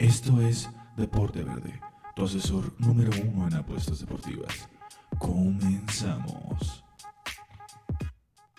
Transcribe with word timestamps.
Esto 0.00 0.40
es 0.40 0.70
Deporte 0.96 1.44
Verde, 1.44 1.78
tu 2.16 2.24
asesor 2.24 2.72
número 2.78 3.10
uno 3.22 3.46
en 3.46 3.52
apuestas 3.52 4.00
deportivas. 4.00 4.66
Comenzamos. 5.18 6.82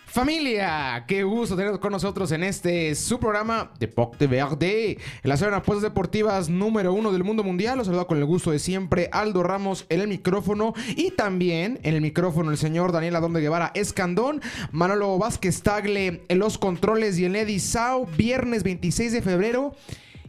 Familia, 0.05 1.03
qué 1.07 1.23
gusto 1.23 1.55
tener 1.55 1.79
con 1.79 1.93
nosotros 1.93 2.31
en 2.31 2.43
este 2.43 2.93
su 2.93 3.19
programa 3.19 3.71
Deporte 3.79 4.27
Verde, 4.27 4.99
la 5.23 5.35
zona 5.35 5.49
de 5.49 5.57
apuestas 5.57 5.81
deportivas 5.81 6.47
número 6.47 6.93
uno 6.93 7.11
del 7.11 7.23
mundo 7.23 7.43
mundial. 7.43 7.79
Los 7.79 7.87
saludo 7.87 8.05
con 8.05 8.19
el 8.19 8.25
gusto 8.25 8.51
de 8.51 8.59
siempre 8.59 9.09
Aldo 9.11 9.41
Ramos 9.41 9.87
en 9.89 10.01
el 10.01 10.07
micrófono 10.09 10.75
y 10.95 11.09
también 11.09 11.79
en 11.81 11.95
el 11.95 12.01
micrófono 12.01 12.51
el 12.51 12.57
señor 12.57 12.91
Daniel 12.91 13.15
Adón 13.15 13.33
de 13.33 13.41
Guevara 13.41 13.71
Escandón, 13.73 14.41
Manolo 14.71 15.17
Vázquez 15.17 15.63
Tagle 15.63 16.21
en 16.27 16.37
los 16.37 16.59
controles 16.59 17.17
y 17.17 17.25
en 17.25 17.35
Eddie 17.35 17.59
Sau, 17.59 18.05
viernes 18.15 18.61
26 18.61 19.11
de 19.11 19.23
febrero. 19.23 19.73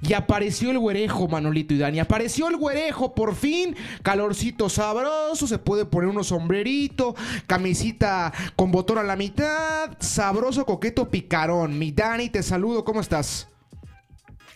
Y 0.03 0.15
apareció 0.15 0.73
el 0.73 0.81
güerejo, 0.81 1.29
Manolito 1.29 1.75
y 1.75 1.79
Dani. 1.79 2.01
Apareció 2.01 2.49
el 2.49 2.57
güerejo, 2.57 3.15
por 3.15 3.37
fin. 3.37 3.77
Calorcito 4.03 4.69
sabroso, 4.69 5.47
se 5.47 5.59
puede 5.59 5.85
poner 5.85 6.11
unos 6.11 6.27
sombrerito, 6.27 7.15
camisita 7.47 8.33
con 8.57 8.73
botón 8.73 8.99
a 8.99 9.05
la 9.05 9.15
mitad, 9.15 9.93
sabroso, 10.01 10.67
coqueto, 10.67 11.09
picarón. 11.09 11.79
Mi 11.79 11.93
Dani, 11.93 12.31
te 12.31 12.43
saludo, 12.43 12.85
¿cómo 12.85 13.01
estás? 13.01 13.49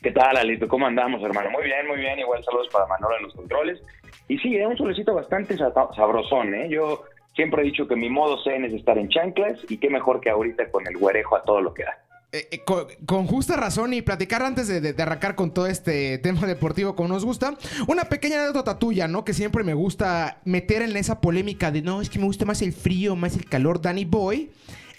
¿Qué 0.02 0.10
tal, 0.10 0.36
Alito? 0.36 0.66
¿Cómo 0.66 0.86
andamos, 0.86 1.22
hermano? 1.22 1.50
Muy 1.50 1.64
bien, 1.64 1.86
muy 1.86 1.98
bien. 1.98 2.18
Igual 2.18 2.44
saludos 2.44 2.68
para 2.72 2.86
Manolo 2.86 3.16
en 3.16 3.22
los 3.22 3.34
controles. 3.34 3.80
Y 4.28 4.38
sí, 4.38 4.56
es 4.56 4.66
un 4.66 4.76
solecito 4.76 5.14
bastante 5.14 5.56
sabrosón, 5.56 6.54
¿eh? 6.54 6.68
Yo 6.68 7.04
siempre 7.36 7.62
he 7.62 7.66
dicho 7.66 7.86
que 7.86 7.94
mi 7.94 8.10
modo 8.10 8.42
zen 8.42 8.64
es 8.64 8.72
estar 8.72 8.98
en 8.98 9.08
chanclas 9.08 9.60
y 9.68 9.78
qué 9.78 9.90
mejor 9.90 10.20
que 10.20 10.30
ahorita 10.30 10.70
con 10.72 10.86
el 10.88 10.96
güerejo 10.96 11.36
a 11.36 11.42
todo 11.42 11.60
lo 11.60 11.72
que 11.72 11.84
da. 11.84 11.98
Eh, 12.32 12.48
eh, 12.50 12.64
con, 13.06 13.26
justa 13.28 13.56
razón 13.56 13.94
y 13.94 14.02
platicar 14.02 14.42
antes 14.42 14.66
de, 14.66 14.94
arrancar 15.02 15.36
con 15.36 15.54
todo 15.54 15.68
este 15.68 16.18
tema 16.18 16.44
deportivo 16.46 16.96
como 16.96 17.08
nos 17.08 17.24
gusta, 17.24 17.56
una 17.86 18.06
pequeña 18.06 18.42
anécdota 18.42 18.78
tuya, 18.78 19.06
¿no? 19.06 19.24
Que 19.24 19.32
siempre 19.32 19.62
me 19.62 19.74
gusta 19.74 20.40
meter 20.44 20.82
en 20.82 20.96
esa 20.96 21.20
polémica 21.20 21.70
de 21.70 21.82
no, 21.82 22.00
es 22.00 22.10
que 22.10 22.18
me 22.18 22.24
gusta 22.24 22.44
más 22.44 22.62
el 22.62 22.72
frío, 22.72 23.14
más 23.14 23.36
el 23.36 23.44
calor. 23.46 23.80
Danny 23.80 24.04
Boy 24.04 24.50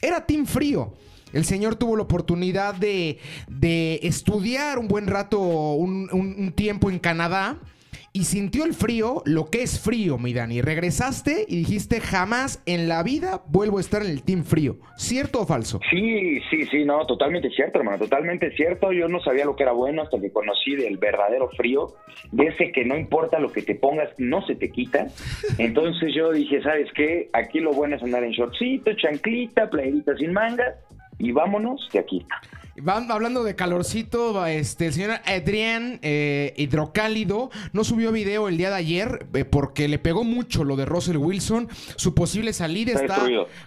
era 0.01 0.25
Team 0.25 0.45
Frío. 0.45 0.93
El 1.33 1.43
señor 1.43 1.75
tuvo 1.75 1.97
la 1.97 2.03
oportunidad 2.03 2.73
de, 2.75 3.19
estudiar 4.01 4.79
un 4.79 4.87
buen 4.87 5.07
rato, 5.07 5.39
un 5.39 6.53
tiempo 6.55 6.89
en 6.89 6.99
Canadá 6.99 7.59
y 8.17 8.23
sintió 8.23 8.65
el 8.65 8.73
frío, 8.73 9.21
lo 9.25 9.45
que 9.51 9.61
es 9.61 9.79
frío, 9.79 10.17
mi 10.17 10.33
Dani. 10.33 10.63
Regresaste 10.63 11.45
y 11.47 11.57
dijiste, 11.57 12.01
jamás 12.01 12.63
en 12.65 12.87
la 12.87 13.03
vida 13.03 13.43
vuelvo 13.45 13.77
a 13.77 13.81
estar 13.81 14.01
en 14.01 14.09
el 14.09 14.23
Team 14.23 14.43
Frío. 14.43 14.77
¿Cierto 14.95 15.41
o 15.41 15.45
falso? 15.45 15.79
Sí, 15.91 16.39
sí, 16.49 16.65
sí, 16.65 16.83
no, 16.83 17.05
totalmente 17.05 17.51
cierto, 17.51 17.77
hermano, 17.77 17.99
totalmente 17.99 18.49
cierto. 18.55 18.91
Yo 18.91 19.07
no 19.07 19.19
sabía 19.19 19.45
lo 19.45 19.55
que 19.55 19.61
era 19.61 19.71
bueno 19.71 20.01
hasta 20.01 20.19
que 20.19 20.31
conocí 20.31 20.75
del 20.75 20.97
verdadero 20.97 21.47
frío, 21.49 21.93
de 22.31 22.47
ese 22.47 22.71
que 22.71 22.85
no 22.85 22.97
importa 22.97 23.37
lo 23.37 23.51
que 23.51 23.61
te 23.61 23.75
pongas, 23.75 24.09
no 24.17 24.43
se 24.47 24.55
te 24.55 24.71
quita. 24.71 25.05
Entonces 25.59 26.11
yo 26.15 26.31
dije, 26.31 26.59
¿sabes 26.63 26.91
qué? 26.95 27.29
Aquí 27.33 27.59
lo 27.59 27.71
bueno 27.71 27.97
es 27.97 28.01
andar 28.01 28.23
en 28.23 28.31
shortcito, 28.31 28.93
chanclita, 28.95 29.69
playerita 29.69 30.17
sin 30.17 30.33
mangas 30.33 30.73
y 31.19 31.33
vámonos 31.33 31.87
de 31.93 31.99
aquí. 31.99 32.25
Van 32.79 33.09
hablando 33.11 33.43
de 33.43 33.55
calorcito, 33.55 34.45
este, 34.45 34.87
el 34.87 34.93
señor 34.93 35.11
Adrián 35.25 35.99
eh, 36.03 36.53
Hidrocálido 36.57 37.49
no 37.73 37.83
subió 37.83 38.11
video 38.11 38.47
el 38.47 38.57
día 38.57 38.69
de 38.69 38.75
ayer 38.75 39.25
eh, 39.33 39.45
porque 39.45 39.87
le 39.87 39.97
pegó 39.97 40.23
mucho 40.23 40.63
lo 40.63 40.75
de 40.75 40.85
Russell 40.85 41.17
Wilson. 41.17 41.69
Su 41.95 42.13
posible 42.13 42.53
salida 42.53 42.93
está, 42.93 43.25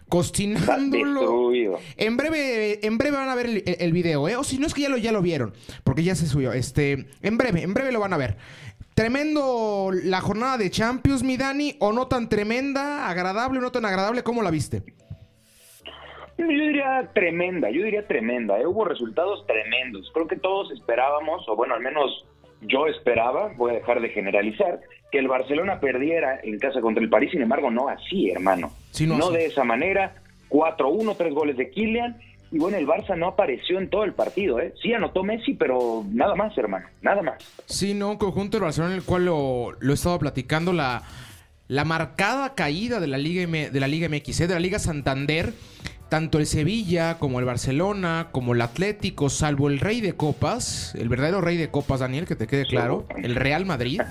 cocinándolo. 0.09 1.51
en 1.97 2.17
breve, 2.17 2.87
en 2.87 2.99
breve 2.99 3.17
van 3.17 3.29
a 3.29 3.35
ver 3.35 3.65
el, 3.67 3.93
video, 3.93 4.29
¿eh? 4.29 4.37
O 4.37 4.45
si 4.45 4.59
no 4.59 4.69
es 4.69 4.75
que 4.75 4.83
ya 4.83 4.89
lo, 4.89 4.97
ya 4.97 5.11
lo 5.11 5.23
vieron, 5.23 5.55
porque 5.83 6.05
ya 6.05 6.15
se 6.15 6.29
subió. 6.29 6.53
Este, 6.53 7.09
en 7.21 7.37
breve, 7.37 7.63
en 7.63 7.75
breve 7.75 7.91
lo 7.91 7.99
van 7.99 8.13
a 8.13 8.17
ver. 8.17 8.37
Tremendo 8.95 9.91
la 9.93 10.21
jornada 10.21 10.57
de 10.57 10.71
Champions, 10.71 11.25
mi 11.25 11.37
Dani, 11.37 11.75
o 11.81 11.93
no 11.93 12.07
tan 12.07 12.29
tremenda, 12.29 13.09
agradable 13.09 13.59
o 13.59 13.63
no 13.63 13.73
tan 13.73 13.85
agradable, 13.87 14.23
¿cómo 14.23 14.43
la 14.43 14.53
viste? 14.53 14.85
Yo 16.41 16.47
diría 16.47 17.11
tremenda, 17.13 17.71
yo 17.71 17.85
diría 17.85 18.07
tremenda. 18.07 18.59
¿eh? 18.59 18.67
Hubo 18.67 18.85
resultados 18.85 19.47
tremendos. 19.47 20.11
Creo 20.15 20.27
que 20.27 20.37
todos 20.37 20.71
esperábamos, 20.73 21.47
o 21.49 21.57
bueno, 21.57 21.75
al 21.75 21.81
menos 21.81 22.27
yo 22.63 22.87
esperaba, 22.87 23.53
voy 23.57 23.73
a 23.73 23.75
dejar 23.75 24.01
de 24.01 24.09
generalizar, 24.09 24.81
que 25.13 25.19
el 25.19 25.29
Barcelona 25.29 25.81
perdiera 25.81 26.41
en 26.43 26.59
casa 26.59 26.81
contra 26.81 27.03
el 27.03 27.11
París. 27.11 27.31
Sin 27.33 27.43
embargo, 27.43 27.71
no 27.71 27.89
así, 27.89 28.31
hermano. 28.31 28.71
no, 29.07 29.31
de 29.31 29.47
esa 29.47 29.65
manera. 29.65 30.15
4-1, 30.49 31.17
tres 31.17 31.33
goles 31.33 31.57
de 31.57 31.71
Kylian. 31.71 32.17
Y 32.53 32.59
bueno, 32.59 32.77
el 32.79 32.87
Barça 32.87 33.17
no 33.17 33.29
apareció 33.29 33.79
en 33.79 33.89
todo 33.89 34.03
el 34.03 34.13
partido, 34.13 34.59
¿eh? 34.59 34.75
Sí 34.83 34.93
anotó 34.93 35.23
Messi, 35.23 35.55
pero 35.55 36.05
nada 36.11 36.35
más, 36.35 36.57
hermano, 36.59 36.89
nada 37.01 37.23
más. 37.23 37.37
Sí, 37.67 37.95
no, 37.95 38.11
un 38.11 38.17
conjunto 38.17 38.57
del 38.57 38.65
Barcelona 38.65 38.95
en 38.95 38.99
el 38.99 39.05
cual 39.05 39.27
lo, 39.27 39.77
lo 39.79 39.93
he 39.93 39.95
estado 39.95 40.19
platicando, 40.19 40.73
la, 40.73 41.03
la 41.69 41.85
marcada 41.85 42.57
caída 42.57 42.99
de 42.99 43.07
la 43.07 43.19
Liga, 43.19 43.47
de 43.47 43.79
la 43.81 43.87
Liga 43.87 44.09
MX, 44.09 44.41
¿eh? 44.41 44.47
de 44.49 44.55
la 44.55 44.61
Liga 44.61 44.81
Santander 44.81 45.53
tanto 46.11 46.39
el 46.39 46.47
Sevilla 46.47 47.19
como 47.19 47.39
el 47.39 47.47
Barcelona, 47.47 48.29
como 48.33 48.53
el 48.53 48.61
Atlético, 48.61 49.31
salvo 49.31 49.69
el 49.69 49.79
rey 49.79 50.03
de 50.03 50.15
copas, 50.15 50.95
el 50.97 51.09
verdadero 51.09 51.41
rey 51.41 51.57
de 51.57 51.71
copas, 51.71 52.01
Daniel, 52.01 52.27
que 52.27 52.37
te 52.37 52.47
quede 52.47 52.67
claro, 52.67 53.07
el 53.17 53.37
Real 53.37 53.65
Madrid, 53.65 54.03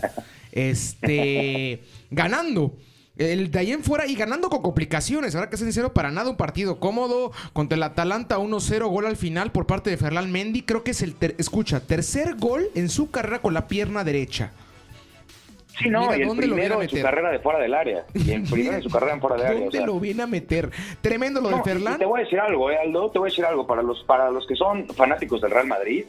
este, 0.51 1.83
ganando. 2.09 2.75
El 3.17 3.51
de 3.51 3.59
ahí 3.59 3.71
en 3.73 3.83
fuera 3.83 4.07
y 4.07 4.15
ganando 4.15 4.49
con 4.49 4.61
complicaciones. 4.61 5.35
Ahora 5.35 5.49
que 5.49 5.57
ser 5.57 5.67
sincero, 5.67 5.93
para 5.93 6.09
nada 6.09 6.29
un 6.29 6.37
partido 6.37 6.79
cómodo. 6.79 7.33
Contra 7.51 7.75
el 7.75 7.83
Atalanta 7.83 8.37
1-0, 8.39 8.89
gol 8.89 9.05
al 9.05 9.17
final 9.17 9.51
por 9.51 9.67
parte 9.67 9.89
de 9.89 9.97
Ferland 9.97 10.31
Mendy. 10.31 10.61
Creo 10.61 10.85
que 10.85 10.91
es 10.91 11.01
el, 11.01 11.17
escucha, 11.37 11.81
tercer 11.81 12.35
gol 12.35 12.69
en 12.75 12.87
su 12.87 13.11
carrera 13.11 13.41
con 13.41 13.53
la 13.53 13.67
pierna 13.67 14.05
derecha. 14.05 14.53
Sí, 15.79 15.89
no, 15.89 16.15
y 16.15 16.21
el 16.21 16.35
primero 16.35 16.81
en 16.81 16.89
su 16.89 17.01
carrera 17.01 17.31
de 17.31 17.39
fuera 17.39 17.59
del 17.59 17.73
área. 17.73 18.05
Y 18.13 18.31
el 18.31 18.43
primero 18.49 18.75
en 18.75 18.83
su 18.83 18.89
carrera 18.89 19.13
en 19.13 19.21
fuera 19.21 19.35
del 19.37 19.45
área. 19.45 19.59
¿Dónde 19.61 19.85
lo 19.85 19.99
viene 19.99 20.23
a 20.23 20.27
meter? 20.27 20.69
Tremendo 21.01 21.41
lo 21.41 21.49
de 21.49 21.63
Ferland. 21.63 21.99
Te 21.99 22.05
voy 22.05 22.21
a 22.21 22.23
decir 22.23 22.39
algo, 22.39 22.69
eh, 22.69 22.77
Aldo, 22.77 23.09
te 23.11 23.19
voy 23.19 23.29
a 23.29 23.31
decir 23.31 23.45
algo. 23.45 23.65
Para 23.65 23.81
los, 23.81 24.03
para 24.03 24.29
los 24.29 24.45
que 24.45 24.55
son 24.55 24.87
fanáticos 24.89 25.41
del 25.41 25.51
Real 25.51 25.67
Madrid, 25.67 26.05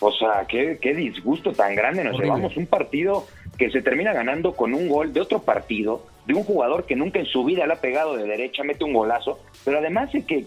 o 0.00 0.12
sea, 0.12 0.44
qué, 0.48 0.78
qué 0.80 0.94
disgusto 0.94 1.52
tan 1.52 1.74
grande 1.74 2.04
nos 2.04 2.18
llevamos. 2.18 2.56
Un 2.56 2.66
partido 2.66 3.26
que 3.56 3.70
se 3.70 3.82
termina 3.82 4.12
ganando 4.12 4.52
con 4.52 4.74
un 4.74 4.88
gol 4.88 5.12
de 5.12 5.20
otro 5.20 5.40
partido, 5.40 6.04
de 6.26 6.34
un 6.34 6.44
jugador 6.44 6.84
que 6.84 6.96
nunca 6.96 7.18
en 7.18 7.26
su 7.26 7.44
vida 7.44 7.66
le 7.66 7.74
ha 7.74 7.80
pegado 7.80 8.16
de 8.16 8.24
derecha, 8.24 8.64
mete 8.64 8.84
un 8.84 8.92
golazo, 8.92 9.38
pero 9.64 9.78
además 9.78 10.12
de 10.12 10.24
que 10.24 10.46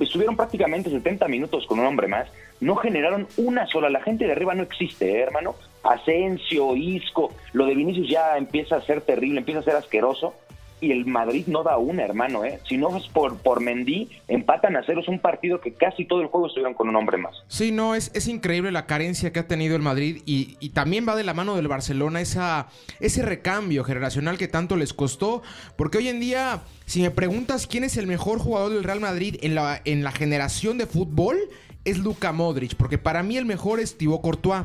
estuvieron 0.00 0.36
prácticamente 0.36 0.90
70 0.90 1.28
minutos 1.28 1.66
con 1.66 1.78
un 1.78 1.86
hombre 1.86 2.08
más, 2.08 2.28
no 2.60 2.76
generaron 2.76 3.26
una 3.36 3.66
sola. 3.66 3.88
La 3.88 4.02
gente 4.02 4.26
de 4.26 4.32
arriba 4.32 4.54
no 4.54 4.62
existe, 4.62 5.10
¿eh, 5.10 5.20
hermano. 5.20 5.54
Asensio, 5.82 6.76
Isco, 6.76 7.32
lo 7.52 7.66
de 7.66 7.74
Vinicius 7.74 8.08
ya 8.08 8.36
empieza 8.36 8.76
a 8.76 8.82
ser 8.82 9.00
terrible, 9.02 9.38
empieza 9.38 9.60
a 9.60 9.64
ser 9.64 9.76
asqueroso. 9.76 10.34
Y 10.82 10.92
el 10.92 11.04
Madrid 11.04 11.44
no 11.46 11.62
da 11.62 11.76
una, 11.76 12.04
hermano, 12.04 12.42
¿eh? 12.42 12.58
Si 12.66 12.78
no 12.78 12.96
es 12.96 13.06
por, 13.08 13.36
por 13.36 13.60
Mendy, 13.60 14.08
empatan 14.28 14.76
a 14.76 14.82
ceros 14.82 15.08
un 15.08 15.18
partido 15.18 15.60
que 15.60 15.74
casi 15.74 16.06
todo 16.06 16.22
el 16.22 16.28
juego 16.28 16.46
estuvieron 16.46 16.72
con 16.72 16.88
un 16.88 16.96
hombre 16.96 17.18
más. 17.18 17.36
Sí, 17.48 17.70
no, 17.70 17.94
es, 17.94 18.10
es 18.14 18.28
increíble 18.28 18.72
la 18.72 18.86
carencia 18.86 19.30
que 19.30 19.40
ha 19.40 19.46
tenido 19.46 19.76
el 19.76 19.82
Madrid 19.82 20.22
y, 20.24 20.70
también 20.70 21.06
va 21.06 21.16
de 21.16 21.24
la 21.24 21.34
mano 21.34 21.54
del 21.54 21.68
Barcelona 21.68 22.22
esa, 22.22 22.68
ese 22.98 23.20
recambio 23.20 23.84
generacional 23.84 24.38
que 24.38 24.48
tanto 24.48 24.76
les 24.76 24.94
costó. 24.94 25.42
Porque 25.76 25.98
hoy 25.98 26.08
en 26.08 26.18
día, 26.18 26.62
si 26.86 27.02
me 27.02 27.10
preguntas 27.10 27.66
quién 27.66 27.84
es 27.84 27.98
el 27.98 28.06
mejor 28.06 28.38
jugador 28.38 28.72
del 28.72 28.82
Real 28.82 29.00
Madrid 29.00 29.36
en 29.42 29.54
la, 29.54 29.82
en 29.84 30.02
la 30.02 30.12
generación 30.12 30.78
de 30.78 30.86
fútbol, 30.86 31.36
es 31.84 31.98
Luka 31.98 32.32
Modric. 32.32 32.74
Porque 32.76 32.96
para 32.96 33.22
mí 33.22 33.36
el 33.36 33.44
mejor 33.44 33.80
es 33.80 33.98
Thibaut 33.98 34.22
Courtois. 34.22 34.64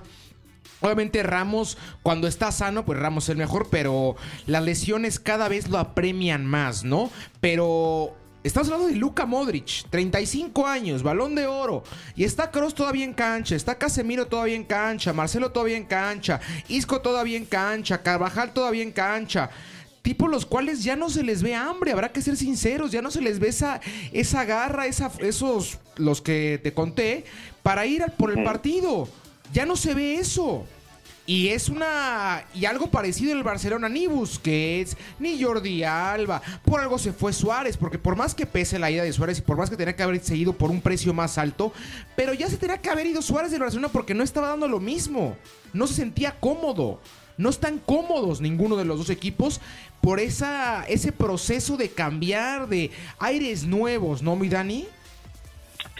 Obviamente 0.81 1.23
Ramos, 1.23 1.77
cuando 2.03 2.27
está 2.27 2.51
sano, 2.51 2.85
pues 2.85 2.99
Ramos 2.99 3.25
es 3.25 3.29
el 3.29 3.37
mejor, 3.37 3.69
pero 3.69 4.15
las 4.45 4.63
lesiones 4.63 5.19
cada 5.19 5.47
vez 5.47 5.69
lo 5.69 5.79
apremian 5.79 6.45
más, 6.45 6.83
¿no? 6.83 7.09
Pero 7.41 8.13
Estamos 8.45 8.67
hablando 8.67 8.93
de 8.93 8.99
Luka 8.99 9.25
Modric, 9.25 9.89
35 9.89 10.67
años, 10.67 11.01
balón 11.01 11.33
de 11.33 11.47
oro. 11.47 11.83
Y 12.15 12.25
está 12.25 12.51
Kroos 12.51 12.75
todavía 12.75 13.03
en 13.03 13.15
cancha, 13.15 13.55
está 13.55 13.79
Casemiro 13.79 14.27
todavía 14.27 14.55
en 14.55 14.65
cancha, 14.65 15.13
Marcelo 15.13 15.51
todavía 15.51 15.77
en 15.77 15.85
cancha, 15.85 16.39
Isco 16.67 17.01
todavía 17.01 17.37
en 17.37 17.45
cancha, 17.45 18.03
Carvajal 18.03 18.53
todavía 18.53 18.83
en 18.83 18.91
cancha. 18.91 19.49
Tipos 20.03 20.29
los 20.29 20.45
cuales 20.45 20.83
ya 20.83 20.95
no 20.95 21.09
se 21.09 21.23
les 21.23 21.41
ve 21.41 21.55
hambre, 21.55 21.91
habrá 21.91 22.11
que 22.11 22.21
ser 22.21 22.37
sinceros, 22.37 22.91
ya 22.91 23.01
no 23.01 23.09
se 23.09 23.21
les 23.21 23.39
ve 23.39 23.47
esa, 23.47 23.81
esa 24.13 24.45
garra, 24.45 24.85
esa, 24.85 25.11
esos, 25.21 25.79
los 25.95 26.21
que 26.21 26.59
te 26.61 26.71
conté, 26.71 27.25
para 27.63 27.87
ir 27.87 28.03
por 28.15 28.29
el 28.29 28.43
partido. 28.43 29.09
Ya 29.53 29.65
no 29.65 29.75
se 29.75 29.93
ve 29.93 30.15
eso. 30.15 30.65
Y 31.27 31.47
es 31.47 31.69
una. 31.69 32.45
Y 32.53 32.65
algo 32.65 32.91
parecido 32.91 33.31
en 33.31 33.37
el 33.39 33.43
Barcelona, 33.43 33.89
ni 33.89 34.05
Busquets, 34.05 34.95
ni 35.17 35.41
Jordi 35.41 35.83
Alba. 35.83 36.41
Por 36.63 36.79
algo 36.79 36.99
se 36.99 37.13
fue 37.13 37.33
Suárez, 37.33 37.77
porque 37.77 37.97
por 37.97 38.15
más 38.15 38.35
que 38.35 38.45
pese 38.45 38.77
la 38.77 38.91
ida 38.91 39.03
de 39.03 39.11
Suárez 39.11 39.39
y 39.39 39.41
por 39.41 39.57
más 39.57 39.69
que 39.69 39.77
tenía 39.77 39.95
que 39.95 40.03
haber 40.03 40.23
seguido 40.23 40.53
por 40.53 40.69
un 40.69 40.81
precio 40.81 41.13
más 41.13 41.39
alto, 41.39 41.73
pero 42.15 42.33
ya 42.33 42.47
se 42.47 42.57
tenía 42.57 42.79
que 42.79 42.89
haber 42.89 43.07
ido 43.07 43.23
Suárez 43.23 43.51
del 43.51 43.61
Barcelona 43.61 43.89
porque 43.89 44.13
no 44.13 44.23
estaba 44.23 44.49
dando 44.49 44.67
lo 44.67 44.79
mismo. 44.79 45.35
No 45.73 45.87
se 45.87 45.95
sentía 45.95 46.39
cómodo. 46.39 47.01
No 47.37 47.49
están 47.49 47.79
cómodos 47.79 48.39
ninguno 48.39 48.77
de 48.77 48.85
los 48.85 48.99
dos 48.99 49.09
equipos 49.09 49.59
por 50.01 50.19
esa, 50.19 50.85
ese 50.87 51.11
proceso 51.11 51.75
de 51.75 51.89
cambiar, 51.89 52.69
de 52.69 52.91
aires 53.19 53.63
nuevos, 53.63 54.21
¿no, 54.21 54.35
mi 54.35 54.47
Dani? 54.47 54.87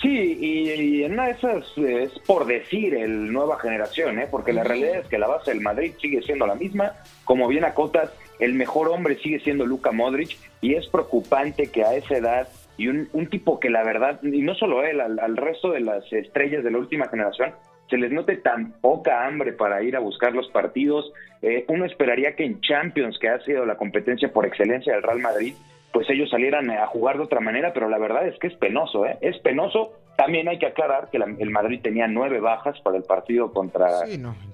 Sí, 0.05 0.37
y, 0.39 1.03
en 1.03 1.13
una 1.13 1.25
de 1.25 1.31
esas 1.31 1.65
es 1.79 2.11
por 2.27 2.45
decir 2.45 2.93
el 2.93 3.33
nueva 3.33 3.57
generación, 3.59 4.19
¿eh? 4.19 4.27
porque 4.29 4.53
la 4.53 4.63
realidad 4.63 4.99
es 4.99 5.07
que 5.07 5.17
la 5.17 5.25
base 5.25 5.49
del 5.49 5.61
Madrid 5.61 5.93
sigue 5.99 6.21
siendo 6.21 6.45
la 6.45 6.53
misma. 6.53 6.91
Como 7.23 7.47
bien 7.47 7.65
acotas, 7.65 8.11
el 8.37 8.53
mejor 8.53 8.89
hombre 8.89 9.17
sigue 9.17 9.39
siendo 9.39 9.65
Luka 9.65 9.91
Modric 9.91 10.37
y 10.61 10.75
es 10.75 10.85
preocupante 10.89 11.71
que 11.71 11.83
a 11.83 11.95
esa 11.95 12.17
edad 12.17 12.47
y 12.77 12.87
un, 12.87 13.07
tipo 13.31 13.59
que 13.59 13.71
la 13.71 13.83
verdad, 13.83 14.21
y 14.21 14.43
no 14.43 14.53
solo 14.53 14.83
él, 14.83 15.01
al, 15.01 15.37
resto 15.37 15.71
de 15.71 15.79
las 15.79 16.13
estrellas 16.13 16.63
de 16.63 16.69
la 16.69 16.77
última 16.77 17.07
generación, 17.07 17.55
se 17.89 17.97
les 17.97 18.11
note 18.11 18.37
tan 18.37 18.73
poca 18.73 19.25
hambre 19.25 19.53
para 19.53 19.81
ir 19.81 19.95
a 19.95 20.01
buscar 20.01 20.33
los 20.33 20.49
partidos. 20.49 21.11
Eh, 21.41 21.65
uno 21.67 21.83
esperaría 21.83 22.35
que 22.35 22.45
en 22.45 22.61
Champions, 22.61 23.17
que 23.17 23.29
ha 23.29 23.39
sido 23.39 23.65
la 23.65 23.77
competencia 23.77 24.31
por 24.31 24.45
excelencia 24.45 24.93
del 24.93 25.01
Real 25.01 25.19
Madrid, 25.19 25.55
pues 25.95 26.09
ellos 26.09 26.29
salieran 26.29 26.69
a 26.69 26.87
jugar 26.87 27.15
de 27.15 27.23
otra 27.23 27.39
manera, 27.39 27.71
pero 27.71 27.87
la 27.87 27.97
verdad 27.97 28.27
es 28.27 28.37
que 28.37 28.47
es 28.47 28.53
penoso, 28.55 29.05
¿eh? 29.05 29.17
Es 29.21 29.39
penoso. 29.39 29.93
También 30.17 30.49
hay 30.49 30.59
que 30.59 30.65
aclarar 30.65 31.09
que 31.09 31.15
el 31.15 31.49
Madrid 31.51 31.79
tenía 31.81 32.05
nueve 32.05 32.41
bajas 32.41 32.77
para 32.81 32.97
el 32.97 33.03
partido 33.03 33.53
contra... 33.53 33.87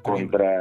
contra 0.03 0.51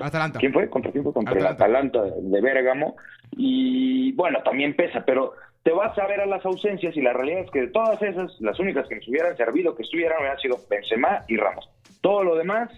Atalanta. 0.00 0.38
¿Quién 0.38 0.52
fue? 0.52 0.70
¿Contra 0.70 0.92
quién 0.92 1.02
fue? 1.02 1.12
Contra 1.12 1.36
el 1.36 1.44
Atalanta 1.44 2.00
de 2.00 2.40
Bérgamo. 2.40 2.94
Y 3.32 4.12
bueno, 4.12 4.38
también 4.44 4.76
pesa, 4.76 5.02
pero 5.04 5.32
te 5.64 5.72
vas 5.72 5.98
a 5.98 6.06
ver 6.06 6.20
a 6.20 6.26
las 6.26 6.46
ausencias 6.46 6.96
y 6.96 7.02
la 7.02 7.12
realidad 7.12 7.40
es 7.40 7.50
que 7.50 7.62
de 7.62 7.68
todas 7.68 8.00
esas, 8.00 8.30
las 8.38 8.56
únicas 8.60 8.86
que 8.86 8.94
nos 8.94 9.08
hubieran 9.08 9.36
servido 9.36 9.74
que 9.74 9.82
estuvieran 9.82 10.20
hubieran 10.20 10.38
sido 10.38 10.58
Benzema 10.70 11.24
y 11.26 11.36
Ramos. 11.38 11.68
Todo 12.02 12.22
lo 12.22 12.36
demás, 12.36 12.70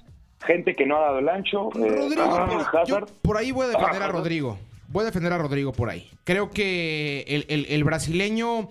gente 0.46 0.74
que 0.74 0.86
no 0.86 0.96
ha 0.96 1.00
dado 1.00 1.18
el 1.18 1.28
ancho. 1.28 1.68
Eh, 1.74 1.86
Rodrigo, 1.86 3.06
por 3.20 3.36
ahí 3.36 3.52
voy 3.52 3.66
a 3.66 3.68
defender 3.68 4.02
a 4.04 4.08
Rodrigo. 4.08 4.56
Voy 4.90 5.02
a 5.02 5.06
defender 5.06 5.32
a 5.32 5.38
Rodrigo 5.38 5.72
por 5.72 5.88
ahí. 5.88 6.10
Creo 6.24 6.50
que 6.50 7.24
el, 7.48 7.66
el 7.68 7.84
brasileño 7.84 8.68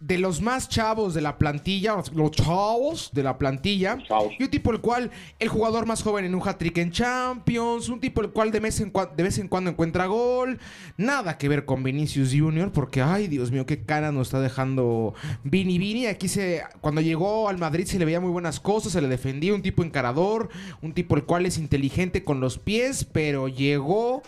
de 0.00 0.16
los 0.16 0.40
más 0.40 0.68
chavos 0.70 1.12
de 1.12 1.20
la 1.20 1.36
plantilla, 1.36 1.96
los 2.14 2.30
chavos 2.30 3.10
de 3.12 3.22
la 3.22 3.36
plantilla, 3.36 3.98
y 4.38 4.42
un 4.42 4.50
tipo 4.50 4.72
el 4.72 4.80
cual, 4.80 5.10
el 5.38 5.48
jugador 5.48 5.84
más 5.84 6.02
joven 6.02 6.24
en 6.24 6.34
un 6.34 6.40
hat-trick 6.40 6.78
en 6.78 6.90
Champions, 6.90 7.90
un 7.90 8.00
tipo 8.00 8.22
el 8.22 8.30
cual 8.30 8.50
de 8.50 8.60
vez, 8.60 8.80
en 8.80 8.92
de 8.92 9.22
vez 9.22 9.38
en 9.38 9.48
cuando 9.48 9.70
encuentra 9.70 10.06
gol, 10.06 10.58
nada 10.96 11.36
que 11.36 11.50
ver 11.50 11.66
con 11.66 11.82
Vinicius 11.82 12.32
Junior, 12.32 12.72
porque 12.72 13.02
ay 13.02 13.28
Dios 13.28 13.50
mío, 13.50 13.66
qué 13.66 13.82
cara 13.82 14.10
nos 14.10 14.28
está 14.28 14.40
dejando 14.40 15.12
Vini. 15.44 15.78
Vini, 15.78 16.06
aquí 16.06 16.28
se, 16.28 16.62
cuando 16.80 17.02
llegó 17.02 17.50
al 17.50 17.58
Madrid 17.58 17.84
se 17.84 17.98
le 17.98 18.06
veía 18.06 18.20
muy 18.20 18.30
buenas 18.30 18.58
cosas, 18.58 18.92
se 18.92 19.02
le 19.02 19.08
defendía, 19.08 19.54
un 19.54 19.62
tipo 19.62 19.84
encarador, 19.84 20.48
un 20.80 20.94
tipo 20.94 21.14
el 21.14 21.24
cual 21.24 21.44
es 21.44 21.58
inteligente 21.58 22.24
con 22.24 22.40
los 22.40 22.56
pies, 22.58 23.04
pero 23.04 23.48
llegó 23.48 24.22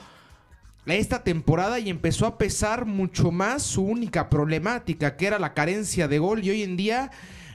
esta 0.86 1.22
temporada 1.22 1.78
y 1.78 1.90
empezó 1.90 2.26
a 2.26 2.38
pesar 2.38 2.86
mucho 2.86 3.30
más 3.30 3.62
su 3.62 3.84
única 3.84 4.28
problemática, 4.28 5.16
que 5.16 5.26
era 5.26 5.38
la 5.38 5.54
carencia 5.54 6.08
de 6.08 6.18
gol, 6.18 6.42
y 6.42 6.50
hoy 6.50 6.62
en 6.62 6.76
día 6.76 7.10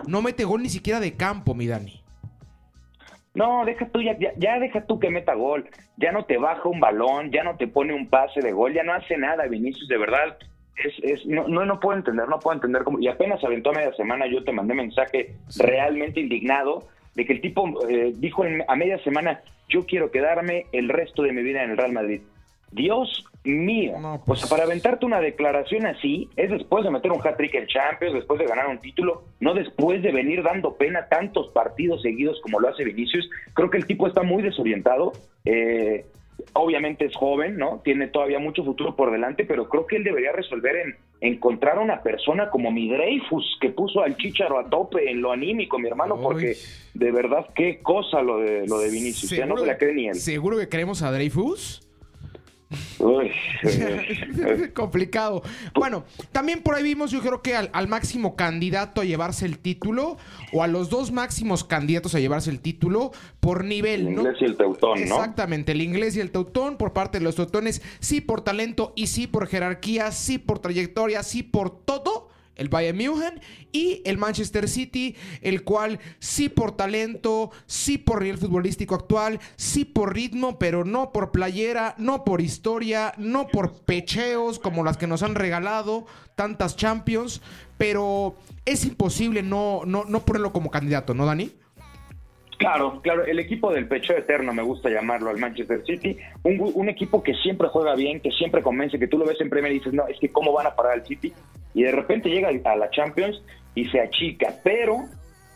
no 0.08 0.22
mete 0.22 0.46
gol 0.46 0.62
ni 0.62 0.70
siquiera 0.70 1.00
de 1.00 1.16
campo, 1.16 1.54
mi 1.54 1.68
Dani. 1.68 2.02
No, 3.34 3.66
deja 3.66 3.88
tú, 3.90 4.02
ya, 4.02 4.18
ya, 4.38 4.60
deja 4.60 4.86
tú 4.86 5.00
que 5.00 5.12
meta 5.12 5.36
gol, 5.36 5.70
ya 5.98 6.12
no 6.12 6.26
te 6.26 6.38
baja 6.38 6.68
un 6.68 6.80
balón, 6.80 7.32
ya 7.32 7.44
no 7.44 7.56
te 7.56 7.68
pone 7.68 7.94
un 7.94 8.08
pase 8.08 8.40
de 8.42 8.52
gol, 8.52 8.74
ya 8.74 8.84
no 8.84 8.94
hace 8.94 9.16
nada, 9.18 9.46
Vinicius, 9.46 9.88
de 9.88 9.98
verdad, 9.98 10.38
es, 10.84 10.94
es, 11.04 11.26
no, 11.28 11.48
no, 11.48 11.66
no 11.66 11.80
puedo 11.80 11.98
entender, 11.98 12.28
no 12.28 12.40
puedo 12.40 12.56
entender 12.56 12.84
cómo, 12.84 13.00
y 13.00 13.08
apenas 13.08 13.44
aventó 13.44 13.70
a 13.70 13.74
media 13.74 13.94
semana, 13.94 14.26
yo 14.26 14.44
te 14.44 14.52
mandé 14.52 14.74
mensaje 14.74 15.36
realmente 15.60 16.22
indignado 16.22 16.88
de 17.14 17.26
que 17.26 17.34
el 17.34 17.42
tipo 17.42 17.88
eh, 17.88 18.14
dijo 18.16 18.44
a 18.68 18.76
media 18.76 18.98
semana, 19.04 19.42
yo 19.70 19.86
quiero 19.86 20.10
quedarme 20.10 20.66
el 20.72 20.90
resto 20.90 21.24
de 21.24 21.34
mi 21.34 21.44
vida 21.44 21.64
en 21.64 21.72
el 21.72 21.78
Real 21.78 21.92
Madrid. 21.92 22.22
Dios 22.72 23.26
mío. 23.44 23.94
O 23.96 24.24
pues 24.26 24.42
sea, 24.42 24.50
para 24.50 24.64
aventarte 24.64 25.06
una 25.06 25.20
declaración 25.20 25.86
así, 25.86 26.30
es 26.36 26.50
después 26.50 26.84
de 26.84 26.92
meter 26.92 27.12
un 27.12 27.26
hat-trick 27.26 27.56
en 27.56 27.68
Champions, 27.68 28.14
después 28.14 28.40
de 28.40 28.46
ganar 28.46 28.68
un 28.68 28.80
título, 28.80 29.24
no 29.40 29.54
después 29.54 30.02
de 30.02 30.12
venir 30.12 30.44
dando 30.44 30.76
pena 30.76 31.08
tantos 31.08 31.50
partidos 31.50 32.02
seguidos 32.02 32.40
como 32.42 32.60
lo 32.60 32.70
hace 32.70 32.84
Vinicius. 32.84 33.30
Creo 33.54 33.70
que 33.70 33.78
el 33.78 33.86
tipo 33.86 34.08
está 34.08 34.24
muy 34.24 34.44
desorientado. 34.44 35.14
Eh, 35.46 36.06
obviamente 36.54 37.06
es 37.06 37.16
joven, 37.16 37.58
¿no? 37.58 37.82
Tiene 37.84 38.08
todavía 38.08 38.40
mucho 38.40 38.64
futuro 38.64 38.96
por 38.96 39.12
delante, 39.12 39.46
pero 39.46 39.70
creo 39.70 39.88
que 39.88 39.98
él 39.98 40.04
debería 40.04 40.32
resolver 40.32 40.76
en 40.76 40.96
encontrar 41.20 41.78
a 41.78 41.82
una 41.82 42.04
persona 42.04 42.50
como 42.50 42.72
mi 42.72 42.90
Dreyfus, 42.90 43.58
que 43.60 43.70
puso 43.70 44.02
al 44.02 44.18
Chicharo 44.18 44.60
a 44.60 44.70
tope 44.70 45.10
en 45.10 45.22
lo 45.22 45.32
anímico, 45.32 45.80
mi 45.80 45.88
hermano, 45.88 46.20
porque 46.22 46.56
de 46.94 47.12
verdad, 47.12 47.48
qué 47.56 47.80
cosa 47.82 48.22
lo 48.22 48.40
de, 48.40 48.68
lo 48.68 48.78
de 48.80 48.90
Vinicius. 48.92 49.32
Ya 49.32 49.46
no 49.46 49.58
se 49.58 49.66
la 49.66 49.78
cree 49.78 49.94
ni 49.94 50.10
él. 50.10 50.16
¿Seguro 50.16 50.58
que 50.58 50.70
creemos 50.70 51.02
a 51.02 51.12
Dreyfus? 51.12 51.87
Uy, 53.00 53.32
complicado. 54.74 55.44
Bueno, 55.76 56.06
también 56.32 56.62
por 56.64 56.76
ahí 56.76 56.84
vimos, 56.84 57.12
yo 57.12 57.22
creo 57.22 57.42
que 57.42 57.56
al, 57.56 57.88
máximo 57.88 58.36
candidato 58.36 59.02
a 59.02 59.06
llevarse 59.06 59.46
el 59.46 59.60
título, 59.60 60.18
o 60.52 60.64
a 60.64 60.68
los 60.68 60.90
dos 60.90 61.12
máximos 61.12 61.64
candidatos 61.64 62.16
a 62.16 62.20
llevarse 62.20 62.50
el 62.50 62.60
título, 62.60 63.12
por 63.40 63.64
nivel. 63.64 64.08
El 64.08 64.14
inglés 64.14 64.38
y 64.42 64.46
el 64.46 64.58
teutón, 64.58 65.00
¿no? 65.08 65.16
Exactamente, 65.16 65.72
el 65.74 65.82
inglés 65.82 66.16
y 66.16 66.22
el 66.22 66.32
teutón, 66.32 66.78
por 66.78 66.94
parte 66.94 67.20
de 67.20 67.24
los 67.24 67.36
teutones, 67.36 67.82
sí 68.00 68.22
por 68.22 68.42
talento 68.42 68.94
y 68.96 69.08
sí 69.08 69.28
por 69.28 69.48
jerarquía, 69.48 70.12
sí 70.12 70.38
por 70.38 70.60
trayectoria, 70.60 71.24
sí 71.24 71.44
por 71.44 71.70
todo 71.70 72.30
el 72.58 72.70
Bayern 72.70 72.98
München 72.98 73.40
y 73.72 74.02
el 74.06 74.18
Manchester 74.18 74.68
City, 74.68 75.16
el 75.42 75.64
cual 75.64 76.00
sí 76.20 76.50
por 76.50 76.76
talento, 76.76 77.52
sí 77.66 77.98
por 77.98 78.22
nivel 78.22 78.38
futbolístico 78.38 78.96
actual, 78.96 79.40
sí 79.56 79.86
por 79.86 80.14
ritmo, 80.14 80.60
pero 80.60 80.84
no 80.84 81.12
por 81.12 81.32
playera, 81.32 81.96
no 81.98 82.24
por 82.24 82.42
historia, 82.42 83.14
no 83.18 83.48
por 83.48 83.86
pecheos 83.86 84.60
como 84.60 84.84
las 84.84 84.98
que 84.98 85.08
nos 85.08 85.24
han 85.24 85.36
regalado 85.36 86.06
tantas 86.36 86.76
Champions, 86.76 87.42
pero 87.78 88.36
es 88.66 88.86
imposible 88.86 89.44
no, 89.44 89.82
no, 89.86 90.06
no 90.06 90.26
ponerlo 90.26 90.52
como 90.52 90.70
candidato, 90.70 91.14
¿no, 91.14 91.26
Dani? 91.26 91.52
Claro, 92.58 93.02
claro, 93.02 93.24
el 93.24 93.38
equipo 93.38 93.72
del 93.72 93.88
pecho 93.88 94.14
eterno, 94.14 94.52
me 94.52 94.64
gusta 94.64 94.90
llamarlo 94.90 95.30
al 95.30 95.38
Manchester 95.38 95.84
City, 95.86 96.18
un, 96.44 96.72
un, 96.74 96.90
equipo 96.90 97.22
que 97.22 97.36
siempre 97.36 97.68
juega 97.68 97.94
bien, 97.94 98.20
que 98.20 98.32
siempre 98.32 98.64
convence, 98.64 98.98
que 98.98 99.08
tú 99.08 99.20
lo 99.20 99.26
ves 99.26 99.40
en 99.42 99.50
Premier 99.50 99.72
y 99.72 99.78
dices, 99.78 99.94
no, 99.94 100.08
es 100.08 100.20
que 100.20 100.32
cómo 100.32 100.52
van 100.54 100.66
a 100.66 100.76
parar 100.76 100.94
al 100.94 101.06
City, 101.06 101.32
y 101.76 101.84
de 101.84 101.92
repente 101.92 102.30
llega 102.30 102.50
a 102.50 102.76
la 102.76 102.90
Champions 102.90 103.40
y 103.76 103.86
se 103.86 104.00
achica, 104.00 104.56
pero, 104.64 105.04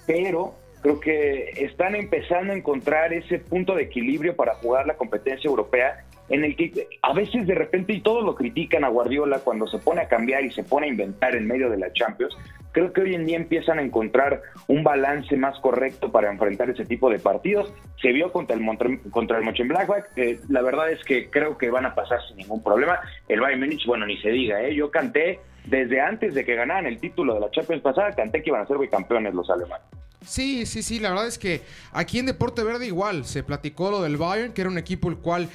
pero 0.05 0.53
creo 0.81 0.99
que 0.99 1.51
están 1.57 1.95
empezando 1.95 2.53
a 2.53 2.55
encontrar 2.55 3.13
ese 3.13 3.39
punto 3.39 3.75
de 3.75 3.83
equilibrio 3.83 4.35
para 4.35 4.55
jugar 4.55 4.87
la 4.87 4.95
competencia 4.95 5.47
europea 5.47 6.05
en 6.31 6.45
el 6.45 6.55
que 6.55 6.87
a 7.01 7.13
veces 7.13 7.45
de 7.45 7.55
repente, 7.55 7.93
y 7.93 8.01
todos 8.01 8.23
lo 8.23 8.35
critican 8.35 8.85
a 8.85 8.89
Guardiola 8.89 9.39
cuando 9.39 9.67
se 9.67 9.79
pone 9.79 10.01
a 10.01 10.07
cambiar 10.07 10.45
y 10.45 10.51
se 10.51 10.63
pone 10.63 10.87
a 10.87 10.89
inventar 10.89 11.35
en 11.35 11.45
medio 11.45 11.69
de 11.69 11.77
la 11.77 11.91
Champions, 11.91 12.35
creo 12.71 12.93
que 12.93 13.01
hoy 13.01 13.15
en 13.15 13.25
día 13.25 13.35
empiezan 13.35 13.79
a 13.79 13.81
encontrar 13.81 14.41
un 14.67 14.81
balance 14.81 15.35
más 15.35 15.59
correcto 15.59 16.09
para 16.09 16.31
enfrentar 16.31 16.69
ese 16.69 16.85
tipo 16.85 17.09
de 17.09 17.19
partidos. 17.19 17.73
Se 18.01 18.13
vio 18.13 18.31
contra 18.31 18.55
el, 18.55 19.01
contra 19.11 19.39
el 19.39 19.43
Mönchengladbach, 19.43 20.05
eh, 20.15 20.39
la 20.47 20.61
verdad 20.61 20.89
es 20.89 21.03
que 21.03 21.29
creo 21.29 21.57
que 21.57 21.69
van 21.69 21.85
a 21.85 21.95
pasar 21.95 22.19
sin 22.27 22.37
ningún 22.37 22.63
problema. 22.63 23.01
El 23.27 23.41
Bayern 23.41 23.59
Múnich, 23.59 23.85
bueno, 23.85 24.05
ni 24.05 24.17
se 24.21 24.29
diga, 24.29 24.61
¿eh? 24.63 24.73
yo 24.73 24.89
canté 24.89 25.41
desde 25.65 25.99
antes 25.99 26.33
de 26.33 26.45
que 26.45 26.55
ganaran 26.55 26.85
el 26.85 26.99
título 26.99 27.33
de 27.33 27.41
la 27.41 27.51
Champions 27.51 27.81
pasada, 27.81 28.11
canté 28.13 28.41
que 28.41 28.49
iban 28.49 28.61
a 28.61 28.67
ser 28.67 28.77
bicampeones 28.77 29.33
los 29.33 29.49
alemanes. 29.49 30.00
Sí, 30.25 30.65
sí, 30.65 30.83
sí, 30.83 30.99
la 30.99 31.09
verdad 31.09 31.27
es 31.27 31.37
que 31.37 31.63
aquí 31.91 32.19
en 32.19 32.27
Deporte 32.27 32.63
Verde 32.63 32.85
igual 32.85 33.25
se 33.25 33.43
platicó 33.43 33.89
lo 33.89 34.01
del 34.01 34.17
Bayern, 34.17 34.53
que 34.53 34.61
era 34.61 34.69
un 34.69 34.77
equipo 34.77 35.09
el 35.09 35.17
cual 35.17 35.49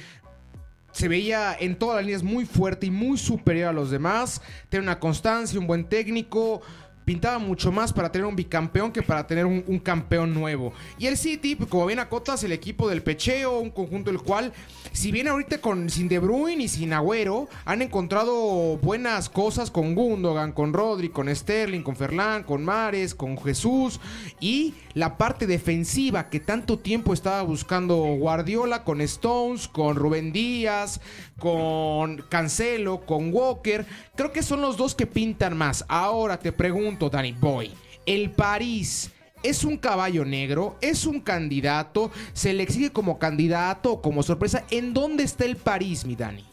se 0.91 1.07
veía 1.07 1.55
en 1.57 1.77
todas 1.77 1.97
las 1.97 2.05
líneas 2.05 2.23
muy 2.23 2.45
fuerte 2.45 2.87
y 2.87 2.91
muy 2.91 3.17
superior 3.17 3.69
a 3.69 3.73
los 3.73 3.91
demás. 3.91 4.41
Tiene 4.69 4.83
una 4.83 4.99
constancia, 4.99 5.59
un 5.59 5.67
buen 5.67 5.87
técnico 5.87 6.61
pintaba 7.07 7.39
mucho 7.39 7.71
más 7.71 7.93
para 7.93 8.11
tener 8.11 8.27
un 8.27 8.35
bicampeón 8.35 8.91
que 8.91 9.01
para 9.01 9.25
tener 9.25 9.45
un, 9.45 9.79
campeón 9.79 10.33
nuevo. 10.33 10.73
Y 10.99 11.07
el 11.07 11.15
City, 11.15 11.55
pues, 11.55 11.69
como 11.69 11.85
bien 11.85 11.99
acotas, 11.99 12.43
el 12.43 12.51
equipo 12.51 12.89
del 12.89 13.01
pecheo, 13.01 13.59
un 13.59 13.69
conjunto 13.69 14.11
del 14.11 14.19
cual, 14.19 14.51
si 14.91 15.13
bien 15.13 15.29
ahorita 15.29 15.61
con, 15.61 15.89
sin 15.89 16.09
De 16.09 16.19
Bruyne 16.19 16.65
y 16.65 16.67
sin 16.67 16.91
Agüero, 16.91 17.47
han 17.63 17.81
encontrado 17.81 18.75
buenas 18.79 19.29
cosas 19.29 19.71
con 19.71 19.95
Gundogan, 19.95 20.51
con 20.51 20.73
Rodri, 20.73 21.07
con 21.07 21.33
Sterling, 21.33 21.81
con 21.81 21.95
Ferland, 21.95 22.43
con 22.43 22.65
Mares, 22.65 23.15
con 23.15 23.37
Jesús 23.37 24.01
y 24.41 24.73
la 24.93 25.17
parte 25.17 25.47
defensiva 25.47 26.29
que 26.29 26.39
tanto 26.39 26.79
tiempo 26.79 27.13
estaba 27.13 27.41
buscando 27.43 27.95
Guardiola 27.95 28.83
con 28.83 28.99
Stones, 28.99 29.69
con 29.69 29.95
Rubén 29.95 30.33
Díaz, 30.33 30.99
con 31.39 32.17
Cancelo, 32.29 33.05
con 33.05 33.31
Walker. 33.33 33.85
Creo 34.15 34.31
que 34.31 34.41
son 34.41 34.61
los 34.61 34.75
dos 34.75 34.95
que 34.95 35.05
pintan 35.05 35.55
más. 35.55 35.85
Ahora 35.87 36.39
te 36.39 36.51
pregunto, 36.51 36.96
Danny 36.97 37.33
Boy. 37.33 37.71
El 38.05 38.31
París 38.31 39.11
es 39.43 39.63
un 39.63 39.77
caballo 39.77 40.25
negro, 40.25 40.75
es 40.81 41.05
un 41.05 41.21
candidato, 41.21 42.11
se 42.33 42.53
le 42.53 42.63
exige 42.63 42.91
como 42.91 43.19
candidato 43.19 43.93
o 43.93 44.01
como 44.01 44.23
sorpresa. 44.23 44.65
¿En 44.71 44.93
dónde 44.93 45.23
está 45.23 45.45
el 45.45 45.55
París, 45.57 46.05
mi 46.05 46.15
Dani? 46.15 46.43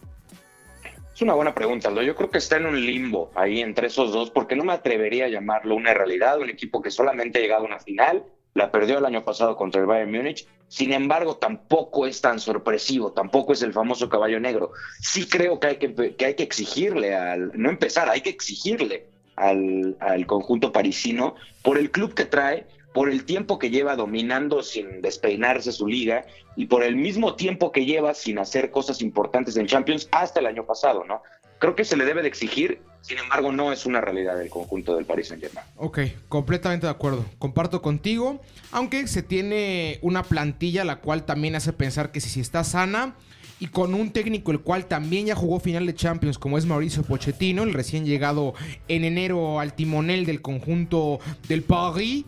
Es 1.15 1.23
una 1.23 1.35
buena 1.35 1.55
pregunta, 1.55 1.89
Aldo. 1.89 2.03
Yo 2.03 2.17
creo 2.17 2.31
que 2.31 2.39
está 2.39 2.57
en 2.57 2.67
un 2.67 2.85
limbo 2.85 3.31
ahí 3.35 3.61
entre 3.61 3.87
esos 3.87 4.13
dos, 4.13 4.31
porque 4.31 4.57
no 4.57 4.65
me 4.65 4.73
atrevería 4.73 5.27
a 5.27 5.29
llamarlo 5.29 5.77
una 5.77 5.95
realidad, 5.95 6.41
un 6.41 6.51
equipo 6.51 6.83
que 6.83 6.91
solamente 6.91 7.39
ha 7.39 7.43
llegado 7.43 7.63
a 7.63 7.67
una 7.67 7.79
final, 7.79 8.25
la 8.55 8.73
perdió 8.73 8.99
el 8.99 9.05
año 9.05 9.25
pasado 9.25 9.57
contra 9.57 9.81
el 9.81 9.87
Bayern 9.87 10.11
Múnich. 10.11 10.47
Sin 10.69 10.93
embargo, 10.93 11.37
tampoco 11.37 12.07
es 12.07 12.21
tan 12.21 12.41
sorpresivo, 12.41 13.13
tampoco 13.13 13.53
es 13.53 13.63
el 13.63 13.73
famoso 13.73 14.09
caballo 14.09 14.41
negro. 14.41 14.73
Sí 15.01 15.29
creo 15.29 15.61
que 15.61 15.69
hay 15.69 15.77
que, 15.77 16.17
que 16.17 16.25
hay 16.25 16.35
que 16.35 16.43
exigirle 16.43 17.15
al, 17.15 17.53
no 17.55 17.71
empezar, 17.71 18.09
hay 18.09 18.21
que 18.21 18.31
exigirle 18.31 19.14
al, 19.37 19.97
al 20.01 20.27
conjunto 20.27 20.73
parisino 20.73 21.35
por 21.63 21.79
el 21.79 21.91
club 21.91 22.15
que 22.15 22.25
trae, 22.25 22.67
por 22.95 23.11
el 23.11 23.25
tiempo 23.25 23.59
que 23.59 23.71
lleva 23.71 23.97
dominando 23.97 24.63
sin 24.63 25.03
despeinarse 25.03 25.73
su 25.73 25.89
liga 25.89 26.25
y 26.57 26.67
por 26.67 26.85
el 26.85 26.95
mismo 26.95 27.35
tiempo 27.35 27.73
que 27.73 27.85
lleva 27.85 28.15
sin 28.15 28.39
hacer 28.39 28.71
cosas 28.71 29.03
importantes 29.03 29.57
en 29.57 29.67
Champions 29.67 30.09
hasta 30.13 30.41
el 30.41 30.47
año 30.47 30.65
pasado, 30.65 31.05
¿no? 31.05 31.21
Creo 31.59 31.75
que 31.75 31.85
se 31.85 31.97
le 31.97 32.05
debe 32.05 32.23
de 32.23 32.29
exigir, 32.29 32.81
sin 33.01 33.19
embargo, 33.19 33.51
no 33.51 33.73
es 33.73 33.85
una 33.85 34.01
realidad 34.01 34.37
del 34.37 34.49
conjunto 34.49 34.95
del 34.95 35.07
Paris 35.07 35.29
Saint-Germain. 35.29 35.67
Ok, 35.77 35.99
completamente 36.29 36.87
de 36.87 36.93
acuerdo. 36.93 37.25
Comparto 37.39 37.83
contigo, 37.83 38.41
aunque 38.71 39.07
se 39.09 39.23
tiene 39.23 39.99
una 40.03 40.23
plantilla 40.23 40.85
la 40.85 41.01
cual 41.01 41.25
también 41.25 41.57
hace 41.57 41.73
pensar 41.73 42.13
que 42.13 42.21
si, 42.21 42.29
si 42.29 42.41
está 42.41 42.63
sana 42.63 43.17
y 43.61 43.69
con 43.69 43.95
un 43.95 44.11
técnico 44.11 44.51
el 44.51 44.61
cual 44.61 44.87
también 44.87 45.27
ya 45.27 45.35
jugó 45.35 45.61
final 45.61 45.87
de 45.87 45.95
Champions 45.95 46.39
como 46.39 46.59
es 46.59 46.67
Mauricio 46.67 47.03
Pochettino, 47.03 47.63
el 47.63 47.73
recién 47.73 48.05
llegado 48.05 48.55
en 48.89 49.05
enero 49.05 49.61
al 49.61 49.75
timonel 49.75 50.27
del 50.27 50.43
conjunto 50.43 51.21
del 51.49 51.63
Paris, 51.63 52.25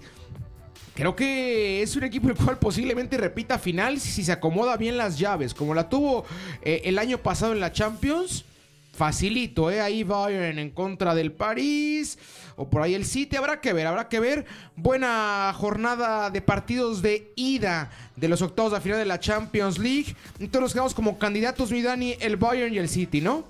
Creo 0.97 1.15
que 1.15 1.83
es 1.83 1.95
un 1.95 2.05
equipo 2.05 2.29
el 2.31 2.35
cual 2.35 2.59
posiblemente 2.59 3.19
repita 3.19 3.59
final 3.59 4.01
si 4.01 4.25
se 4.25 4.33
acomoda 4.33 4.79
bien 4.79 4.97
las 4.97 5.19
llaves, 5.19 5.53
como 5.53 5.75
la 5.75 5.91
tuvo 5.91 6.25
eh, 6.63 6.81
el 6.87 6.99
año 6.99 7.19
pasado 7.19 7.53
en 7.53 7.61
la 7.61 7.71
Champions. 7.71 8.47
Facilito, 8.97 9.71
¿eh? 9.71 9.81
Ahí 9.81 10.03
Bayern 10.03 10.59
en 10.59 10.71
contra 10.71 11.15
del 11.15 11.33
París. 11.33 12.19
O 12.57 12.69
por 12.69 12.83
ahí 12.83 12.95
el 12.95 13.05
City. 13.05 13.37
Habrá 13.37 13.61
que 13.61 13.73
ver, 13.73 13.87
habrá 13.87 14.09
que 14.09 14.19
ver. 14.19 14.47
Buena 14.75 15.53
jornada 15.57 16.31
de 16.31 16.41
partidos 16.41 17.03
de 17.03 17.33
ida 17.37 17.91
de 18.17 18.29
los 18.29 18.43
octavos 18.43 18.73
de 18.73 18.81
final 18.81 18.99
de 18.99 19.05
la 19.05 19.21
Champions 19.21 19.79
League. 19.79 20.17
Entonces 20.41 20.61
nos 20.61 20.73
quedamos 20.73 20.95
como 20.95 21.19
candidatos, 21.19 21.71
mi 21.71 21.83
Dani, 21.83 22.17
el 22.21 22.37
Bayern 22.37 22.75
y 22.75 22.79
el 22.79 22.89
City, 22.89 23.21
¿no? 23.21 23.45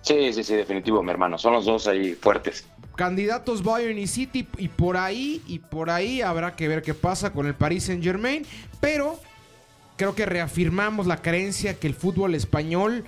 Sí, 0.00 0.32
sí, 0.32 0.42
sí, 0.42 0.54
definitivo, 0.54 1.02
mi 1.02 1.10
hermano. 1.10 1.38
Son 1.38 1.52
los 1.52 1.64
dos 1.64 1.86
ahí 1.86 2.14
fuertes 2.14 2.66
candidatos 2.94 3.62
Bayern 3.62 3.98
y 3.98 4.06
City 4.06 4.46
y 4.56 4.68
por 4.68 4.96
ahí 4.96 5.42
y 5.46 5.58
por 5.58 5.90
ahí 5.90 6.22
habrá 6.22 6.54
que 6.54 6.68
ver 6.68 6.82
qué 6.82 6.94
pasa 6.94 7.32
con 7.32 7.46
el 7.46 7.54
Paris 7.54 7.84
Saint 7.84 8.02
Germain, 8.02 8.46
pero 8.80 9.18
creo 9.96 10.14
que 10.14 10.26
reafirmamos 10.26 11.06
la 11.06 11.22
creencia 11.22 11.78
que 11.78 11.86
el 11.86 11.94
fútbol 11.94 12.34
español 12.34 13.04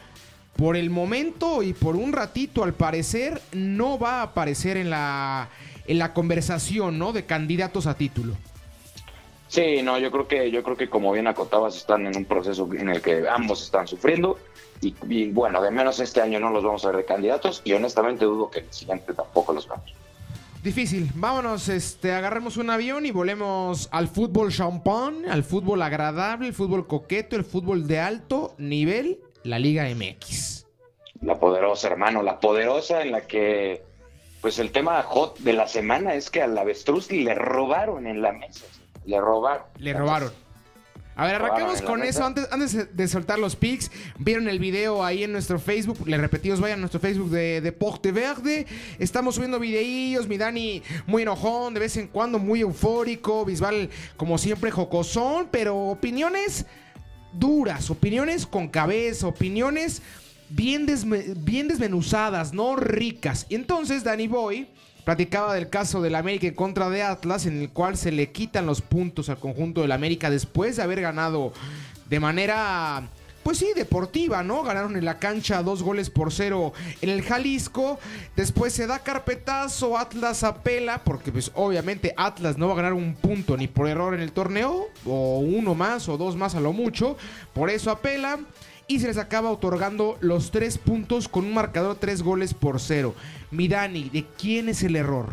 por 0.57 0.77
el 0.77 0.91
momento 0.91 1.63
y 1.63 1.73
por 1.73 1.97
un 1.97 2.13
ratito 2.13 2.65
al 2.65 2.75
parecer 2.75 3.41
no 3.53 3.99
va 3.99 4.21
a 4.21 4.23
aparecer 4.23 4.77
en 4.77 4.91
la 4.91 5.51
en 5.87 5.99
la 5.99 6.13
conversación, 6.13 6.99
¿no? 6.99 7.13
de 7.13 7.27
candidatos 7.27 7.87
a 7.87 7.95
título. 7.95 8.35
Sí, 9.49 9.81
no, 9.83 9.99
yo 9.99 10.11
creo 10.11 10.27
que 10.27 10.51
yo 10.51 10.63
creo 10.63 10.77
que 10.77 10.89
como 10.89 11.13
bien 11.13 11.29
acotabas 11.29 11.77
están 11.77 12.07
en 12.07 12.17
un 12.17 12.25
proceso 12.25 12.69
en 12.73 12.89
el 12.89 13.01
que 13.01 13.29
ambos 13.29 13.63
están 13.63 13.87
sufriendo 13.87 14.39
y, 14.81 15.31
bueno, 15.31 15.63
de 15.63 15.71
menos 15.71 16.01
este 16.01 16.21
año 16.21 16.39
no 16.41 16.51
los 16.51 16.63
vamos 16.63 16.85
a 16.85 16.89
ver 16.89 16.99
de 16.99 17.05
candidatos 17.05 17.63
y 17.65 17.73
honestamente 17.73 18.25
dudo 18.25 18.51
que 18.51 18.61
el 18.61 18.73
siguiente 18.73 19.15
tampoco 19.15 19.53
los 19.53 19.67
vamos. 19.67 19.95
Difícil. 20.63 21.11
Vámonos, 21.15 21.69
este, 21.69 22.13
agarremos 22.13 22.57
un 22.57 22.71
avión 22.71 23.07
y 23.07 23.13
volemos 23.13 23.89
al 23.93 24.09
fútbol 24.09 24.51
champán, 24.51 25.25
al 25.31 25.45
fútbol 25.45 25.81
agradable, 25.81 26.49
el 26.49 26.55
fútbol 26.55 26.87
coqueto, 26.89 27.37
el 27.37 27.45
fútbol 27.45 27.87
de 27.87 28.01
alto 28.01 28.55
nivel, 28.59 29.21
la 29.47 29.59
Liga 29.59 29.85
MX. 29.85 30.67
La 31.23 31.39
poderosa, 31.39 31.89
hermano, 31.89 32.23
la 32.23 32.41
poderosa 32.41 33.03
en 33.03 33.13
la 33.13 33.23
que, 33.23 33.83
pues 34.41 34.59
el 34.59 34.71
tema 34.71 35.03
hot 35.03 35.39
de 35.39 35.53
la 35.53 35.67
semana 35.67 36.15
es 36.15 36.31
que 36.31 36.43
al 36.43 36.57
avestruz 36.57 37.11
le 37.11 37.35
robaron 37.35 38.07
en 38.07 38.23
la 38.23 38.33
mesa. 38.33 38.67
Le 39.05 39.21
robaron. 39.21 39.67
Le 39.79 39.93
robaron. 39.93 40.33
A 41.19 41.25
ver, 41.25 41.37
arranquemos 41.37 41.81
con 41.81 42.03
eso. 42.03 42.25
Antes, 42.25 42.47
antes 42.53 42.95
de 42.95 43.09
soltar 43.09 43.39
los 43.39 43.57
pics, 43.57 43.91
vieron 44.19 44.49
el 44.49 44.59
video 44.59 45.03
ahí 45.03 45.25
en 45.25 45.33
nuestro 45.33 45.59
Facebook. 45.59 46.07
Le 46.07 46.19
repetimos, 46.19 46.61
vayan 46.61 46.79
a 46.79 46.81
nuestro 46.81 47.01
Facebook 47.01 47.31
de 47.31 47.63
Deporte 47.63 48.13
Verde. 48.13 48.67
Estamos 48.99 49.37
subiendo 49.37 49.59
videillos. 49.59 50.29
Mi 50.29 50.37
Dani 50.37 50.83
muy 51.07 51.23
enojón, 51.23 51.73
de 51.73 51.81
vez 51.81 51.97
en 51.97 52.09
cuando 52.09 52.39
muy 52.39 52.61
eufórico. 52.61 53.47
Bisbal, 53.47 53.89
como 54.19 54.37
siempre, 54.37 54.71
jocosón. 54.71 55.49
Pero 55.51 55.75
opiniones 55.75 56.67
duras, 57.39 57.91
opiniones 57.91 58.47
con 58.47 58.69
cabeza, 58.69 59.27
opiniones 59.27 60.03
bien, 60.49 60.87
bien 61.39 61.69
desmenuzadas, 61.69 62.53
no 62.53 62.77
ricas. 62.77 63.47
Y 63.49 63.55
entonces 63.55 64.05
Dani 64.05 64.29
Boy 64.29 64.69
Platicaba 65.07 65.55
del 65.55 65.71
caso 65.71 66.03
del 66.03 66.17
América 66.17 66.49
en 66.49 66.55
contra 66.55 66.91
de 66.91 67.05
Atlas, 67.05 67.47
en 67.47 67.61
el 67.61 67.71
cual 67.71 67.97
se 67.97 68.11
le 68.11 68.33
quitan 68.33 68.67
los 68.67 68.83
puntos 68.83 69.29
al 69.29 69.39
conjunto 69.39 69.83
del 69.83 69.93
América 69.93 70.31
después 70.31 70.75
de 70.75 70.83
haber 70.83 71.01
ganado 71.01 71.53
de 72.11 72.19
manera 72.19 73.09
pues 73.47 73.59
sí, 73.59 73.69
deportiva, 73.77 74.43
¿no? 74.43 74.65
Ganaron 74.65 74.97
en 74.97 75.05
la 75.05 75.21
cancha 75.21 75.63
dos 75.63 75.81
goles 75.81 76.11
por 76.11 76.33
cero 76.33 76.73
en 77.01 77.11
el 77.11 77.23
Jalisco. 77.23 78.01
Después 78.35 78.73
se 78.73 78.89
da 78.89 79.05
carpetazo, 79.05 79.97
Atlas 79.97 80.43
apela, 80.43 81.05
porque 81.05 81.31
pues 81.31 81.53
obviamente 81.55 82.13
Atlas 82.17 82.59
no 82.59 82.67
va 82.67 82.73
a 82.73 82.77
ganar 82.79 82.93
un 82.93 83.15
punto 83.15 83.57
ni 83.57 83.69
por 83.69 83.87
error 83.87 84.15
en 84.15 84.21
el 84.21 84.33
torneo, 84.33 84.89
o 85.05 85.39
uno 85.39 85.77
más 85.77 86.09
o 86.09 86.17
dos 86.17 86.35
más 86.35 86.57
a 86.57 86.61
lo 86.61 86.73
mucho. 86.73 87.17
Por 87.55 87.71
eso 87.71 87.93
apela 87.93 88.41
y 88.89 88.99
se 88.99 89.07
les 89.07 89.17
acaba 89.17 89.53
otorgando 89.53 90.17
los 90.19 90.51
tres 90.51 90.77
puntos 90.77 91.29
con 91.29 91.45
un 91.45 91.55
marcador 91.55 91.99
tres 92.01 92.25
goles 92.25 92.53
por 92.53 92.81
cero. 92.81 93.15
Midani, 93.53 94.11
¿de 94.11 94.25
quién 94.37 94.69
es 94.71 94.83
el 94.83 94.97
error? 94.97 95.29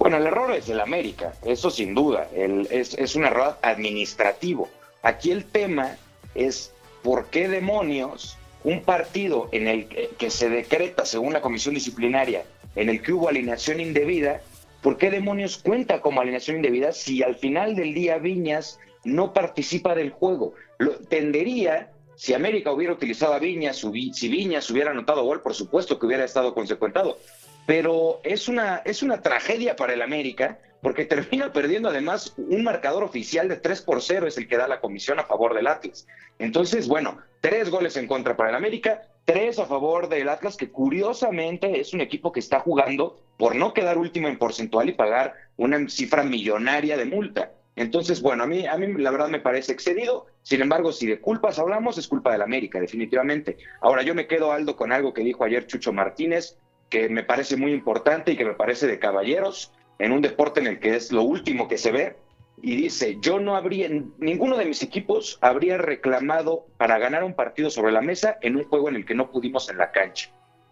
Bueno, 0.00 0.16
el 0.16 0.26
error 0.26 0.50
es 0.50 0.66
del 0.66 0.80
América, 0.80 1.34
eso 1.44 1.70
sin 1.70 1.94
duda. 1.94 2.26
es, 2.34 3.14
un 3.14 3.26
error 3.26 3.60
administrativo. 3.62 4.68
Aquí 5.04 5.30
el 5.30 5.44
tema 5.44 5.98
es 6.34 6.72
por 7.02 7.26
qué 7.26 7.48
demonios 7.48 8.36
un 8.64 8.82
partido 8.82 9.48
en 9.52 9.68
el 9.68 9.86
que, 9.86 10.30
se 10.30 10.48
decreta 10.48 11.04
según 11.04 11.34
la 11.34 11.42
comisión 11.42 11.74
disciplinaria 11.74 12.44
en 12.76 12.88
el 12.88 13.02
que 13.02 13.12
hubo 13.12 13.28
alineación 13.28 13.78
indebida, 13.78 14.40
¿por 14.82 14.96
qué 14.96 15.10
demonios 15.10 15.58
cuenta 15.58 16.00
como 16.00 16.20
alineación 16.20 16.56
indebida 16.56 16.92
si 16.92 17.22
al 17.22 17.36
final 17.36 17.76
del 17.76 17.94
día 17.94 18.18
Viñas 18.18 18.80
no 19.04 19.32
participa 19.32 19.94
del 19.94 20.10
juego? 20.10 20.54
Lo, 20.78 20.96
tendería 20.96 21.92
si 22.16 22.32
América 22.32 22.72
hubiera 22.72 22.92
utilizado 22.92 23.34
a 23.34 23.38
Viñas, 23.38 23.84
si 24.12 24.28
Viñas 24.28 24.70
hubiera 24.70 24.92
anotado 24.92 25.24
gol, 25.24 25.42
por 25.42 25.54
supuesto 25.54 25.98
que 25.98 26.06
hubiera 26.06 26.24
estado 26.24 26.54
consecuentado. 26.54 27.18
Pero 27.66 28.20
es 28.24 28.48
una, 28.48 28.82
es 28.84 29.02
una 29.02 29.20
tragedia 29.22 29.76
para 29.76 29.94
el 29.94 30.02
América 30.02 30.58
porque 30.84 31.06
termina 31.06 31.50
perdiendo 31.50 31.88
además 31.88 32.34
un 32.36 32.62
marcador 32.62 33.04
oficial 33.04 33.48
de 33.48 33.56
3 33.56 33.80
por 33.80 34.02
0 34.02 34.26
es 34.26 34.36
el 34.36 34.46
que 34.46 34.58
da 34.58 34.68
la 34.68 34.82
comisión 34.82 35.18
a 35.18 35.24
favor 35.24 35.54
del 35.54 35.66
Atlas. 35.66 36.06
Entonces, 36.38 36.88
bueno, 36.88 37.16
tres 37.40 37.70
goles 37.70 37.96
en 37.96 38.06
contra 38.06 38.36
para 38.36 38.50
el 38.50 38.54
América, 38.54 39.00
tres 39.24 39.58
a 39.58 39.64
favor 39.64 40.10
del 40.10 40.28
Atlas, 40.28 40.58
que 40.58 40.70
curiosamente 40.70 41.80
es 41.80 41.94
un 41.94 42.02
equipo 42.02 42.32
que 42.32 42.40
está 42.40 42.60
jugando 42.60 43.18
por 43.38 43.56
no 43.56 43.72
quedar 43.72 43.96
último 43.96 44.28
en 44.28 44.36
porcentual 44.36 44.90
y 44.90 44.92
pagar 44.92 45.32
una 45.56 45.88
cifra 45.88 46.22
millonaria 46.22 46.98
de 46.98 47.06
multa. 47.06 47.52
Entonces, 47.76 48.20
bueno, 48.20 48.44
a 48.44 48.46
mí, 48.46 48.66
a 48.66 48.76
mí 48.76 48.92
la 49.02 49.10
verdad 49.10 49.28
me 49.28 49.40
parece 49.40 49.72
excedido. 49.72 50.26
Sin 50.42 50.60
embargo, 50.60 50.92
si 50.92 51.06
de 51.06 51.18
culpas 51.18 51.58
hablamos, 51.58 51.96
es 51.96 52.08
culpa 52.08 52.30
del 52.30 52.42
América, 52.42 52.78
definitivamente. 52.78 53.56
Ahora, 53.80 54.02
yo 54.02 54.14
me 54.14 54.26
quedo, 54.26 54.52
Aldo, 54.52 54.76
con 54.76 54.92
algo 54.92 55.14
que 55.14 55.22
dijo 55.22 55.44
ayer 55.44 55.66
Chucho 55.66 55.94
Martínez, 55.94 56.58
que 56.90 57.08
me 57.08 57.24
parece 57.24 57.56
muy 57.56 57.72
importante 57.72 58.32
y 58.32 58.36
que 58.36 58.44
me 58.44 58.52
parece 58.52 58.86
de 58.86 58.98
caballeros 58.98 59.72
en 59.98 60.12
un 60.12 60.22
deporte 60.22 60.60
en 60.60 60.66
el 60.66 60.80
que 60.80 60.96
es 60.96 61.12
lo 61.12 61.22
último 61.22 61.68
que 61.68 61.78
se 61.78 61.92
ve. 61.92 62.16
Y 62.62 62.76
dice, 62.76 63.18
yo 63.20 63.40
no 63.40 63.56
habría, 63.56 63.88
ninguno 64.18 64.56
de 64.56 64.64
mis 64.64 64.82
equipos 64.82 65.38
habría 65.40 65.76
reclamado 65.76 66.66
para 66.78 66.98
ganar 66.98 67.24
un 67.24 67.34
partido 67.34 67.68
sobre 67.68 67.92
la 67.92 68.00
mesa 68.00 68.38
en 68.40 68.56
un 68.56 68.64
juego 68.64 68.88
en 68.88 68.96
el 68.96 69.04
que 69.04 69.14
no 69.14 69.30
pudimos 69.30 69.68
en 69.68 69.78
la 69.78 69.90
cancha. 69.90 70.30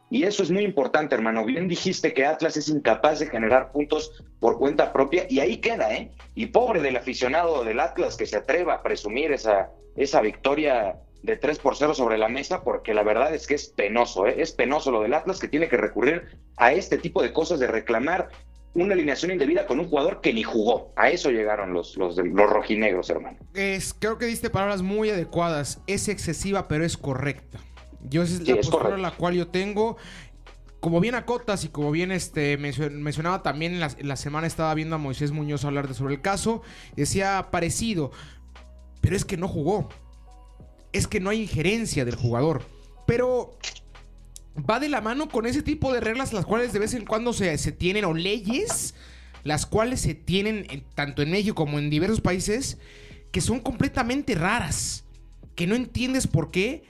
Y 0.09 0.25
eso 0.25 0.43
es 0.43 0.50
muy 0.50 0.62
importante, 0.62 1.14
hermano. 1.14 1.45
Bien 1.45 1.69
dijiste 1.69 2.12
que 2.12 2.26
Atlas 2.26 2.57
es 2.57 2.69
incapaz 2.69 3.19
de 3.19 3.29
generar 3.29 3.73
puntos 3.73 4.23
por 4.41 4.59
cuenta 4.59 4.93
propia 4.93 5.26
y 5.29 5.41
ahí 5.41 5.57
queda, 5.57 5.95
¿eh? 5.95 6.11
Y 6.35 6.47
pobre 6.47 6.83
del 6.83 6.97
aficionado 6.97 7.64
del 7.64 7.81
Atlas 7.81 8.17
que 8.17 8.26
se 8.26 8.37
atreva 8.37 8.75
a 8.75 8.83
presumir 8.83 9.33
esa, 9.33 9.71
esa 9.97 10.21
victoria 10.21 10.99
de 11.23 11.37
3 11.37 11.59
por 11.61 11.76
0 11.76 11.95
sobre 11.95 12.19
la 12.19 12.29
mesa, 12.29 12.62
porque 12.62 12.95
la 12.95 13.02
verdad 13.02 13.35
es 13.35 13.47
que 13.47 13.55
es 13.55 13.69
penoso, 13.69 14.26
¿eh? 14.26 14.35
es 14.38 14.52
penoso 14.52 14.91
lo 14.91 15.02
del 15.02 15.14
Atlas 15.14 15.38
que 15.38 15.49
tiene 15.49 15.69
que 15.69 15.76
recurrir 15.76 16.37
a 16.57 16.73
este 16.73 16.99
tipo 16.99 17.23
de 17.23 17.33
cosas 17.33 17.61
de 17.61 17.69
reclamar 17.69 18.29
una 18.75 18.95
alineación 18.95 19.33
indebida 19.33 19.67
con 19.67 19.81
un 19.81 19.88
jugador 19.88 20.21
que 20.21 20.33
ni 20.33 20.43
jugó. 20.43 20.93
A 20.97 21.11
eso 21.11 21.31
llegaron 21.31 21.73
los, 21.73 21.97
los, 21.97 22.17
los 22.17 22.50
rojinegros, 22.50 23.11
hermano. 23.11 23.38
Es, 23.55 23.95
creo 23.95 24.19
que 24.19 24.26
diste 24.26 24.50
palabras 24.50 24.83
muy 24.83 25.11
adecuadas. 25.11 25.81
Es 25.87 26.09
excesiva, 26.09 26.69
pero 26.69 26.85
es 26.85 26.97
correcta. 26.97 27.59
Yo 28.09 28.23
esa 28.23 28.35
es 28.35 28.49
la 28.49 28.57
postura 28.57 28.97
la 28.97 29.12
cual 29.12 29.35
yo 29.35 29.49
tengo. 29.49 29.97
Como 30.81 30.99
bien 31.00 31.14
acotas 31.14 31.64
y 31.64 31.69
como 31.69 31.93
bien 31.93 32.11
este, 32.11 32.57
mencionaba 32.57 33.43
también 33.45 33.75
en 33.75 34.09
la, 34.09 34.17
semana 34.17 34.49
estaba 34.49 34.75
viendo 34.75 34.97
a 34.97 34.99
Moisés 34.99 35.31
Muñoz 35.31 35.64
hablar 35.64 35.87
de 35.87 35.95
sobre 35.95 36.14
el 36.14 36.21
caso, 36.21 36.62
decía 36.97 37.50
parecido, 37.52 38.11
pero 39.00 39.14
es 39.14 39.25
que 39.25 39.37
no 39.37 39.47
jugó. 39.47 39.88
Es 40.93 41.07
que 41.07 41.21
no 41.21 41.31
hay 41.31 41.43
injerencia 41.43 42.05
del 42.05 42.17
jugador. 42.17 42.62
Pero 43.07 43.57
va 44.59 44.81
de 44.81 44.89
la 44.89 45.01
mano 45.01 45.29
con 45.29 45.47
ese 45.47 45.63
tipo 45.63 45.93
de 45.93 46.01
reglas 46.01 46.33
las 46.33 46.47
cuales 46.47 46.73
de 46.73 46.79
vez 46.79 46.95
en 46.95 47.05
cuando 47.05 47.33
se, 47.33 47.57
se 47.59 47.73
tienen 47.73 48.05
o 48.05 48.15
leyes 48.15 48.95
las 49.45 49.67
cuales 49.67 50.01
se 50.01 50.15
tienen 50.15 50.85
tanto 50.95 51.23
en 51.23 51.31
México 51.31 51.55
como 51.55 51.79
en 51.79 51.91
diversos 51.91 52.21
países 52.21 52.79
que 53.33 53.41
son 53.41 53.61
completamente 53.61 54.35
raras, 54.35 55.05
que 55.57 55.67
no 55.67 55.75
entiendes 55.75 56.27
por 56.27 56.51
qué 56.51 56.85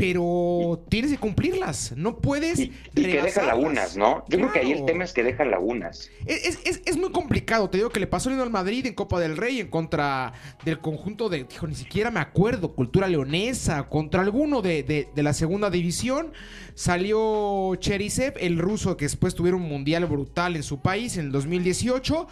pero 0.00 0.82
tienes 0.88 1.10
que 1.10 1.18
cumplirlas. 1.18 1.92
No 1.94 2.20
puedes. 2.20 2.58
Y, 2.58 2.72
y 2.94 3.02
que 3.02 3.20
deja 3.20 3.42
lagunas, 3.42 3.98
¿no? 3.98 4.24
Yo 4.30 4.38
creo 4.38 4.50
que 4.50 4.60
ahí 4.60 4.72
el 4.72 4.86
tema 4.86 5.04
es 5.04 5.12
que 5.12 5.22
deja 5.22 5.44
lagunas. 5.44 6.10
Es, 6.24 6.58
es, 6.64 6.80
es, 6.86 6.96
muy 6.96 7.10
complicado. 7.12 7.68
Te 7.68 7.76
digo 7.76 7.90
que 7.90 8.00
le 8.00 8.06
pasó 8.06 8.30
al 8.30 8.48
Madrid 8.48 8.86
en 8.86 8.94
Copa 8.94 9.20
del 9.20 9.36
Rey 9.36 9.60
en 9.60 9.68
contra 9.68 10.32
del 10.64 10.78
conjunto 10.78 11.28
de. 11.28 11.44
Dijo, 11.44 11.66
ni 11.66 11.74
siquiera 11.74 12.10
me 12.10 12.18
acuerdo. 12.18 12.74
Cultura 12.74 13.08
Leonesa. 13.08 13.90
Contra 13.90 14.22
alguno 14.22 14.62
de, 14.62 14.82
de, 14.82 15.22
la 15.22 15.34
segunda 15.34 15.68
división. 15.68 16.32
Salió 16.74 17.74
Cherisev, 17.74 18.38
el 18.40 18.58
ruso 18.58 18.96
que 18.96 19.04
después 19.04 19.34
tuvieron 19.34 19.60
un 19.60 19.68
mundial 19.68 20.06
brutal 20.06 20.56
en 20.56 20.62
su 20.62 20.80
país 20.80 21.18
en 21.18 21.26
el 21.26 21.32
2018. 21.32 22.26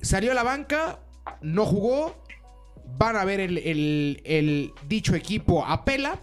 Salió 0.00 0.32
a 0.32 0.34
la 0.34 0.44
banca, 0.44 1.00
no 1.42 1.66
jugó. 1.66 2.16
Van 2.96 3.16
a 3.16 3.24
ver 3.26 3.40
el, 3.40 3.58
el, 3.58 4.22
el 4.24 4.72
dicho 4.88 5.14
equipo 5.14 5.66
apela 5.66 6.20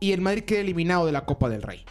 y 0.00 0.12
el 0.12 0.22
Madrid 0.22 0.44
queda 0.44 0.60
eliminado 0.60 1.06
de 1.06 1.12
la 1.12 1.26
Copa 1.26 1.48
del 1.48 1.62
Rey. 1.62 1.84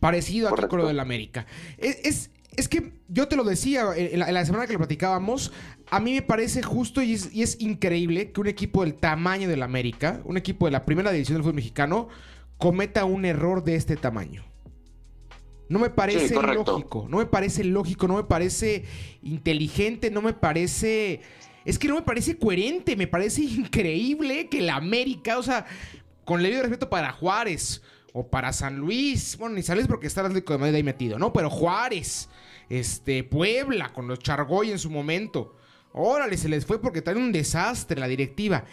Parecido 0.00 0.48
a 0.48 0.68
con 0.68 0.78
lo 0.78 0.86
del 0.86 1.00
América. 1.00 1.46
Es, 1.76 2.30
es, 2.56 2.68
que 2.68 2.92
yo 3.08 3.28
te 3.28 3.36
lo 3.36 3.44
decía 3.44 3.84
en 3.96 4.18
la, 4.18 4.44
semana 4.44 4.66
que 4.66 4.72
lo 4.72 4.78
platicábamos. 4.78 5.52
A 5.90 6.00
mí 6.00 6.14
me 6.14 6.22
parece 6.22 6.62
justo 6.62 7.02
y 7.02 7.12
es, 7.12 7.60
increíble 7.60 8.32
que 8.32 8.40
un 8.40 8.46
equipo 8.46 8.82
del 8.82 8.94
tamaño 8.94 9.48
del 9.48 9.62
América, 9.62 10.20
un 10.24 10.36
equipo 10.36 10.66
de 10.66 10.72
la 10.72 10.84
primera 10.84 11.12
división 11.12 11.36
del 11.36 11.42
fútbol 11.42 11.56
mexicano, 11.56 12.08
cometa 12.58 13.04
un 13.04 13.24
error 13.24 13.62
de 13.62 13.76
este 13.76 13.96
tamaño. 13.96 14.44
No 15.68 15.80
me 15.80 15.90
parece 15.90 16.34
lógico, 16.34 17.06
no 17.08 17.18
me 17.18 17.26
parece 17.26 17.64
lógico, 17.64 18.06
no 18.06 18.16
me 18.16 18.24
parece 18.24 18.84
inteligente, 19.22 20.10
no 20.10 20.22
me 20.22 20.32
parece... 20.32 21.20
Es 21.64 21.80
que 21.80 21.88
no 21.88 21.96
me 21.96 22.02
parece 22.02 22.38
coherente, 22.38 22.94
me 22.94 23.08
parece 23.08 23.42
increíble 23.42 24.48
que 24.48 24.60
la 24.60 24.76
América, 24.76 25.38
o 25.38 25.42
sea, 25.42 25.66
con 26.26 26.42
debido 26.42 26.62
respeto 26.62 26.90
para 26.90 27.12
Juárez 27.12 27.82
o 28.12 28.28
para 28.28 28.52
San 28.52 28.76
Luis, 28.76 29.38
bueno, 29.38 29.54
ni 29.54 29.62
San 29.62 29.76
Luis 29.76 29.86
porque 29.86 30.08
está 30.08 30.20
el 30.20 30.26
Atlético 30.26 30.52
de 30.52 30.58
Madrid 30.58 30.74
ahí 30.74 30.82
metido, 30.82 31.18
¿no? 31.18 31.32
Pero 31.32 31.48
Juárez, 31.48 32.28
este, 32.68 33.22
Puebla, 33.24 33.92
con 33.92 34.08
los 34.08 34.18
Chargoy 34.18 34.72
en 34.72 34.78
su 34.78 34.90
momento. 34.90 35.54
Órale, 35.92 36.36
se 36.36 36.48
les 36.48 36.66
fue 36.66 36.80
porque 36.80 37.00
traen 37.00 37.18
un 37.18 37.32
desastre 37.32 38.00
la 38.00 38.08
directiva. 38.08 38.64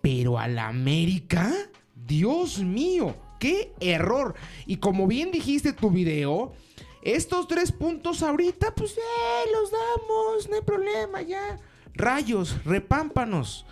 Pero 0.00 0.38
a 0.38 0.48
la 0.48 0.66
América, 0.68 1.52
Dios 1.94 2.58
mío, 2.58 3.14
qué 3.38 3.72
error. 3.80 4.34
Y 4.66 4.78
como 4.78 5.06
bien 5.06 5.30
dijiste 5.30 5.72
tu 5.72 5.90
video, 5.90 6.54
estos 7.02 7.46
tres 7.46 7.70
puntos 7.70 8.22
ahorita, 8.24 8.74
pues 8.74 8.98
eh, 8.98 9.50
los 9.52 9.70
damos, 9.70 10.48
no 10.48 10.56
hay 10.56 10.62
problema, 10.62 11.22
ya. 11.22 11.60
Rayos, 11.94 12.64
repámpanos. 12.64 13.64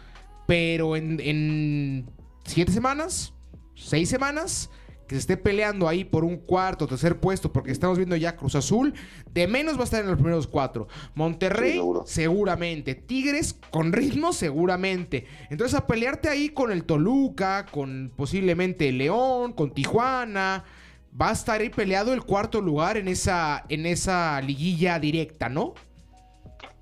Pero 0.46 0.94
en 0.94 2.06
siete 2.44 2.72
semanas, 2.72 3.32
seis 3.74 4.08
semanas, 4.08 4.70
que 5.06 5.14
se 5.14 5.20
esté 5.20 5.36
peleando 5.36 5.88
ahí 5.88 6.04
por 6.04 6.24
un 6.24 6.36
cuarto, 6.38 6.86
tercer 6.86 7.20
puesto, 7.20 7.52
porque 7.52 7.72
estamos 7.72 7.98
viendo 7.98 8.16
ya 8.16 8.36
Cruz 8.36 8.54
Azul, 8.54 8.94
de 9.32 9.46
menos 9.46 9.76
va 9.76 9.82
a 9.82 9.84
estar 9.84 10.00
en 10.00 10.06
los 10.06 10.16
primeros 10.16 10.46
cuatro. 10.46 10.88
Monterrey, 11.14 11.80
seguramente. 12.06 12.94
Tigres, 12.94 13.54
con 13.70 13.92
ritmo, 13.92 14.32
seguramente. 14.32 15.26
Entonces, 15.50 15.76
a 15.76 15.86
pelearte 15.86 16.28
ahí 16.28 16.48
con 16.48 16.72
el 16.72 16.84
Toluca, 16.84 17.66
con 17.66 18.12
posiblemente 18.16 18.90
León, 18.92 19.52
con 19.52 19.72
Tijuana. 19.72 20.64
Va 21.20 21.28
a 21.28 21.32
estar 21.32 21.60
ahí 21.60 21.68
peleado 21.68 22.12
el 22.12 22.24
cuarto 22.24 22.60
lugar 22.60 22.96
en 22.96 23.06
esa, 23.06 23.64
en 23.68 23.86
esa 23.86 24.40
liguilla 24.40 24.98
directa, 24.98 25.48
¿no? 25.48 25.74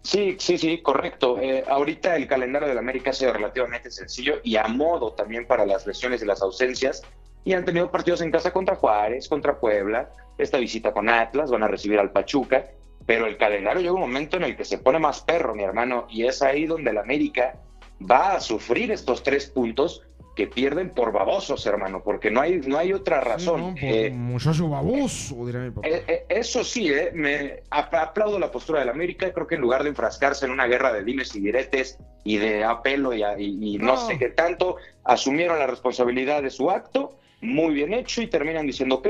Sí, 0.02 0.37
sí, 0.38 0.59
sí, 0.59 0.82
correcto. 0.82 1.38
Eh, 1.40 1.64
ahorita 1.66 2.16
el 2.16 2.26
calendario 2.26 2.68
del 2.68 2.78
América 2.78 3.11
ha 3.11 3.12
sido 3.12 3.32
relativamente 3.32 3.90
sencillo 3.90 4.40
y 4.42 4.56
a 4.56 4.66
modo 4.66 5.12
también 5.12 5.47
para 5.47 5.64
las 5.64 5.87
lesiones 5.87 6.23
y 6.23 6.26
las 6.26 6.42
ausencias. 6.42 7.02
Y 7.44 7.54
han 7.54 7.64
tenido 7.64 7.90
partidos 7.90 8.21
en 8.21 8.30
casa 8.30 8.52
contra 8.52 8.76
Juárez, 8.76 9.28
contra 9.28 9.59
Puebla, 9.59 10.11
esta 10.38 10.59
visita 10.59 10.92
con 10.92 11.09
Atlas, 11.09 11.50
van 11.50 11.62
a 11.62 11.68
recibir 11.68 11.99
al 11.99 12.11
Pachuca. 12.11 12.66
Pero 13.06 13.26
el 13.26 13.37
calendario 13.37 13.80
llega 13.80 13.94
un 13.94 14.00
momento 14.00 14.37
en 14.37 14.44
el 14.44 14.56
que 14.56 14.64
se 14.64 14.78
pone 14.78 14.99
más 14.99 15.23
perro, 15.23 15.54
mi 15.54 15.62
hermano, 15.62 16.06
y 16.09 16.25
es 16.25 16.42
ahí 16.42 16.66
donde 16.66 16.90
el 16.90 16.99
América 16.99 17.61
va 18.00 18.35
a 18.35 18.40
sufrir 18.40 18.90
estos 18.90 19.23
tres 19.23 19.47
puntos 19.47 20.02
que 20.34 20.46
pierden 20.46 20.90
por 20.90 21.12
babosos, 21.12 21.66
hermano, 21.66 22.02
porque 22.02 22.30
no 22.30 22.40
hay, 22.40 22.61
no 22.61 22.78
hay 22.78 22.92
otra 22.92 23.20
razón. 23.20 23.74
Eh, 23.80 24.11
muchacho 24.11 24.68
baboso, 24.68 25.44
dirá 25.46 25.61
mi 25.61 25.70
papá. 25.70 25.87
Eh, 25.87 26.04
eh, 26.09 26.26
eso 26.28 26.64
sí, 26.64 26.90
me 27.12 27.62
aplaudo 27.70 28.38
la 28.38 28.50
postura 28.50 28.80
del 28.80 28.88
América. 28.88 29.33
Creo 29.33 29.46
que 29.46 29.57
en 29.57 29.61
lugar 29.61 29.83
de 29.83 29.90
enfrascarse 29.90 30.46
en 30.46 30.52
una 30.52 30.66
guerra 30.66 30.92
de 30.92 31.04
dimes 31.04 31.35
y 31.37 31.40
diretes 31.40 31.98
y 32.24 32.38
de 32.38 32.64
apelo 32.64 33.12
y, 33.14 33.78
no. 33.78 33.96
sé 33.96 34.18
qué 34.18 34.28
tanto, 34.28 34.76
asumieron 35.04 35.59
la 35.59 35.66
responsabilidad 35.66 36.42
de 36.42 36.50
su 36.50 36.70
acto, 36.70 37.18
muy 37.40 37.74
bien 37.74 37.92
hecho, 37.92 38.22
y 38.22 38.26
terminan 38.26 38.66
diciendo, 38.66 38.96
ok, 38.96 39.09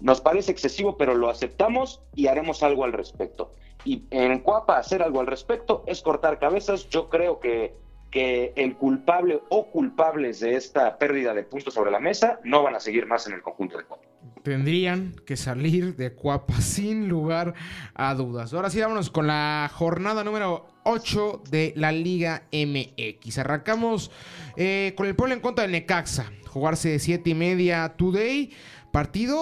nos 0.00 0.20
parece 0.20 0.52
excesivo, 0.52 0.96
pero 0.96 1.14
lo 1.14 1.30
aceptamos 1.30 2.02
y 2.14 2.26
haremos 2.26 2.62
algo 2.62 2.84
al 2.84 2.92
respecto. 2.92 3.54
Y 3.84 4.02
en 4.10 4.40
Cuapa 4.40 4.76
hacer 4.76 5.02
algo 5.02 5.20
al 5.20 5.26
respecto 5.26 5.84
es 5.86 6.02
cortar 6.02 6.38
cabezas. 6.38 6.88
Yo 6.90 7.08
creo 7.08 7.40
que 7.40 7.74
que 8.10 8.52
el 8.56 8.76
culpable 8.76 9.40
o 9.50 9.70
culpables 9.70 10.40
de 10.40 10.56
esta 10.56 10.98
pérdida 10.98 11.34
de 11.34 11.42
puntos 11.42 11.74
sobre 11.74 11.90
la 11.90 12.00
mesa 12.00 12.40
no 12.44 12.62
van 12.62 12.74
a 12.74 12.80
seguir 12.80 13.06
más 13.06 13.26
en 13.26 13.34
el 13.34 13.42
conjunto 13.42 13.76
de 13.76 13.84
Cuapa. 13.84 14.04
Tendrían 14.42 15.14
que 15.26 15.36
salir 15.36 15.96
de 15.96 16.14
Cuapa 16.14 16.54
sin 16.60 17.08
lugar 17.08 17.54
a 17.94 18.14
dudas. 18.14 18.54
Ahora 18.54 18.70
sí, 18.70 18.80
vámonos 18.80 19.10
con 19.10 19.26
la 19.26 19.70
jornada 19.72 20.24
número 20.24 20.66
8 20.84 21.42
de 21.50 21.72
la 21.76 21.92
Liga 21.92 22.44
MX. 22.52 23.38
Arrancamos 23.38 24.10
eh, 24.56 24.94
con 24.96 25.06
el 25.06 25.14
pueblo 25.14 25.34
en 25.34 25.40
contra 25.40 25.66
de 25.66 25.72
Necaxa. 25.72 26.32
Jugarse 26.46 26.88
de 26.88 26.98
7 26.98 27.28
y 27.28 27.34
media 27.34 27.94
today. 27.96 28.50
Partido. 28.90 29.36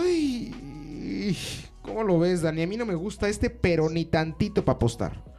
Ay. 0.00 0.54
¿Cómo 1.82 2.02
lo 2.02 2.18
ves, 2.18 2.40
Dani? 2.40 2.62
A 2.62 2.66
mí 2.66 2.78
no 2.78 2.86
me 2.86 2.94
gusta 2.94 3.28
este, 3.28 3.50
pero 3.50 3.90
ni 3.90 4.06
tantito 4.06 4.64
para 4.64 4.76
apostar. 4.76 5.33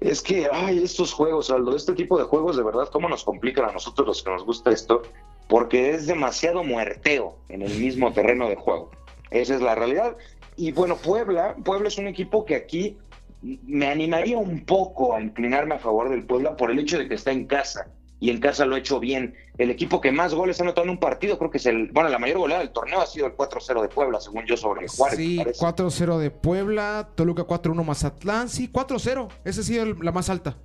Es 0.00 0.22
que, 0.22 0.48
ay, 0.52 0.82
estos 0.82 1.12
juegos, 1.12 1.50
Aldo, 1.50 1.74
este 1.74 1.94
tipo 1.94 2.18
de 2.18 2.24
juegos, 2.24 2.56
de 2.56 2.62
verdad, 2.62 2.88
¿cómo 2.92 3.08
nos 3.08 3.24
complican 3.24 3.68
a 3.68 3.72
nosotros 3.72 4.06
los 4.06 4.22
que 4.22 4.30
nos 4.30 4.44
gusta 4.44 4.70
esto? 4.70 5.02
Porque 5.48 5.90
es 5.90 6.06
demasiado 6.06 6.62
muerteo 6.64 7.36
en 7.48 7.62
el 7.62 7.72
mismo 7.78 8.12
terreno 8.12 8.48
de 8.48 8.56
juego. 8.56 8.90
Esa 9.30 9.54
es 9.54 9.62
la 9.62 9.74
realidad. 9.74 10.16
Y 10.56 10.72
bueno, 10.72 10.96
Puebla, 10.96 11.56
Puebla 11.64 11.88
es 11.88 11.98
un 11.98 12.08
equipo 12.08 12.44
que 12.44 12.56
aquí 12.56 12.98
me 13.42 13.86
animaría 13.86 14.38
un 14.38 14.64
poco 14.64 15.14
a 15.14 15.20
inclinarme 15.20 15.76
a 15.76 15.78
favor 15.78 16.08
del 16.08 16.24
Puebla 16.24 16.56
por 16.56 16.70
el 16.70 16.78
hecho 16.78 16.98
de 16.98 17.08
que 17.08 17.14
está 17.14 17.32
en 17.32 17.46
casa 17.46 17.88
y 18.18 18.30
en 18.30 18.40
casa 18.40 18.64
lo 18.64 18.74
ha 18.74 18.78
hecho 18.78 18.98
bien. 18.98 19.34
El 19.58 19.70
equipo 19.70 20.00
que 20.00 20.12
más 20.12 20.34
goles 20.34 20.60
ha 20.60 20.62
anotado 20.62 20.84
en 20.84 20.90
un 20.90 20.98
partido, 20.98 21.38
creo 21.38 21.50
que 21.50 21.58
es 21.58 21.66
el. 21.66 21.90
Bueno, 21.92 22.08
la 22.08 22.18
mayor 22.18 22.38
goleada 22.38 22.62
del 22.62 22.72
torneo 22.72 23.00
ha 23.00 23.06
sido 23.06 23.26
el 23.26 23.36
4-0 23.36 23.82
de 23.82 23.88
Puebla, 23.88 24.20
según 24.20 24.46
yo, 24.46 24.56
sobre 24.56 24.88
Juárez. 24.88 25.18
Sí, 25.18 25.38
4-0 25.38 26.18
de 26.18 26.30
Puebla, 26.30 27.08
Toluca 27.14 27.46
4-1 27.46 27.84
Mazatlán, 27.84 28.48
sí, 28.48 28.70
4-0. 28.72 29.28
Esa 29.44 29.60
ha 29.60 29.64
sido 29.64 29.94
la 29.94 30.12
más 30.12 30.30
alta. 30.30 30.56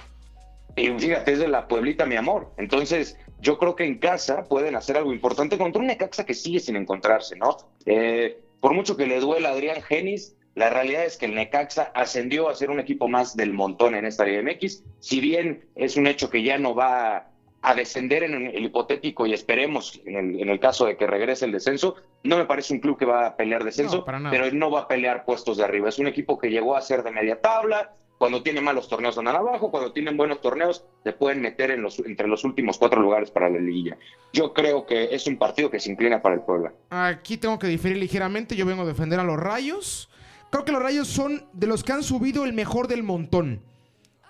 Y 0.76 0.88
fíjate, 0.88 1.34
es 1.34 1.40
de 1.40 1.48
la 1.48 1.68
Pueblita, 1.68 2.06
mi 2.06 2.16
amor. 2.16 2.54
Entonces, 2.58 3.18
yo 3.42 3.58
creo 3.58 3.76
que 3.76 3.86
en 3.86 4.00
casa 4.00 4.44
pueden 4.44 4.76
hacer 4.76 4.98
algo 4.98 5.12
importante 5.12 5.58
contra 5.58 5.82
un 5.82 5.88
Necaxa 5.88 6.26
que 6.26 6.34
sigue 6.34 6.60
sin 6.60 6.76
encontrarse, 6.76 7.36
¿no? 7.36 7.58
Eh, 7.86 8.42
por 8.60 8.74
mucho 8.74 8.96
que 8.96 9.08
le 9.08 9.20
duela 9.20 9.50
a 9.50 9.52
Adrián 9.54 9.82
Genis, 9.82 10.36
la 10.56 10.70
realidad 10.70 11.06
es 11.06 11.18
que 11.18 11.26
el 11.26 11.36
Necaxa 11.36 11.92
ascendió 11.96 12.50
a 12.50 12.56
ser 12.56 12.70
un 12.70 12.80
equipo 12.80 13.08
más 13.08 13.36
del 13.36 13.54
montón 13.54 13.96
en 13.96 14.06
esta 14.06 14.26
Liga 14.26 14.42
MX. 14.44 14.84
Si 15.00 15.20
bien 15.20 15.66
es 15.76 15.98
un 15.98 16.08
hecho 16.08 16.30
que 16.30 16.44
ya 16.44 16.58
no 16.58 16.76
va 16.76 17.31
a 17.62 17.76
descender 17.76 18.24
en 18.24 18.48
el 18.48 18.66
hipotético 18.66 19.28
y 19.28 19.34
esperemos 19.34 20.02
en 20.06 20.50
el, 20.50 20.60
caso 20.60 20.86
de 20.86 20.98
que 20.98 21.06
regrese 21.06 21.46
el 21.46 21.52
descenso, 21.52 21.96
no 22.24 22.38
me 22.38 22.46
parece 22.46 22.74
un 22.74 22.80
club 22.80 22.98
que 22.98 23.06
va 23.06 23.28
a 23.28 23.36
pelear 23.36 23.64
descenso, 23.64 24.04
pero 24.04 24.46
él 24.46 24.58
no 24.58 24.72
va 24.72 24.82
a 24.82 24.88
pelear 24.88 25.26
puestos 25.26 25.58
de 25.58 25.64
arriba. 25.64 25.90
Es 25.90 26.00
un 26.00 26.08
equipo 26.08 26.40
que 26.40 26.50
llegó 26.50 26.76
a 26.76 26.82
ser 26.82 27.04
de 27.04 27.12
media 27.12 27.40
tabla, 27.40 27.94
cuando 28.22 28.44
tiene 28.44 28.62
malos 28.62 28.88
torneos 28.88 29.18
andan 29.18 29.36
abajo, 29.36 29.72
cuando 29.72 29.94
tienen 29.94 30.16
buenos 30.16 30.42
torneos 30.42 30.86
se 31.04 31.12
pueden 31.12 31.42
meter 31.42 31.72
en 31.72 31.82
los, 31.82 31.98
entre 32.00 32.28
los 32.28 32.44
últimos 32.44 32.78
cuatro 32.78 33.02
lugares 33.02 33.32
para 33.32 33.50
la 33.50 33.58
liguilla. 33.58 33.98
Yo 34.32 34.54
creo 34.54 34.86
que 34.86 35.16
es 35.16 35.26
un 35.26 35.38
partido 35.38 35.72
que 35.72 35.80
se 35.80 35.92
inclina 35.92 36.22
para 36.22 36.36
el 36.36 36.42
Puebla. 36.42 36.72
Aquí 36.92 37.38
tengo 37.38 37.58
que 37.58 37.66
diferir 37.66 37.98
ligeramente, 37.98 38.56
yo 38.56 38.68
vengo 38.68 38.84
a 38.84 38.86
defender 38.86 39.20
a 39.20 39.24
los 39.24 39.40
Rayos. 39.40 40.08
Creo 40.52 40.66
que 40.66 40.72
los 40.72 40.84
Rayos 40.84 41.08
son 41.08 41.48
de 41.54 41.66
los 41.66 41.84
que 41.84 41.94
han 41.94 42.04
subido 42.04 42.46
el 42.46 42.54
mejor 42.54 42.88
del 42.88 43.02
montón. 43.02 43.64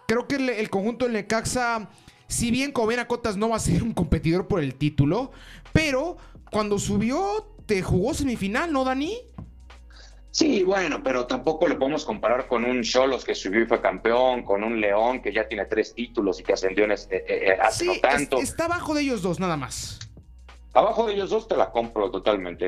Creo 0.07 0.25
que 0.25 0.35
el, 0.35 0.49
el 0.49 0.69
conjunto 0.69 1.03
del 1.03 1.13
Necaxa 1.15 1.89
si 2.31 2.49
bien 2.49 2.71
Covena 2.71 3.07
Cotas 3.07 3.37
no 3.37 3.49
va 3.49 3.57
a 3.57 3.59
ser 3.59 3.83
un 3.83 3.93
competidor 3.93 4.47
por 4.47 4.61
el 4.61 4.75
título, 4.75 5.31
pero 5.73 6.17
cuando 6.49 6.79
subió, 6.79 7.47
te 7.65 7.81
jugó 7.81 8.13
semifinal, 8.13 8.71
¿no, 8.71 8.83
Dani? 8.83 9.17
Sí, 10.31 10.63
bueno, 10.63 11.03
pero 11.03 11.27
tampoco 11.27 11.67
lo 11.67 11.77
podemos 11.77 12.05
comparar 12.05 12.47
con 12.47 12.63
un 12.63 12.83
Cholos 12.83 13.25
que 13.25 13.35
subió 13.35 13.61
y 13.61 13.65
fue 13.65 13.81
campeón, 13.81 14.43
con 14.43 14.63
un 14.63 14.79
León 14.79 15.21
que 15.21 15.33
ya 15.33 15.47
tiene 15.47 15.65
tres 15.65 15.93
títulos 15.93 16.39
y 16.39 16.43
que 16.43 16.53
ascendió 16.53 16.85
en 16.85 16.93
este, 16.93 17.17
eh, 17.17 17.51
eh, 17.51 17.57
hace 17.61 17.85
no 17.85 17.93
tanto. 18.01 18.39
está 18.39 18.65
abajo 18.65 18.93
de 18.93 19.01
ellos 19.01 19.21
dos, 19.21 19.41
nada 19.41 19.57
más. 19.57 19.99
Abajo 20.73 21.05
de 21.05 21.13
ellos 21.15 21.29
dos 21.29 21.47
te 21.49 21.57
la 21.57 21.69
compro 21.71 22.09
totalmente. 22.11 22.65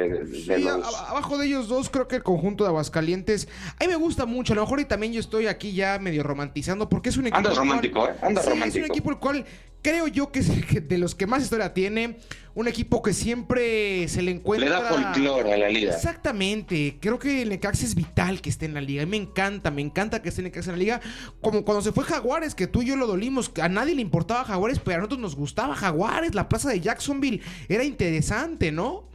abajo 1.10 1.38
de 1.38 1.48
ellos 1.48 1.70
dos 1.70 1.90
creo 1.90 2.08
que 2.08 2.18
el 2.18 2.24
conjunto 2.24 2.66
de 2.66 2.70
Aguascalientes, 2.70 3.48
a 3.80 3.84
mí 3.86 3.88
me 3.88 3.96
gusta 3.96 4.26
mucho, 4.26 4.52
a 4.54 4.56
lo 4.58 4.64
mejor 4.64 4.82
y 4.82 4.86
también 4.86 5.14
yo 5.14 5.22
estoy 5.22 5.48
aquí 5.48 5.74
ya 5.74 6.00
medio 6.00 6.22
romantizando 6.24 6.90
porque 6.90 7.10
es 7.10 7.18
un 7.18 7.28
equipo... 7.28 7.38
Anda 7.38 7.54
romántico, 7.54 8.08
¿eh? 8.08 8.14
Anda 8.22 8.42
romántico. 8.42 8.80
Es 8.80 8.90
un 8.90 8.92
equipo 8.92 9.10
el 9.10 9.18
cual 9.18 9.46
creo 9.84 10.08
yo 10.08 10.32
que 10.32 10.40
es 10.40 10.88
de 10.88 10.98
los 10.98 11.14
que 11.14 11.28
más 11.28 11.44
historia 11.44 11.74
tiene. 11.74 12.18
Un 12.56 12.68
equipo 12.68 13.02
que 13.02 13.14
siempre 13.14 14.08
se 14.08 14.22
le 14.22 14.30
encuentra. 14.30 14.70
Le 14.70 14.76
da 14.76 14.88
folclore 14.88 15.54
a 15.54 15.58
la 15.58 15.70
liga. 15.70 15.94
Exactamente. 15.94 16.98
Creo 17.00 17.18
que 17.18 17.42
el 17.42 17.50
Necaxa 17.50 17.84
es 17.84 17.96
vital 17.96 18.42
que 18.42 18.50
esté 18.50 18.66
en 18.66 18.76
la 18.76 18.82
liga. 18.82 19.02
Y 19.02 19.06
me 19.08 19.18
encanta, 19.18 19.72
me 19.72 19.82
encanta 19.82 20.22
que 20.22 20.30
esté 20.30 20.42
el 20.42 20.46
Necaxa 20.46 20.70
en 20.70 20.78
la 20.78 20.84
liga. 20.84 21.02
Como 21.42 21.66
cuando 21.66 21.82
se 21.82 21.92
fue 21.92 22.04
Jaguares, 22.04 22.54
que 22.54 22.68
tú 22.68 22.84
y 22.84 22.86
yo 22.86 22.96
lo 22.96 23.08
dolimos. 23.08 23.52
A 23.60 23.70
nadie 23.70 23.96
le 23.96 24.02
importaba 24.02 24.44
Jaguares, 24.46 24.80
pero 24.80 24.98
a 24.98 25.00
nosotros 25.00 25.20
nos 25.20 25.36
gustaba 25.36 25.76
Jaguares. 25.76 26.36
La 26.36 26.48
plaza 26.48 26.70
de 26.70 26.80
Jacksonville 26.80 27.42
era 27.68 27.84
interesante, 27.84 28.72
¿no? 28.72 29.10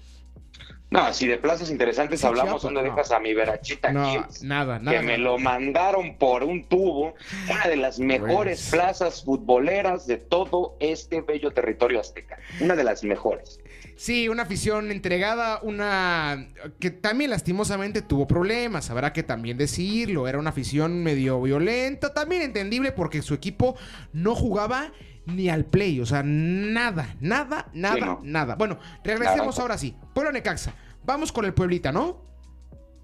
No, 0.90 1.12
si 1.12 1.26
de 1.26 1.36
plazas 1.36 1.70
interesantes 1.70 2.24
hablamos, 2.24 2.62
¿dónde 2.62 2.82
dejas 2.82 3.10
a 3.10 3.20
mi 3.20 3.34
Verachita 3.34 3.92
no, 3.92 4.26
Nada, 4.42 4.78
nada. 4.78 4.98
Que 4.98 5.04
me 5.04 5.18
lo 5.18 5.38
mandaron 5.38 6.16
por 6.16 6.42
un 6.42 6.64
tubo. 6.64 7.14
Una 7.50 7.68
de 7.68 7.76
las 7.76 7.98
mejores 7.98 8.60
pues. 8.60 8.70
plazas 8.70 9.22
futboleras 9.22 10.06
de 10.06 10.16
todo 10.16 10.76
este 10.80 11.20
bello 11.20 11.50
territorio 11.50 12.00
azteca. 12.00 12.38
Una 12.60 12.74
de 12.74 12.84
las 12.84 13.04
mejores. 13.04 13.60
Sí, 13.96 14.28
una 14.28 14.44
afición 14.44 14.90
entregada, 14.90 15.58
una 15.62 16.46
que 16.78 16.90
también 16.90 17.30
lastimosamente 17.30 18.00
tuvo 18.00 18.28
problemas, 18.28 18.90
habrá 18.90 19.12
que 19.12 19.24
también 19.24 19.58
decirlo, 19.58 20.28
era 20.28 20.38
una 20.38 20.50
afición 20.50 21.02
medio 21.02 21.42
violenta, 21.42 22.14
también 22.14 22.42
entendible 22.42 22.92
porque 22.92 23.22
su 23.22 23.34
equipo 23.34 23.76
no 24.12 24.36
jugaba 24.36 24.92
ni 25.32 25.48
al 25.48 25.64
play. 25.64 26.00
O 26.00 26.06
sea, 26.06 26.22
nada, 26.24 27.16
nada, 27.20 27.68
nada, 27.72 28.18
nada. 28.22 28.54
Bueno, 28.56 28.78
regresemos 29.04 29.58
ahora 29.58 29.78
sí. 29.78 29.94
Pueblo 30.14 30.32
Necaxa. 30.32 30.72
Vamos 31.04 31.32
con 31.32 31.44
el 31.44 31.54
Pueblita, 31.54 31.92
¿no? 31.92 32.22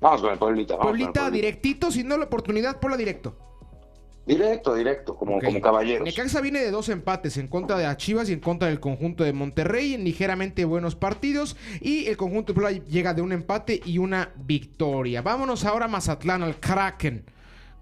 Vamos 0.01 0.21
con 0.21 0.33
el 0.33 0.39
Pueblita. 0.39 0.79
Pueblita, 0.79 1.31
directito, 1.31 1.91
sin 1.91 2.09
no 2.09 2.17
la 2.17 2.25
oportunidad, 2.25 2.79
Puebla 2.81 2.97
directo. 2.97 3.39
Directo, 4.27 4.75
directo, 4.75 5.17
como, 5.17 5.39
como 5.39 5.61
caballeros. 5.61 6.05
Necaxa 6.05 6.41
viene 6.41 6.61
de 6.61 6.71
dos 6.71 6.89
empates 6.89 7.37
en 7.37 7.47
contra 7.47 7.77
de 7.77 7.97
Chivas 7.97 8.31
y 8.31 8.33
en 8.33 8.41
contra 8.41 8.69
del 8.69 8.81
conjunto 8.81 9.23
de 9.23 9.35
Monterrey 9.35 9.95
en 9.95 10.05
ligeramente 10.05 10.65
buenos 10.65 10.95
partidos. 10.95 11.57
Y 11.81 12.07
el 12.07 12.17
conjunto 12.17 12.53
de 12.53 12.61
Puebla 12.61 12.85
llega 12.87 13.13
de 13.13 13.21
un 13.21 13.33
empate 13.33 13.81
y 13.85 13.99
una 13.99 14.31
victoria. 14.37 15.21
Vámonos 15.21 15.65
ahora 15.67 15.85
a 15.87 15.89
Mazatlán, 15.89 16.43
al 16.43 16.59
Kraken. 16.59 17.25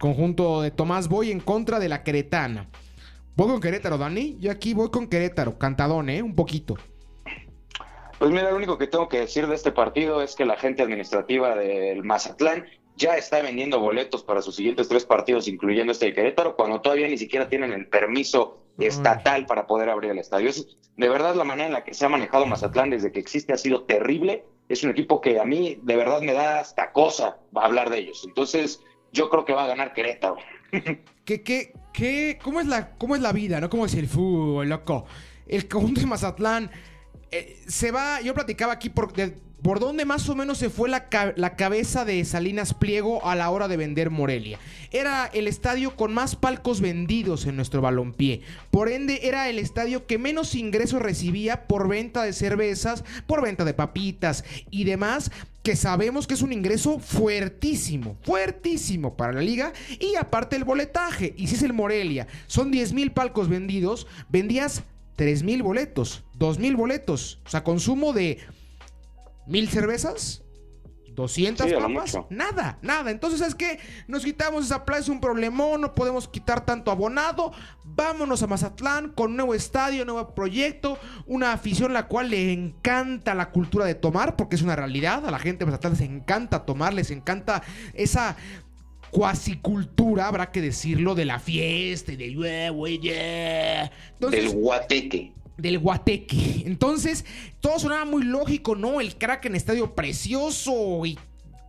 Conjunto 0.01 0.63
de 0.63 0.73
Tomás 0.73 1.09
Boy 1.09 1.31
en 1.31 1.39
contra 1.39 1.79
de 1.79 1.89
la 1.89 2.03
Queretana. 2.03 2.69
Voy 3.35 3.49
con 3.49 3.61
Querétaro, 3.61 3.97
Dani. 3.97 4.37
Yo 4.41 4.51
aquí 4.51 4.75
voy 4.75 4.91
con 4.91 5.09
Querétaro, 5.09 5.59
cantadón, 5.59 6.11
¿eh? 6.11 6.23
Un 6.23 6.35
poquito. 6.35 6.77
Pues 8.19 8.31
mira, 8.31 8.51
lo 8.51 8.57
único 8.57 8.79
que 8.79 8.87
tengo 8.87 9.09
que 9.09 9.21
decir 9.21 9.47
de 9.47 9.55
este 9.55 9.73
partido 9.73 10.23
es 10.23 10.37
que 10.37 10.45
la 10.45 10.57
gente 10.57 10.83
administrativa 10.83 11.57
del 11.57 12.05
Mazatlán 12.05 12.67
ya 12.97 13.17
está 13.17 13.41
vendiendo 13.41 13.81
boletos 13.81 14.23
para 14.23 14.43
sus 14.43 14.57
siguientes 14.57 14.87
tres 14.87 15.05
partidos, 15.05 15.49
incluyendo 15.49 15.93
este 15.93 16.07
de 16.07 16.15
Querétaro, 16.15 16.55
cuando 16.55 16.81
todavía 16.81 17.09
ni 17.09 17.19
siquiera 17.19 17.49
tienen 17.49 17.73
el 17.73 17.89
permiso 17.89 18.59
estatal 18.79 19.47
para 19.47 19.67
poder 19.67 19.89
abrir 19.89 20.11
el 20.11 20.19
estadio. 20.19 20.51
Es 20.51 20.77
de 20.97 21.09
verdad 21.09 21.35
la 21.35 21.45
manera 21.45 21.67
en 21.67 21.73
la 21.73 21.85
que 21.85 21.95
se 21.95 22.05
ha 22.05 22.09
manejado 22.09 22.47
Mazatlán 22.47 22.91
desde 22.91 23.13
que 23.13 23.21
existe 23.21 23.53
ha 23.53 23.59
sido 23.59 23.85
terrible. 23.85 24.45
Es 24.69 24.85
un 24.85 24.91
equipo 24.91 25.21
que 25.21 25.41
a 25.41 25.45
mí 25.45 25.81
de 25.83 25.97
verdad 25.97 26.21
me 26.21 26.33
da 26.33 26.61
hasta 26.61 26.93
cosa 26.93 27.39
hablar 27.55 27.91
de 27.91 27.99
ellos. 27.99 28.25
Entonces, 28.27 28.83
yo 29.11 29.31
creo 29.31 29.45
que 29.45 29.53
va 29.53 29.65
a 29.65 29.69
ganar 29.69 29.95
Querétaro. 29.95 30.37
¿Qué, 31.25 31.43
qué, 31.43 31.75
qué, 31.93 32.39
cómo, 32.43 32.61
es 32.61 32.67
la, 32.67 32.91
¿Cómo 32.97 33.15
es 33.15 33.21
la 33.21 33.33
vida, 33.33 33.61
no? 33.61 33.69
¿Cómo 33.69 33.85
es 33.85 33.95
el 33.95 34.09
fútbol, 34.09 34.69
loco? 34.69 35.05
El 35.47 35.69
conjunto 35.69 36.01
de 36.01 36.07
Mazatlán 36.07 36.71
eh, 37.31 37.63
se 37.67 37.91
va, 37.91 38.21
yo 38.23 38.33
platicaba 38.33 38.73
aquí 38.73 38.89
por, 38.89 39.13
por 39.63 39.79
dónde 39.79 40.05
más 40.05 40.29
o 40.29 40.35
menos 40.35 40.59
se 40.59 40.71
fue 40.71 40.89
la, 40.89 41.09
cabeza 41.57 42.05
de 42.05 42.25
Salinas 42.25 42.75
Pliego 42.75 43.25
a 43.27 43.37
la 43.37 43.49
hora 43.51 43.69
de 43.69 43.77
vender 43.77 44.11
Morelia. 44.11 44.59
Era 44.91 45.27
el 45.33 45.47
estadio 45.47 45.97
con 45.97 46.13
más 46.13 46.37
palcos 46.37 46.81
vendidos 46.81 47.47
en 47.47 47.57
nuestro 47.57 47.81
balompié. 47.81 48.43
Por 48.71 48.89
ende, 48.89 49.21
era 49.23 49.49
el 49.49 49.59
estadio 49.59 50.07
que 50.07 50.19
menos 50.19 50.55
ingresos 50.55 51.01
recibía 51.01 51.67
por 51.67 51.89
venta 51.89 52.25
de 52.25 52.33
cervezas, 52.33 53.05
por 53.27 53.43
venta 53.43 53.65
de 53.65 53.75
papitas 53.75 54.45
y 54.71 54.85
demás 54.85 55.31
que 55.63 55.77
sabemos 55.77 56.27
que 56.27 56.35
es 56.35 56.43
un 56.43 56.53
ingreso 56.53 56.99
fuertísimo, 56.99 58.17
fuertísimo 58.23 59.17
para 59.17 59.33
la 59.33 59.43
liga. 59.43 59.73
Y 60.01 60.17
aparte 60.17 60.57
el 60.57 60.65
boletaje, 60.65 61.35
y 61.37 61.47
si 61.47 61.55
es 61.55 61.63
el 61.63 61.73
Morelia, 61.73 62.27
son 62.49 62.73
10 62.73 62.93
mil 62.95 63.13
palcos 63.13 63.49
vendidos, 63.49 64.09
vendías 64.29 64.83
3 65.17 65.45
mil 65.45 65.63
boletos, 65.63 66.25
2 66.39 66.59
mil 66.59 66.75
boletos, 66.75 67.39
o 67.47 67.49
sea, 67.49 67.63
consumo 67.63 68.13
de 68.13 68.39
mil 69.47 69.69
cervezas, 69.69 70.43
200 71.15 71.73
papas, 71.73 72.19
nada, 72.31 72.79
nada. 72.83 73.11
Entonces, 73.11 73.41
es 73.41 73.55
que 73.55 73.79
nos 74.07 74.25
quitamos 74.25 74.65
esa 74.65 74.85
plaza, 74.85 75.03
es 75.03 75.09
un 75.09 75.21
problemón, 75.21 75.81
no 75.81 75.95
podemos 75.95 76.29
quitar 76.29 76.65
tanto 76.65 76.91
abonado. 76.91 77.53
Vámonos 77.85 78.43
a 78.43 78.47
Mazatlán 78.47 79.11
con 79.11 79.33
un 79.33 79.37
nuevo 79.37 79.55
estadio, 79.55 80.05
nuevo 80.05 80.35
proyecto, 80.35 80.99
una 81.27 81.53
afición 81.53 81.93
la 81.93 82.07
cual 82.07 82.31
le 82.31 82.53
encanta 82.53 83.35
la 83.35 83.51
cultura 83.51 83.85
de 83.85 83.95
tomar, 83.95 84.37
porque 84.37 84.57
es 84.57 84.63
una 84.63 84.77
realidad. 84.77 85.27
A 85.27 85.31
la 85.31 85.39
gente 85.39 85.61
de 85.61 85.67
Mazatlán 85.67 85.93
les 85.93 86.03
encanta 86.03 86.65
tomar, 86.65 86.95
les 86.95 87.11
encanta 87.11 87.63
esa 87.95 88.37
cuasicultura, 89.11 90.27
habrá 90.27 90.51
que 90.51 90.63
decirlo, 90.63 91.15
de 91.15 91.27
la 91.27 91.39
fiesta 91.39 92.13
y 92.13 92.17
del 92.17 92.37
Del 94.19 94.49
guateque 94.49 95.35
del 95.63 95.79
Guateque. 95.79 96.63
Entonces, 96.67 97.25
todo 97.61 97.79
sonaba 97.79 98.05
muy 98.05 98.25
lógico, 98.25 98.75
¿no? 98.75 99.01
El 99.01 99.17
crack 99.17 99.47
en 99.47 99.55
estadio 99.55 99.95
precioso 99.95 101.07
y 101.07 101.19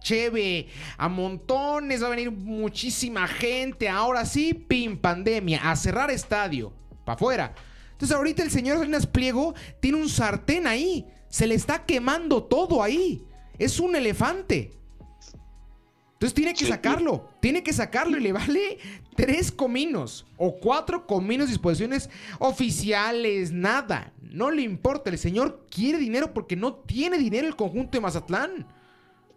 cheve 0.01 0.67
a 0.97 1.07
montones, 1.07 2.03
va 2.03 2.07
a 2.07 2.09
venir 2.09 2.31
muchísima 2.31 3.27
gente. 3.27 3.87
Ahora 3.87 4.25
sí, 4.25 4.53
pim, 4.53 4.97
pandemia, 4.97 5.71
a 5.71 5.75
cerrar 5.75 6.11
estadio, 6.11 6.73
para 7.05 7.15
afuera. 7.15 7.55
Entonces, 7.91 8.17
ahorita 8.17 8.43
el 8.43 8.51
señor 8.51 8.79
Salinas 8.79 9.07
Pliego 9.07 9.53
tiene 9.79 9.99
un 9.99 10.09
sartén 10.09 10.67
ahí, 10.67 11.05
se 11.29 11.47
le 11.47 11.55
está 11.55 11.85
quemando 11.85 12.43
todo 12.43 12.83
ahí. 12.83 13.23
Es 13.59 13.79
un 13.79 13.95
elefante. 13.95 14.71
Entonces 16.13 16.35
tiene 16.35 16.53
que 16.53 16.65
sacarlo, 16.65 17.29
tiene 17.41 17.63
que 17.63 17.73
sacarlo 17.73 18.17
y 18.17 18.21
le 18.21 18.31
vale 18.31 18.77
tres 19.15 19.51
cominos 19.51 20.25
o 20.37 20.55
cuatro 20.55 21.05
cominos 21.05 21.49
disposiciones 21.49 22.09
oficiales, 22.39 23.51
nada. 23.51 24.13
No 24.21 24.51
le 24.51 24.61
importa, 24.63 25.09
el 25.09 25.17
señor 25.17 25.65
quiere 25.69 25.97
dinero 25.97 26.33
porque 26.33 26.55
no 26.55 26.73
tiene 26.73 27.17
dinero 27.17 27.47
el 27.47 27.55
conjunto 27.55 27.97
de 27.97 28.01
Mazatlán. 28.01 28.67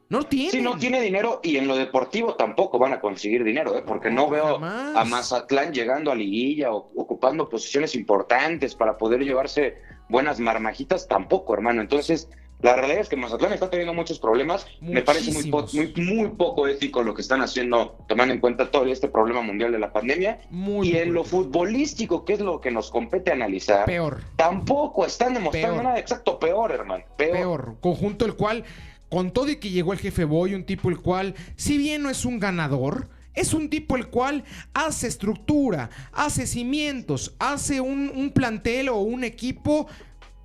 No 0.09 0.23
tiene. 0.23 0.53
Sí, 0.53 0.63
no 0.63 0.79
tiene 0.79 1.01
dinero 1.01 1.41
y 1.43 1.57
en 1.57 1.67
lo 1.67 1.77
deportivo 1.77 2.35
tampoco 2.37 2.79
van 2.79 2.93
a 2.93 3.01
conseguir 3.01 3.43
dinero, 3.43 3.77
¿eh? 3.77 3.83
porque 3.85 4.09
no, 4.09 4.31
veo 4.31 4.57
a 4.57 5.05
Mazatlán 5.05 5.73
llegando 5.73 6.13
a 6.13 6.15
liguilla 6.15 6.73
o 6.73 6.91
ocupando 6.95 7.49
posiciones 7.49 7.97
importantes 7.97 8.77
para 8.77 8.97
poder 8.97 9.25
llevarse 9.25 9.79
buenas 10.09 10.39
marmajitas, 10.39 11.09
tampoco, 11.09 11.55
hermano. 11.55 11.81
Entonces, 11.81 12.29
la 12.61 12.75
realidad 12.75 13.01
es 13.01 13.09
que 13.09 13.17
Mazatlán 13.17 13.53
está 13.53 13.69
teniendo 13.69 13.93
muchos 13.93 14.19
problemas. 14.19 14.67
Me 14.81 15.03
parece 15.03 15.31
muy, 15.33 15.51
muy, 15.51 15.93
muy, 15.97 16.29
poco 16.31 16.67
ético 16.67 17.03
lo 17.03 17.15
que 17.15 17.21
están 17.23 17.43
haciendo, 17.43 17.99
tomando 18.09 18.33
en 18.33 18.41
cuenta 18.41 18.71
todo 18.71 18.87
este 18.87 19.09
problema 19.09 19.43
mundial 19.43 19.73
de 19.73 19.79
la 19.79 19.93
pandemia. 19.93 20.41
y 20.83 20.97
en 20.97 21.13
lo 21.13 21.25
futbolístico, 21.25 22.25
que 22.25 22.35
es 22.35 22.41
lo 22.41 22.61
que 22.61 22.71
nos 22.71 22.91
compete 22.91 23.31
analizar, 23.31 23.85
peor. 23.85 24.23
Tampoco 24.37 25.05
están 25.05 25.35
demostrando 25.35 25.83
nada 25.83 25.99
exacto, 25.99 26.39
peor, 26.39 26.73
hermano. 26.73 27.05
Peor. 27.17 27.33
peor. 27.33 27.77
Conjunto 27.81 28.25
el 28.25 28.35
cual, 28.35 28.65
con 29.11 29.33
todo 29.33 29.51
y 29.51 29.57
que 29.57 29.71
llegó 29.71 29.93
el 29.93 29.99
jefe 29.99 30.25
Boy, 30.25 30.55
un 30.55 30.65
tipo 30.65 30.89
el 30.89 31.01
cual, 31.01 31.35
si 31.57 31.77
bien 31.77 32.03
no 32.03 32.11
es 32.11 32.25
un 32.25 32.41
ganador, 32.41 33.09
es 33.35 33.53
un 33.53 33.69
tipo 33.69 33.97
el 33.97 34.09
cual 34.09 34.45
hace 34.73 35.07
estructura, 35.09 35.91
hace 36.13 36.47
cimientos, 36.47 37.37
hace 37.39 37.83
un, 37.83 38.11
un 38.15 38.31
plantel 38.31 38.89
o 38.89 38.97
un 38.97 39.25
equipo 39.25 39.87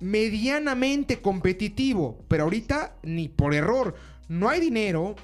medianamente 0.02 1.22
competitivo. 1.22 2.18
Pero 2.28 2.44
ahorita, 2.44 2.96
ni 3.02 3.28
por 3.28 3.54
error, 3.54 3.94
no 4.28 4.48
hay 4.48 4.60
dinero, 4.60 5.14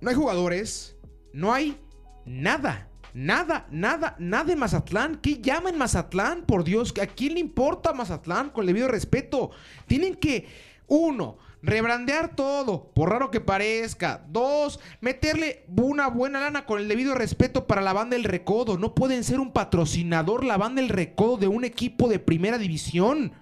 no 0.00 0.10
hay 0.10 0.16
jugadores, 0.16 0.96
no 1.32 1.52
hay 1.52 1.78
nada. 2.24 2.88
Nada, 3.12 3.68
nada, 3.70 4.16
nada 4.18 4.44
de 4.44 4.56
Mazatlán. 4.56 5.20
¿Qué 5.22 5.40
llaman 5.40 5.78
Mazatlán? 5.78 6.46
Por 6.46 6.64
Dios, 6.64 6.92
¿a 7.00 7.06
quién 7.06 7.34
le 7.34 7.40
importa 7.40 7.92
Mazatlán? 7.92 8.50
Con 8.50 8.62
el 8.62 8.66
debido 8.66 8.88
respeto. 8.88 9.50
Tienen 9.86 10.16
que, 10.16 10.48
uno, 10.88 11.38
rebrandear 11.62 12.34
todo, 12.34 12.90
por 12.92 13.10
raro 13.10 13.30
que 13.30 13.40
parezca. 13.40 14.24
Dos, 14.28 14.80
meterle 15.00 15.64
una 15.76 16.08
buena 16.08 16.40
lana 16.40 16.66
con 16.66 16.80
el 16.80 16.88
debido 16.88 17.14
respeto 17.14 17.68
para 17.68 17.82
la 17.82 17.92
banda 17.92 18.16
del 18.16 18.24
Recodo. 18.24 18.78
No 18.78 18.96
pueden 18.96 19.22
ser 19.22 19.38
un 19.38 19.52
patrocinador 19.52 20.44
la 20.44 20.56
banda 20.56 20.82
del 20.82 20.90
Recodo 20.90 21.36
de 21.36 21.48
un 21.48 21.64
equipo 21.64 22.08
de 22.08 22.18
primera 22.18 22.58
división. 22.58 23.32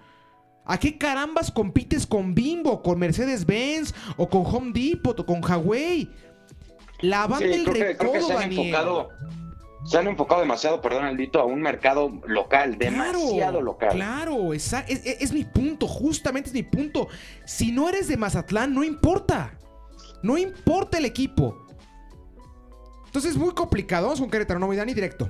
¿A 0.65 0.79
qué 0.79 0.97
carambas 0.97 1.51
compites 1.51 2.07
con 2.07 2.33
Bimbo, 2.33 2.81
con 2.81 2.99
Mercedes-Benz 2.99 3.93
o 4.17 4.29
con 4.29 4.45
Home 4.45 4.71
Depot 4.73 5.19
o 5.19 5.25
con 5.25 5.43
Huawei? 5.43 6.09
La 7.01 7.27
banda 7.27 7.45
del 7.45 7.65
recodo, 7.65 8.27
se 8.27 8.33
han 8.33 8.51
enfocado, 8.51 9.09
se 9.83 9.97
han 9.97 10.07
enfocado 10.07 10.39
demasiado, 10.39 10.81
perdón, 10.81 11.03
Aldito, 11.03 11.41
a 11.41 11.45
un 11.45 11.61
mercado 11.61 12.21
local, 12.25 12.77
demasiado 12.77 13.61
local. 13.61 13.89
Claro, 13.91 14.53
es, 14.53 14.71
es, 14.71 15.33
mi 15.33 15.43
punto, 15.43 15.85
justamente 15.85 16.47
es 16.47 16.53
mi 16.53 16.63
punto. 16.63 17.09
Si 17.45 17.73
no 17.73 17.89
eres 17.89 18.07
de 18.07 18.15
Mazatlán, 18.15 18.73
no 18.73 18.85
importa. 18.85 19.59
No 20.21 20.37
importa 20.37 20.97
el 20.97 21.05
equipo. 21.05 21.67
Entonces 23.05 23.31
es 23.31 23.37
muy 23.37 23.53
complicado. 23.53 24.05
Vamos 24.05 24.21
con 24.21 24.29
Querétaro, 24.29 24.59
no 24.59 24.67
voy 24.67 24.79
a 24.79 24.85
ni 24.85 24.93
directo. 24.93 25.29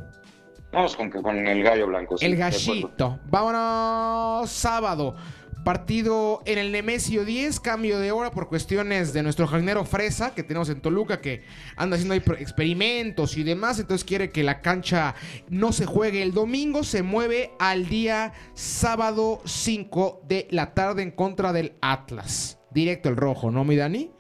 Vamos 0.73 0.95
con, 0.95 1.12
con 1.12 1.47
el 1.47 1.62
gallo 1.63 1.88
blanco. 1.88 2.15
el 2.19 2.36
gallito. 2.36 3.19
Vámonos 3.25 4.49
sábado. 4.49 5.15
Partido 5.63 6.41
en 6.45 6.57
el 6.57 6.73
Nemesio 6.73 7.23
10, 7.23 7.62
cambio 7.62 7.97
de 7.97 8.12
hora 8.12 8.31
por 8.31 8.49
cuestiones 8.49 9.13
de 9.13 9.23
nuestro 9.23 9.47
jardinero 9.47 9.86
Fresa 9.86 10.33
que 10.36 10.43
tenemos 10.43 10.67
en 10.67 10.81
Toluca 10.81 11.21
que 11.21 11.43
anda 11.77 11.95
haciendo 11.95 12.15
ahí 12.15 12.23
experimentos 12.39 13.38
y 13.38 13.43
demás, 13.43 13.79
entonces 13.79 14.03
quiere 14.03 14.29
que 14.29 14.43
la 14.43 14.59
cancha 14.59 15.15
no 15.47 15.71
se 15.71 15.86
juegue 15.86 16.21
el 16.21 16.33
domingo, 16.33 16.83
se 16.83 17.01
mueve 17.01 17.51
al 17.59 17.88
día 17.88 18.33
sábado 18.55 19.41
5 19.45 20.23
de 20.27 20.49
la 20.51 20.73
tarde 20.73 21.01
en 21.01 21.12
contra 21.12 21.53
del 21.53 21.75
Atlas. 21.81 22.59
Directo 22.71 23.07
el 23.07 23.15
rojo, 23.15 23.49
¿no, 23.49 23.63
mi 23.63 23.77
Dani? 23.77 24.12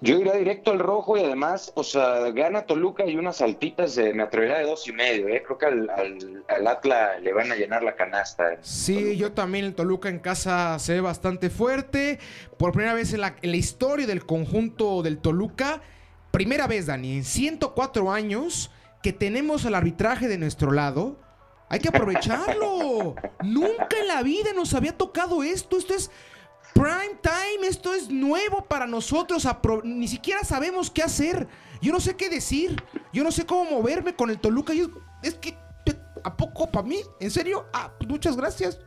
Yo 0.00 0.16
iría 0.16 0.34
directo 0.34 0.70
al 0.70 0.78
rojo 0.78 1.16
y 1.16 1.24
además, 1.24 1.72
o 1.74 1.82
sea, 1.82 2.30
gana 2.30 2.66
Toluca 2.66 3.04
y 3.04 3.16
unas 3.16 3.42
altitas, 3.42 3.96
de, 3.96 4.14
me 4.14 4.22
atrevería 4.22 4.58
de 4.58 4.64
dos 4.64 4.86
y 4.86 4.92
medio, 4.92 5.26
¿eh? 5.28 5.42
Creo 5.44 5.58
que 5.58 5.66
al, 5.66 5.90
al, 5.90 6.66
Atla 6.66 7.18
le 7.18 7.32
van 7.32 7.50
a 7.50 7.56
llenar 7.56 7.82
la 7.82 7.96
canasta. 7.96 8.52
¿eh? 8.52 8.58
Sí, 8.62 9.16
yo 9.16 9.32
también 9.32 9.64
el 9.64 9.74
Toluca 9.74 10.08
en 10.08 10.20
casa 10.20 10.78
se 10.78 10.94
ve 10.94 11.00
bastante 11.00 11.50
fuerte. 11.50 12.20
Por 12.58 12.72
primera 12.72 12.94
vez 12.94 13.12
en 13.12 13.22
la, 13.22 13.34
en 13.42 13.50
la 13.50 13.56
historia 13.56 14.06
del 14.06 14.24
conjunto 14.24 15.02
del 15.02 15.18
Toluca, 15.18 15.82
primera 16.30 16.68
vez, 16.68 16.86
Dani, 16.86 17.16
en 17.16 17.24
104 17.24 18.12
años 18.12 18.70
que 19.02 19.12
tenemos 19.12 19.64
el 19.64 19.74
arbitraje 19.74 20.28
de 20.28 20.38
nuestro 20.38 20.70
lado. 20.70 21.18
Hay 21.70 21.80
que 21.80 21.88
aprovecharlo. 21.88 23.16
Nunca 23.42 23.98
en 24.00 24.06
la 24.06 24.22
vida 24.22 24.52
nos 24.54 24.74
había 24.74 24.96
tocado 24.96 25.42
esto. 25.42 25.76
Esto 25.76 25.94
es 25.94 26.10
Prime 26.74 27.18
Time, 27.22 27.66
esto 27.66 27.94
es 27.94 28.08
nuevo 28.08 28.64
para 28.64 28.86
nosotros. 28.86 29.46
Ni 29.84 30.08
siquiera 30.08 30.44
sabemos 30.44 30.90
qué 30.90 31.02
hacer. 31.02 31.48
Yo 31.80 31.92
no 31.92 32.00
sé 32.00 32.16
qué 32.16 32.28
decir. 32.28 32.82
Yo 33.12 33.24
no 33.24 33.32
sé 33.32 33.46
cómo 33.46 33.70
moverme 33.70 34.14
con 34.14 34.30
el 34.30 34.38
Toluca. 34.38 34.72
es 35.22 35.34
que, 35.34 35.56
¿a 36.22 36.36
poco 36.36 36.70
para 36.70 36.86
mí? 36.86 37.00
¿En 37.20 37.30
serio? 37.30 37.66
Ah, 37.72 37.92
pues 37.98 38.08
muchas 38.08 38.36
gracias. 38.36 38.78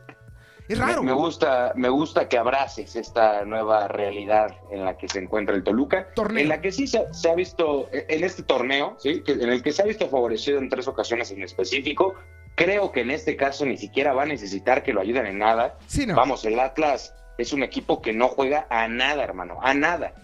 Es 0.68 0.78
raro. 0.78 1.02
Me, 1.02 1.12
gusta, 1.12 1.72
me 1.76 1.88
gusta 1.88 2.28
que 2.28 2.38
abraces 2.38 2.94
esta 2.96 3.44
nueva 3.44 3.88
realidad 3.88 4.56
en 4.70 4.84
la 4.84 4.96
que 4.96 5.08
se 5.08 5.18
encuentra 5.18 5.54
el 5.54 5.64
Toluca. 5.64 6.08
En 6.36 6.48
la 6.48 6.60
que 6.60 6.72
sí 6.72 6.86
se, 6.86 6.98
ha 6.98 7.34
visto, 7.34 7.88
en 7.92 8.24
este 8.24 8.42
torneo, 8.42 8.96
¿sí? 8.98 9.22
en 9.26 9.50
el 9.50 9.62
que 9.62 9.72
se 9.72 9.82
ha 9.82 9.84
visto 9.84 10.08
favorecido 10.08 10.58
en 10.58 10.68
tres 10.68 10.86
ocasiones 10.88 11.30
en 11.30 11.42
específico. 11.42 12.14
Creo 12.54 12.92
que 12.92 13.00
en 13.00 13.10
este 13.10 13.36
caso 13.36 13.66
ni 13.66 13.76
siquiera 13.76 14.12
va 14.12 14.22
a 14.22 14.26
necesitar 14.26 14.82
que 14.82 14.92
lo 14.92 15.00
ayuden 15.00 15.26
en 15.26 15.38
nada. 15.38 15.78
Vamos, 16.14 16.44
el 16.44 16.58
Atlas 16.60 17.14
es 17.42 17.52
un 17.52 17.62
equipo 17.62 18.00
que 18.00 18.12
no 18.12 18.28
juega 18.28 18.66
a 18.70 18.88
nada, 18.88 19.22
hermano, 19.22 19.58
a 19.62 19.74
nada. 19.74 20.14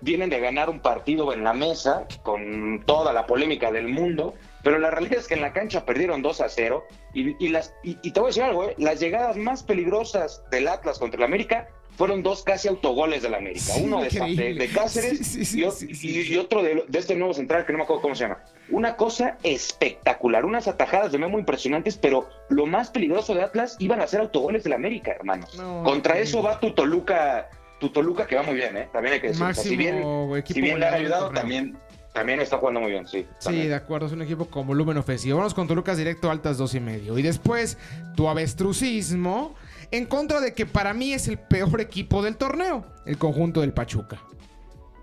Vienen 0.00 0.30
de 0.30 0.40
ganar 0.40 0.68
un 0.68 0.80
partido 0.80 1.32
en 1.32 1.44
la 1.44 1.52
mesa 1.52 2.06
con 2.22 2.82
toda 2.84 3.12
la 3.12 3.26
polémica 3.26 3.72
del 3.72 3.88
mundo, 3.88 4.34
pero 4.62 4.78
la 4.78 4.90
realidad 4.90 5.18
es 5.18 5.28
que 5.28 5.34
en 5.34 5.40
la 5.40 5.52
cancha 5.52 5.84
perdieron 5.84 6.22
2 6.22 6.40
a 6.40 6.48
0 6.48 6.84
y, 7.14 7.48
las, 7.48 7.74
y, 7.82 7.94
te 8.10 8.20
voy 8.20 8.26
a 8.26 8.30
decir 8.30 8.42
algo, 8.42 8.64
¿eh? 8.64 8.74
las 8.78 9.00
llegadas 9.00 9.36
más 9.36 9.62
peligrosas 9.62 10.42
del 10.50 10.68
Atlas 10.68 10.98
contra 10.98 11.18
el 11.18 11.24
América 11.24 11.68
fueron 11.96 12.22
dos 12.22 12.42
casi 12.42 12.68
autogoles 12.68 13.22
del 13.22 13.34
América. 13.34 13.72
Uno 13.80 14.02
de, 14.02 14.54
de, 14.54 14.68
Cáceres 14.68 15.54
y, 15.54 16.36
otro 16.36 16.62
de, 16.62 16.84
este 16.92 17.14
nuevo 17.14 17.34
central 17.34 17.64
que 17.64 17.72
no 17.72 17.78
me 17.78 17.84
acuerdo 17.84 18.02
cómo 18.02 18.14
se 18.14 18.24
llama. 18.24 18.38
Una 18.70 18.96
cosa 18.96 19.38
espectacular, 19.42 20.44
unas 20.44 20.66
atajadas 20.68 21.12
de 21.12 21.18
Memo 21.18 21.38
impresionantes, 21.38 21.96
pero 21.96 22.28
lo 22.48 22.66
más 22.66 22.90
peligroso 22.90 23.34
de 23.34 23.42
Atlas 23.42 23.76
iban 23.78 24.00
a 24.00 24.06
ser 24.06 24.20
autogoles 24.20 24.64
del 24.64 24.72
América, 24.72 25.12
hermano. 25.12 25.46
Contra 25.84 26.18
eso 26.18 26.42
va 26.42 26.58
tu 26.58 26.72
Toluca, 26.72 27.48
tu 27.78 27.90
Toluca 27.90 28.26
que 28.26 28.36
va 28.36 28.42
muy 28.42 28.54
bien, 28.54 28.76
¿eh? 28.76 28.88
También 28.92 29.14
hay 29.14 29.20
que 29.20 29.28
decir. 29.28 29.54
si 29.54 29.76
bien, 29.76 30.02
si 30.46 30.60
bien 30.60 30.80
le 30.80 30.86
ha 30.86 30.94
ayudado, 30.94 31.30
también 31.30 31.78
también 32.12 32.40
está 32.40 32.58
jugando 32.58 32.80
muy 32.80 32.92
bien, 32.92 33.08
sí. 33.08 33.26
Sí, 33.38 33.66
de 33.66 33.74
acuerdo, 33.74 34.06
es 34.06 34.12
un 34.12 34.22
equipo 34.22 34.46
con 34.46 34.68
volumen 34.68 34.96
ofensivo. 34.96 35.38
Vamos 35.38 35.52
con 35.52 35.66
Toluca 35.66 35.96
directo 35.96 36.30
altas 36.30 36.58
dos 36.58 36.72
y 36.76 36.80
medio. 36.80 37.18
Y 37.18 37.22
después, 37.22 37.76
tu 38.14 38.28
avestrucismo 38.28 39.56
en 39.90 40.06
contra 40.06 40.40
de 40.40 40.54
que 40.54 40.66
para 40.66 40.94
mí 40.94 41.12
es 41.12 41.28
el 41.28 41.38
peor 41.38 41.80
equipo 41.80 42.22
del 42.22 42.36
torneo, 42.36 42.84
el 43.06 43.18
conjunto 43.18 43.60
del 43.60 43.72
Pachuca. 43.72 44.22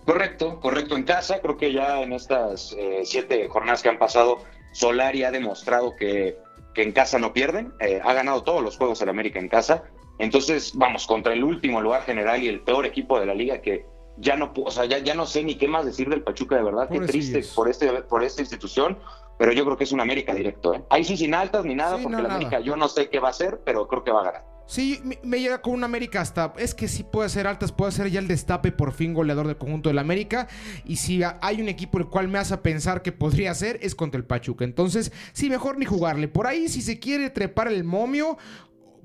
Correcto, 0.05 0.59
correcto. 0.59 0.95
En 0.95 1.03
casa, 1.03 1.39
creo 1.41 1.57
que 1.57 1.71
ya 1.71 2.01
en 2.01 2.13
estas 2.13 2.75
eh, 2.77 3.01
siete 3.03 3.47
jornadas 3.47 3.81
que 3.81 3.89
han 3.89 3.99
pasado, 3.99 4.39
Solari 4.73 5.23
ha 5.23 5.31
demostrado 5.31 5.95
que, 5.95 6.37
que 6.73 6.81
en 6.81 6.91
casa 6.91 7.19
no 7.19 7.33
pierden. 7.33 7.73
Eh, 7.79 8.01
ha 8.03 8.13
ganado 8.13 8.43
todos 8.43 8.63
los 8.63 8.77
juegos 8.77 9.01
en 9.01 9.09
América 9.09 9.39
en 9.39 9.47
casa. 9.47 9.83
Entonces, 10.17 10.73
vamos, 10.75 11.05
contra 11.05 11.33
el 11.33 11.43
último 11.43 11.81
lugar 11.81 12.03
general 12.03 12.43
y 12.43 12.47
el 12.47 12.61
peor 12.61 12.85
equipo 12.85 13.19
de 13.19 13.25
la 13.25 13.33
liga 13.33 13.61
que 13.61 13.85
ya 14.17 14.35
no, 14.35 14.51
o 14.55 14.71
sea, 14.71 14.85
ya, 14.85 14.97
ya 14.97 15.15
no 15.15 15.25
sé 15.25 15.43
ni 15.43 15.55
qué 15.55 15.67
más 15.67 15.85
decir 15.85 16.09
del 16.09 16.23
Pachuca, 16.23 16.55
de 16.55 16.63
verdad. 16.63 16.89
Qué 16.89 16.99
triste 17.01 17.43
por, 17.55 17.69
este, 17.69 17.87
por 18.03 18.23
esta 18.23 18.41
institución 18.41 18.97
pero 19.41 19.53
yo 19.53 19.65
creo 19.65 19.75
que 19.75 19.85
es 19.85 19.91
un 19.91 19.99
América 19.99 20.35
directo. 20.35 20.75
¿eh? 20.75 20.83
Ahí 20.91 21.03
sí 21.03 21.17
sin 21.17 21.33
altas 21.33 21.65
ni 21.65 21.73
nada, 21.73 21.97
porque 21.97 22.21
la 22.21 22.35
América 22.35 22.59
yo 22.59 22.75
no 22.75 22.87
sé 22.87 23.09
qué 23.09 23.19
va 23.19 23.29
a 23.29 23.31
hacer, 23.31 23.59
pero 23.65 23.87
creo 23.87 24.03
que 24.03 24.11
va 24.11 24.21
a 24.21 24.25
ganar. 24.25 24.45
Sí, 24.71 25.01
me, 25.21 25.37
llega 25.37 25.61
con 25.61 25.73
un 25.73 25.83
América 25.83 26.21
hasta. 26.21 26.53
Es 26.57 26.73
que 26.73 26.87
sí 26.87 27.03
puede 27.03 27.27
ser 27.27 27.45
altas, 27.45 27.73
puede 27.73 27.91
ser 27.91 28.09
ya 28.09 28.21
el 28.21 28.29
destape 28.29 28.71
por 28.71 28.93
fin 28.93 29.13
goleador 29.13 29.45
del 29.45 29.57
conjunto 29.57 29.89
del 29.89 29.99
América. 29.99 30.47
Y 30.85 30.95
si 30.95 31.19
hay 31.41 31.61
un 31.61 31.67
equipo 31.67 31.97
el 31.97 32.07
cual 32.07 32.29
me 32.29 32.39
hace 32.39 32.55
pensar 32.55 33.01
que 33.01 33.11
podría 33.11 33.53
ser, 33.53 33.79
es 33.81 33.95
contra 33.95 34.17
el 34.17 34.23
Pachuca. 34.23 34.63
Entonces, 34.63 35.11
sí, 35.33 35.49
mejor 35.49 35.77
ni 35.77 35.83
jugarle. 35.83 36.29
Por 36.29 36.47
ahí, 36.47 36.69
si 36.69 36.81
se 36.81 36.99
quiere 36.99 37.29
trepar 37.29 37.67
el 37.67 37.83
momio, 37.83 38.37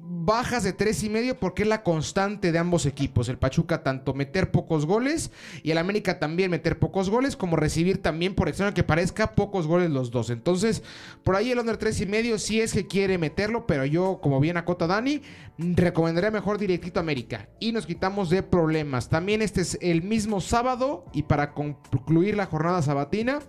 bajas 0.09 0.63
de 0.63 0.73
tres 0.73 1.03
y 1.03 1.11
medio 1.11 1.39
porque 1.39 1.63
es 1.63 1.69
la 1.69 1.83
constante 1.83 2.53
de 2.53 2.59
ambos 2.59 2.87
equipos. 2.87 3.29
El 3.29 3.39
Pachuca 3.39 3.83
tanto 3.83 4.15
meter 4.15 4.51
pocos 4.51 4.87
goles 4.87 5.31
y 5.63 5.71
el 5.71 5.79
América 5.79 6.19
también 6.19 6.51
meter 6.51 6.79
pocos 6.79 7.11
goles 7.11 7.37
como 7.37 7.57
recibir 7.57 8.03
también, 8.03 8.35
por 8.35 8.49
extraño 8.49 8.75
que 8.75 8.85
parezca, 8.85 9.35
pocos 9.35 9.67
goles 9.67 9.91
los 9.91 10.11
dos. 10.11 10.31
Entonces, 10.31 10.83
por 11.25 11.37
ahí 11.37 11.51
el 11.51 11.59
under 11.59 11.77
tres 11.77 12.01
y 12.01 12.07
medio 12.07 12.39
si 12.39 12.61
es 12.61 12.73
que 12.73 12.87
quiere 12.87 13.19
meterlo, 13.19 13.67
pero 13.67 13.85
yo, 13.85 14.21
como 14.23 14.41
bien 14.41 14.57
acota 14.57 14.87
Dani, 14.87 15.23
recomendaría 15.59 16.31
mejor 16.31 16.59
directito 16.59 17.01
América. 17.01 17.49
Y 17.61 17.73
nos 17.73 17.87
quitamos 17.87 18.31
de 18.31 18.43
problemas. 18.43 19.09
También 19.09 19.43
este 19.43 19.61
es 19.63 19.79
el 19.81 20.03
mismo 20.03 20.41
sábado 20.41 21.05
y 21.13 21.25
para 21.25 21.53
concluir 21.53 22.37
la 22.37 22.47
jornada 22.47 22.83
sabatina. 22.83 23.41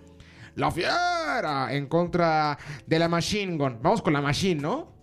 La 0.56 0.72
fiera 0.72 1.68
en 1.70 1.86
contra 1.86 2.58
de 2.88 2.98
la 2.98 3.08
Machine 3.08 3.58
Gun. 3.58 3.78
Vamos 3.84 4.02
con 4.02 4.14
la 4.14 4.22
Machine, 4.22 4.60
¿no? 4.60 4.97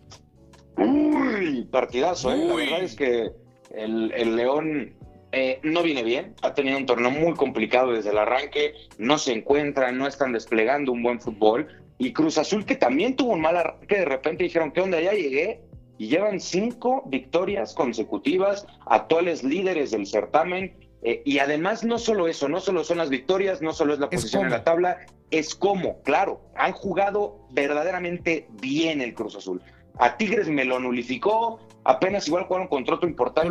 Uy, 0.77 1.69
partidazo, 1.71 2.33
¿eh? 2.33 2.45
La 2.47 2.55
verdad 2.55 2.83
es 2.83 2.97
que 2.97 3.31
el, 3.75 4.37
León 4.37 4.95
eh, 5.33 5.61
no 5.63 5.83
viene 5.83 6.03
bien, 6.03 6.35
ha 6.43 6.55
tenido 6.55 6.79
un 6.79 6.87
torneo 6.87 7.11
muy 7.11 7.35
complicado 7.35 7.93
desde 7.93 8.11
el 8.11 8.19
arranque, 8.19 8.75
no 8.99 9.19
se 9.19 9.33
encuentran, 9.33 9.99
no 9.99 10.07
están 10.07 10.33
desplegando 10.33 10.93
un 10.93 11.03
buen 11.03 11.21
fútbol. 11.21 11.69
Y 11.97 12.13
Cruz 12.13 12.39
Azul, 12.39 12.65
que 12.65 12.75
también 12.75 13.15
tuvo 13.15 13.33
un 13.33 13.41
mal 13.41 13.57
arranque, 13.57 13.99
de 13.99 14.05
repente 14.05 14.45
dijeron, 14.45 14.73
¿qué 14.73 14.81
onda? 14.81 15.01
Ya 15.01 15.13
llegué. 15.13 15.63
Y 15.97 16.09
llevan 16.09 16.41
cinco 16.41 17.05
victorias 17.07 17.73
consecutivas, 17.73 18.67
actuales 18.87 19.45
líderes 19.45 19.93
del 19.93 20.07
certamen. 20.09 20.77
Eh, 21.03 21.23
y 21.25 21.39
además, 21.39 21.85
no 21.85 21.99
solo 21.99 22.27
eso, 22.27 22.49
no 22.49 22.59
solo 22.59 22.83
son 22.83 22.99
las 22.99 23.11
victorias, 23.11 23.63
no 23.63 23.73
solo 23.73 23.95
es 23.95 24.01
la 24.01 24.11
posición 24.11 24.47
en 24.47 24.51
la 24.51 24.65
tabla, 24.65 25.07
es 25.31 25.55
como, 25.55 26.03
claro, 26.03 26.41
han 26.57 26.73
jugado 26.73 27.47
verdaderamente 27.51 28.49
bien 28.61 29.01
el 29.01 29.15
Cruz 29.15 29.37
Azul. 29.37 29.63
A 29.99 30.17
Tigres 30.17 30.49
me 30.49 30.65
lo 30.65 30.79
nulificó. 30.81 31.61
Apenas 31.85 32.27
igual 32.29 32.45
jugaron 32.45 32.69
contra 32.69 32.97
otro 32.97 33.09
importante. 33.09 33.51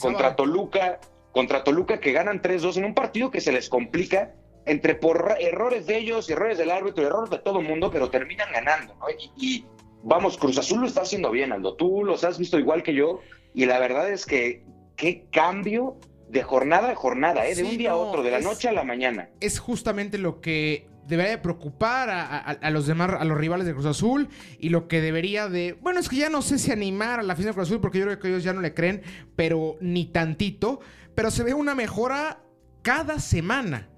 contra 0.00 0.36
Toluca. 0.36 1.00
Contra 1.32 1.64
Toluca 1.64 2.00
que 2.00 2.12
ganan 2.12 2.40
3-2 2.40 2.78
en 2.78 2.84
un 2.86 2.94
partido 2.94 3.30
que 3.30 3.40
se 3.40 3.52
les 3.52 3.68
complica 3.68 4.34
entre 4.66 4.96
por 4.96 5.36
errores 5.38 5.86
de 5.86 5.96
ellos, 5.96 6.28
errores 6.28 6.58
del 6.58 6.70
árbitro, 6.70 7.06
errores 7.06 7.30
de 7.30 7.38
todo 7.38 7.60
el 7.60 7.68
mundo, 7.68 7.90
pero 7.90 8.10
terminan 8.10 8.52
ganando. 8.52 8.94
Y, 9.36 9.64
vamos, 10.02 10.36
Cruz 10.36 10.58
Azul 10.58 10.80
lo 10.80 10.86
está 10.86 11.02
haciendo 11.02 11.30
bien, 11.30 11.52
Aldo. 11.52 11.74
Tú 11.74 12.04
los 12.04 12.24
has 12.24 12.38
visto 12.38 12.58
igual 12.58 12.82
que 12.82 12.94
yo. 12.94 13.20
Y 13.54 13.66
la 13.66 13.78
verdad 13.78 14.10
es 14.10 14.26
que 14.26 14.64
qué 14.96 15.26
cambio 15.30 15.96
de 16.28 16.42
jornada 16.42 16.90
a 16.90 16.94
jornada, 16.96 17.46
¿eh? 17.46 17.54
de 17.54 17.62
un 17.62 17.78
día 17.78 17.92
a 17.92 17.96
otro, 17.96 18.22
de 18.22 18.32
la 18.32 18.40
noche 18.40 18.68
a 18.68 18.72
la 18.72 18.82
mañana. 18.82 19.30
Es 19.40 19.60
justamente 19.60 20.18
lo 20.18 20.40
que 20.40 20.88
debería 21.06 21.40
preocupar 21.40 22.10
a, 22.10 22.70
los 22.70 22.86
demás, 22.86 23.10
a 23.18 23.24
los 23.24 23.38
rivales 23.38 23.66
de 23.66 23.72
Cruz 23.72 23.86
Azul 23.86 24.28
y 24.58 24.70
lo 24.70 24.88
que 24.88 25.00
debería 25.00 25.48
de, 25.48 25.74
bueno, 25.74 26.00
es 26.00 26.08
que 26.08 26.16
ya 26.16 26.30
no 26.30 26.42
sé 26.42 26.58
si 26.58 26.72
animar 26.72 27.20
a 27.20 27.22
la 27.22 27.36
final 27.36 27.50
de 27.50 27.54
Cruz 27.54 27.68
Azul 27.68 27.80
porque 27.80 27.98
yo 27.98 28.04
creo 28.04 28.18
que 28.18 28.28
ellos 28.28 28.44
ya 28.44 28.52
no 28.52 28.60
le 28.60 28.74
creen, 28.74 29.02
pero 29.36 29.76
ni 29.80 30.06
tantito, 30.06 30.80
pero 31.14 31.30
se 31.30 31.44
ve 31.44 31.54
una 31.54 31.74
mejora 31.74 32.42
cada 32.82 33.18
semana. 33.18 33.88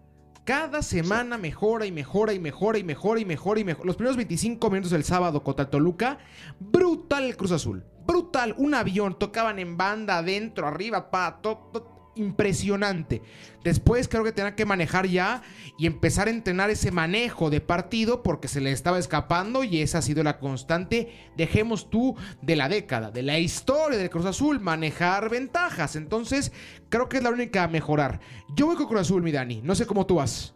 Cada 0.45 0.81
semana 0.81 1.37
mejora 1.37 1.85
y 1.85 1.93
mejora 1.93 2.33
y 2.33 2.39
mejora 2.39 2.79
y 2.79 2.85
mejora 2.85 3.21
y 3.21 3.25
mejora 3.27 3.61
y 3.61 3.65
mejora. 3.65 3.87
Los 3.87 3.97
primeros 3.97 4.17
25 4.17 4.71
minutos 4.71 4.93
del 4.93 5.05
sábado 5.05 5.45
contra 5.45 5.69
Toluca, 5.69 6.19
brutal 6.59 7.25
el 7.25 7.37
Cruz 7.37 7.53
Azul. 7.53 7.85
Brutal, 8.07 8.55
un 8.57 8.73
avión, 8.73 9.19
tocaban 9.19 9.59
en 9.59 9.77
banda, 9.77 10.17
adentro, 10.17 10.67
arriba, 10.67 11.11
pa, 11.11 11.41
todo 11.43 11.98
impresionante. 12.19 13.23
Después 13.65 14.09
creo 14.09 14.25
que 14.25 14.33
tenía 14.33 14.55
que 14.55 14.65
manejar 14.65 15.07
ya 15.07 15.43
y 15.79 15.87
empezar 15.87 16.29
a 16.29 16.31
entrenar 16.31 16.71
ese 16.71 16.91
manejo 16.91 17.51
de 17.51 17.61
partido 17.61 18.23
porque 18.23 18.49
se 18.49 18.61
le 18.61 18.73
estaba 18.73 18.99
escapando 18.99 19.65
y 19.65 19.81
esa 19.81 19.99
ha 19.99 20.03
sido 20.03 20.23
la 20.23 20.39
constante, 20.39 21.13
dejemos 21.37 21.91
tú, 21.91 22.17
de 22.43 22.57
la 22.57 22.69
década, 22.69 23.11
de 23.11 23.23
la 23.23 23.39
historia 23.39 23.99
del 23.99 24.11
Cruz 24.11 24.27
Azul, 24.27 24.61
manejar 24.61 25.29
ventajas. 25.31 25.97
Entonces 25.97 26.53
creo 26.89 27.09
que 27.09 27.19
es 27.19 27.23
la 27.23 27.31
única 27.31 27.65
a 27.65 27.69
mejorar. 27.69 28.21
Yo 28.55 28.67
voy 28.67 28.77
con 28.77 28.87
Cruz 28.87 29.01
Azul, 29.01 29.23
mi 29.23 29.33
Dani, 29.33 29.61
no 29.63 29.75
sé 29.75 29.87
cómo 29.87 30.07
tú 30.07 30.17
vas. 30.17 30.55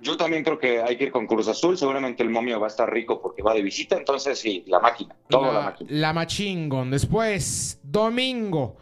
Yo 0.00 0.18
también 0.18 0.44
creo 0.44 0.58
que 0.58 0.82
hay 0.82 0.98
que 0.98 1.04
ir 1.04 1.10
con 1.10 1.26
Cruz 1.26 1.48
Azul. 1.48 1.78
Seguramente 1.78 2.22
el 2.22 2.28
momio 2.28 2.60
va 2.60 2.66
a 2.66 2.68
estar 2.68 2.92
rico 2.92 3.22
porque 3.22 3.42
va 3.42 3.54
de 3.54 3.62
visita. 3.62 3.96
Entonces, 3.96 4.38
sí, 4.38 4.62
la 4.66 4.78
máquina. 4.78 5.16
Todo 5.30 5.46
la, 5.46 5.52
la 5.52 5.60
máquina. 5.62 5.90
La 5.90 6.12
machingon. 6.12 6.90
Después, 6.90 7.80
domingo. 7.82 8.76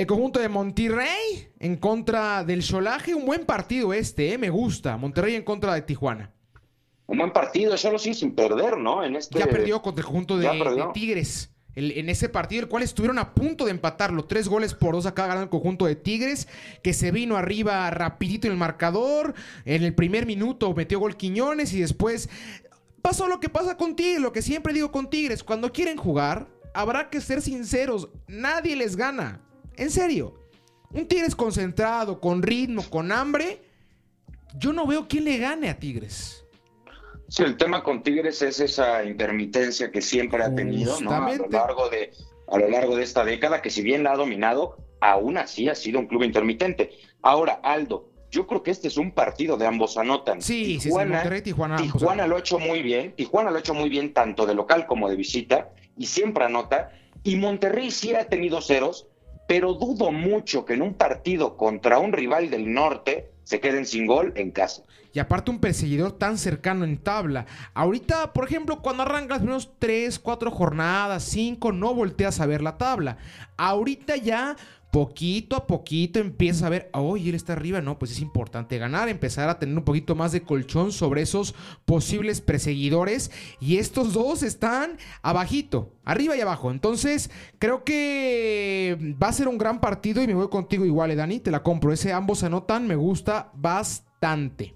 El 0.00 0.06
conjunto 0.06 0.40
de 0.40 0.48
Monterrey 0.48 1.50
en 1.58 1.76
contra 1.76 2.42
del 2.42 2.62
Solaje. 2.62 3.14
Un 3.14 3.26
buen 3.26 3.44
partido 3.44 3.92
este, 3.92 4.32
¿eh? 4.32 4.38
me 4.38 4.48
gusta. 4.48 4.96
Monterrey 4.96 5.34
en 5.34 5.42
contra 5.42 5.74
de 5.74 5.82
Tijuana. 5.82 6.32
Un 7.04 7.18
buen 7.18 7.34
partido, 7.34 7.76
solo 7.76 7.98
sí, 7.98 8.14
sin 8.14 8.34
perder, 8.34 8.78
¿no? 8.78 9.04
En 9.04 9.14
este... 9.14 9.38
Ya 9.38 9.46
perdió 9.46 9.82
contra 9.82 10.00
el 10.00 10.06
conjunto 10.06 10.38
de, 10.38 10.48
de 10.48 10.86
Tigres. 10.94 11.52
El, 11.74 11.90
en 11.98 12.08
ese 12.08 12.30
partido, 12.30 12.62
el 12.62 12.68
cual 12.70 12.82
estuvieron 12.82 13.18
a 13.18 13.34
punto 13.34 13.66
de 13.66 13.72
empatarlo. 13.72 14.24
Tres 14.24 14.48
goles 14.48 14.72
por 14.72 14.94
dos 14.94 15.04
acá 15.04 15.26
ganando 15.26 15.44
el 15.44 15.50
conjunto 15.50 15.84
de 15.84 15.96
Tigres, 15.96 16.48
que 16.82 16.94
se 16.94 17.10
vino 17.10 17.36
arriba 17.36 17.90
rapidito 17.90 18.46
en 18.46 18.54
el 18.54 18.58
marcador. 18.58 19.34
En 19.66 19.82
el 19.82 19.94
primer 19.94 20.24
minuto 20.24 20.72
metió 20.72 20.98
gol 20.98 21.18
Quiñones 21.18 21.74
y 21.74 21.80
después 21.80 22.30
pasó 23.02 23.28
lo 23.28 23.38
que 23.38 23.50
pasa 23.50 23.76
con 23.76 23.96
Tigres, 23.96 24.22
lo 24.22 24.32
que 24.32 24.40
siempre 24.40 24.72
digo 24.72 24.90
con 24.90 25.10
Tigres. 25.10 25.44
Cuando 25.44 25.70
quieren 25.70 25.98
jugar, 25.98 26.48
habrá 26.72 27.10
que 27.10 27.20
ser 27.20 27.42
sinceros. 27.42 28.08
Nadie 28.28 28.76
les 28.76 28.96
gana. 28.96 29.42
En 29.80 29.90
serio. 29.90 30.34
Un 30.92 31.08
Tigres 31.08 31.34
concentrado, 31.34 32.20
con 32.20 32.42
ritmo, 32.42 32.82
con 32.90 33.10
hambre. 33.10 33.62
Yo 34.58 34.74
no 34.74 34.86
veo 34.86 35.08
quién 35.08 35.24
le 35.24 35.38
gane 35.38 35.70
a 35.70 35.78
Tigres. 35.78 36.44
Sí, 37.28 37.42
el 37.44 37.56
tema 37.56 37.82
con 37.82 38.02
Tigres 38.02 38.42
es 38.42 38.60
esa 38.60 39.04
intermitencia 39.04 39.90
que 39.90 40.02
siempre 40.02 40.42
ha 40.42 40.54
tenido 40.54 41.00
¿no? 41.00 41.12
a, 41.12 41.34
lo 41.34 41.48
largo 41.48 41.88
de, 41.88 42.12
a 42.48 42.58
lo 42.58 42.68
largo 42.68 42.94
de 42.94 43.04
esta 43.04 43.24
década, 43.24 43.62
que 43.62 43.70
si 43.70 43.80
bien 43.80 44.02
la 44.02 44.12
ha 44.12 44.16
dominado, 44.16 44.76
aún 45.00 45.38
así 45.38 45.68
ha 45.68 45.74
sido 45.74 45.98
un 45.98 46.08
club 46.08 46.24
intermitente. 46.24 46.90
Ahora, 47.22 47.60
Aldo, 47.62 48.10
yo 48.30 48.46
creo 48.46 48.62
que 48.62 48.72
este 48.72 48.88
es 48.88 48.98
un 48.98 49.12
partido 49.12 49.56
de 49.56 49.66
ambos 49.66 49.96
anotan. 49.96 50.42
Sí, 50.42 50.78
Tijuana, 50.82 51.22
sí, 51.22 51.42
Tijuana, 51.42 51.76
Tijuana 51.76 52.26
lo 52.26 52.36
ha 52.36 52.40
hecho 52.40 52.58
muy 52.58 52.82
bien, 52.82 53.14
Tijuana 53.14 53.50
lo 53.50 53.56
ha 53.56 53.60
hecho 53.60 53.74
muy 53.74 53.88
bien 53.88 54.12
tanto 54.12 54.44
de 54.44 54.54
local 54.54 54.86
como 54.86 55.08
de 55.08 55.16
visita, 55.16 55.70
y 55.96 56.06
siempre 56.06 56.44
anota, 56.44 56.90
y 57.22 57.36
Monterrey 57.36 57.90
sí 57.90 58.14
ha 58.14 58.28
tenido 58.28 58.60
ceros, 58.60 59.09
pero 59.50 59.74
dudo 59.74 60.12
mucho 60.12 60.64
que 60.64 60.74
en 60.74 60.82
un 60.82 60.94
partido 60.94 61.56
contra 61.56 61.98
un 61.98 62.12
rival 62.12 62.50
del 62.50 62.72
norte 62.72 63.32
se 63.42 63.58
queden 63.58 63.84
sin 63.84 64.06
gol 64.06 64.32
en 64.36 64.52
casa. 64.52 64.84
Y 65.12 65.18
aparte 65.18 65.50
un 65.50 65.58
perseguidor 65.58 66.12
tan 66.12 66.38
cercano 66.38 66.84
en 66.84 66.98
tabla. 66.98 67.46
Ahorita, 67.74 68.32
por 68.32 68.44
ejemplo, 68.44 68.80
cuando 68.80 69.02
arrancas 69.02 69.42
las 69.42 69.66
primeras 69.66 69.70
3, 69.80 70.18
4 70.20 70.50
jornadas, 70.52 71.24
5, 71.24 71.72
no 71.72 71.92
volteas 71.94 72.38
a 72.38 72.46
ver 72.46 72.62
la 72.62 72.78
tabla. 72.78 73.16
Ahorita 73.56 74.14
ya 74.14 74.54
poquito 74.90 75.56
a 75.56 75.66
poquito 75.66 76.18
empiezas 76.18 76.64
a 76.64 76.68
ver, 76.68 76.90
oye, 76.92 77.28
él 77.28 77.34
está 77.34 77.52
arriba, 77.52 77.80
no, 77.80 77.98
pues 77.98 78.10
es 78.10 78.20
importante 78.20 78.76
ganar, 78.78 79.08
empezar 79.08 79.48
a 79.48 79.58
tener 79.58 79.76
un 79.76 79.84
poquito 79.84 80.14
más 80.14 80.32
de 80.32 80.42
colchón 80.42 80.92
sobre 80.92 81.22
esos 81.22 81.54
posibles 81.84 82.40
perseguidores 82.40 83.30
y 83.60 83.76
estos 83.76 84.12
dos 84.12 84.42
están 84.42 84.98
abajito, 85.22 85.94
arriba 86.04 86.36
y 86.36 86.40
abajo. 86.40 86.70
Entonces, 86.70 87.30
creo 87.58 87.84
que 87.84 89.16
va 89.22 89.28
a 89.28 89.32
ser 89.32 89.48
un 89.48 89.58
gran 89.58 89.80
partido 89.80 90.22
y 90.22 90.26
me 90.26 90.34
voy 90.34 90.48
contigo 90.48 90.84
igual, 90.84 91.10
eh, 91.12 91.16
Dani, 91.16 91.40
te 91.40 91.50
la 91.50 91.62
compro. 91.62 91.92
Ese 91.92 92.12
ambos 92.12 92.42
anotan, 92.42 92.86
me 92.86 92.96
gusta 92.96 93.50
bastante. 93.54 94.74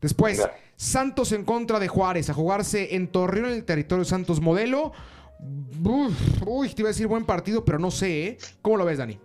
Después, 0.00 0.42
Santos 0.76 1.32
en 1.32 1.44
contra 1.44 1.78
de 1.78 1.88
Juárez, 1.88 2.30
a 2.30 2.34
jugarse 2.34 2.96
en 2.96 3.08
Torreón 3.08 3.46
en 3.46 3.52
el 3.52 3.64
territorio 3.64 4.06
Santos 4.06 4.40
modelo. 4.40 4.92
Uf, 5.84 6.42
uy, 6.46 6.70
te 6.70 6.82
iba 6.82 6.88
a 6.88 6.92
decir 6.92 7.06
buen 7.06 7.26
partido, 7.26 7.64
pero 7.64 7.78
no 7.78 7.90
sé, 7.90 8.26
¿eh? 8.26 8.38
¿Cómo 8.62 8.78
lo 8.78 8.86
ves, 8.86 8.98
Dani? 8.98 9.18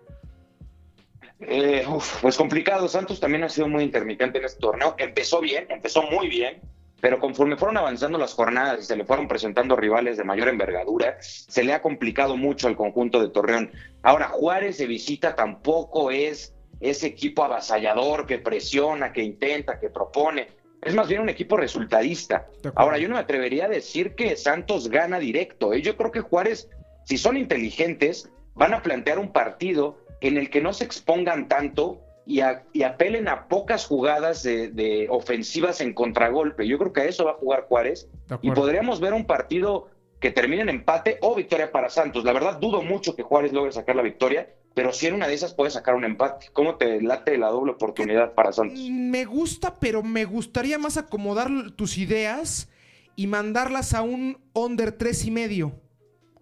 Eh, 1.48 1.86
uf, 1.88 2.22
pues 2.22 2.38
complicado. 2.38 2.88
Santos 2.88 3.20
también 3.20 3.44
ha 3.44 3.50
sido 3.50 3.68
muy 3.68 3.84
intermitente 3.84 4.40
en 4.40 4.46
este 4.46 4.60
torneo. 4.60 4.96
Empezó 4.98 5.40
bien, 5.42 5.68
empezó 5.70 6.04
muy 6.04 6.28
bien, 6.28 6.62
pero 7.02 7.20
conforme 7.20 7.58
fueron 7.58 7.78
avanzando 7.78 8.18
las 8.18 8.34
jornadas 8.34 8.80
y 8.80 8.84
se 8.84 8.96
le 8.96 9.06
fueron 9.06 9.28
presentando 9.28 9.76
rivales 9.76 10.18
de 10.18 10.24
mayor 10.24 10.48
envergadura, 10.48 11.18
se 11.22 11.64
le 11.64 11.74
ha 11.74 11.82
complicado 11.82 12.38
mucho 12.38 12.68
al 12.68 12.76
conjunto 12.76 13.22
de 13.22 13.30
Torreón. 13.30 13.72
Ahora, 14.02 14.28
Juárez 14.28 14.78
de 14.78 14.88
visita 14.88 15.36
tampoco 15.36 16.12
es 16.12 16.54
ese 16.80 17.08
equipo 17.08 17.44
avasallador 17.44 18.26
que 18.26 18.40
presiona, 18.40 19.14
que 19.14 19.24
intenta, 19.24 19.80
que 19.80 19.90
propone. 19.90 20.48
Es 20.82 20.94
más 20.94 21.08
bien 21.08 21.22
un 21.22 21.30
equipo 21.30 21.58
resultadista. 21.58 22.48
Ahora, 22.76 22.98
yo 22.98 23.08
no 23.08 23.16
me 23.16 23.22
atrevería 23.22 23.66
a 23.66 23.70
decir 23.70 24.16
que 24.16 24.36
Santos 24.36 24.90
gana 24.90 25.20
directo. 25.20 25.74
¿eh? 25.74 25.82
Yo 25.82 25.98
creo 25.98 26.12
que 26.12 26.22
Juárez, 26.22 26.70
si 27.06 27.18
son 27.18 27.38
inteligentes, 27.38 28.30
van 28.54 28.74
a 28.74 28.82
plantear 28.82 29.20
un 29.20 29.32
partido 29.32 30.05
en 30.28 30.38
el 30.38 30.50
que 30.50 30.62
no 30.62 30.74
se 30.74 30.84
expongan 30.84 31.48
tanto 31.48 32.02
y, 32.26 32.42
apelen 32.42 33.28
a 33.28 33.48
pocas 33.48 33.86
jugadas 33.86 34.44
de, 34.44 35.08
ofensivas 35.10 35.82
en 35.82 35.94
contragolpe. 35.94 36.68
Yo 36.68 36.78
creo 36.78 36.94
que 36.94 37.02
a 37.02 37.06
eso 37.06 37.26
va 37.26 37.32
a 37.32 37.36
jugar 37.36 37.66
Juárez 37.68 38.10
y 38.42 38.52
podríamos 38.52 39.00
ver 39.00 39.14
un 39.14 39.26
partido 39.26 39.90
que 40.20 40.32
termine 40.32 40.64
en 40.64 40.70
empate 40.70 41.18
o 41.22 41.36
victoria 41.36 41.72
para 41.72 41.90
Santos. 41.90 42.24
La 42.24 42.34
verdad 42.34 42.60
dudo 42.60 42.82
mucho 42.82 43.16
que 43.16 43.22
Juárez 43.22 43.54
logre 43.54 43.72
sacar 43.72 43.96
la 43.96 44.02
victoria, 44.02 44.50
pero 44.74 44.92
si 44.92 45.08
en 45.08 45.14
una 45.14 45.28
de 45.28 45.36
esas 45.36 45.54
puede 45.54 45.70
sacar 45.70 45.94
un 45.96 46.04
empate. 46.04 46.48
¿Cómo 46.52 46.76
te 46.76 47.02
late 47.02 47.38
la 47.38 47.50
doble 47.50 47.74
oportunidad 47.74 48.34
para 48.34 48.52
Santos? 48.52 48.80
Me 48.90 49.26
gusta, 49.26 49.80
pero 49.80 50.02
me 50.02 50.26
gustaría 50.26 50.80
más 50.80 50.98
acomodar 50.98 51.50
tus 51.76 51.98
ideas 51.98 52.70
y 53.16 53.28
mandarlas 53.28 53.94
a 53.94 54.02
un 54.02 54.40
under 54.54 54.92
tres 54.92 55.26
y 55.26 55.32
medio. 55.32 55.74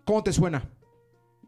¿Cómo 0.05 0.23
te 0.23 0.31
suena? 0.31 0.69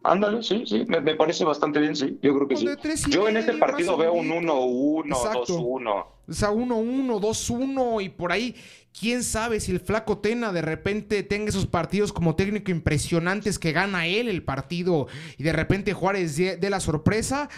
Ándale, 0.06 0.44
sí, 0.44 0.64
sí, 0.68 0.86
me, 0.88 1.16
parece 1.16 1.44
bastante 1.44 1.80
bien, 1.80 1.96
sí, 1.96 2.20
yo 2.22 2.36
creo 2.36 2.48
que 2.48 2.56
sí. 2.56 2.68
Yo 3.10 3.28
en 3.28 3.38
este 3.38 3.54
partido 3.54 3.98
veo 3.98 4.14
un 4.14 4.30
1-1, 4.30 5.06
2-1. 5.06 6.06
O 6.28 6.34
sea, 6.34 6.52
1-1, 6.52 7.20
2-1 7.20 8.04
y 8.04 8.10
por 8.10 8.32
ahí, 8.32 8.56
quién 8.98 9.24
sabe 9.24 9.60
si 9.60 9.72
el 9.72 9.80
flaco 9.80 10.20
Tena 10.20 10.52
de 10.52 10.62
repente 10.62 11.24
tenga 11.24 11.50
esos 11.50 11.66
partidos 11.66 12.14
como 12.14 12.36
técnico 12.36 12.70
impresionantes 12.70 13.58
que 13.58 13.72
gana 13.72 14.06
él 14.06 14.30
el 14.30 14.44
partido 14.44 15.08
y 15.40 15.44
de 15.44 15.54
repente 15.54 15.94
Juárez 15.94 16.38
de 16.38 16.70
la 16.70 16.80
sorpresa. 16.80 17.50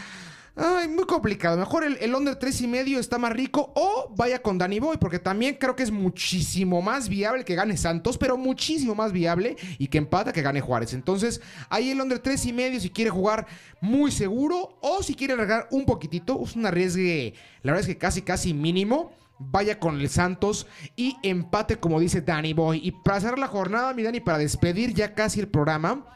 Ay, 0.60 0.88
muy 0.88 1.06
complicado. 1.06 1.56
Mejor 1.56 1.84
el, 1.84 1.98
el 2.02 2.16
under 2.16 2.36
3 2.36 2.62
y 2.62 2.68
medio 2.68 3.00
está 3.00 3.20
más 3.20 3.32
rico. 3.32 3.72
O 3.76 4.12
vaya 4.18 4.42
con 4.42 4.58
Danny 4.58 4.80
Boy, 4.80 4.98
porque 4.98 5.20
también 5.20 5.56
creo 5.60 5.76
que 5.76 5.84
es 5.84 5.92
muchísimo 5.92 6.82
más 6.82 7.10
viable 7.10 7.46
que 7.46 7.54
gane 7.54 7.78
Santos, 7.78 8.18
pero 8.18 8.38
muchísimo 8.38 8.96
más 8.96 9.12
viable 9.12 9.56
y 9.78 9.88
que 9.88 10.00
empata 10.00 10.34
que 10.34 10.42
gane 10.42 10.60
Juárez. 10.60 10.94
Entonces, 10.94 11.42
ahí 11.70 11.92
el 11.92 12.02
under 12.02 12.18
3 12.18 12.44
y 12.48 12.54
medio 12.54 12.80
si 12.80 12.90
quiere 12.90 13.12
jugar 13.12 13.46
muy 13.82 14.12
seguro 14.12 14.80
o 14.82 15.04
si 15.04 15.14
quiere 15.14 15.34
alargar 15.34 15.68
un 15.70 15.86
poquitito. 15.86 16.42
Es 16.44 16.56
un 16.56 16.66
arriesgue, 16.66 17.36
la 17.62 17.74
verdad 17.74 17.88
es 17.88 17.96
que 17.96 18.00
casi, 18.00 18.24
casi 18.24 18.56
mínimo. 18.56 19.12
Vaya 19.40 19.80
con 19.80 20.02
el 20.02 20.10
Santos 20.10 20.66
y 20.96 21.16
empate, 21.22 21.78
como 21.78 22.00
dice 22.00 22.22
Danny 22.22 22.54
Boy. 22.54 22.82
Y 22.84 22.92
para 22.92 23.22
cerrar 23.22 23.38
la 23.38 23.48
jornada, 23.48 23.94
mi 23.94 24.02
Dani, 24.02 24.20
para 24.22 24.40
despedir 24.40 24.96
ya 24.96 25.14
casi 25.14 25.40
el 25.40 25.48
programa. 25.48 26.08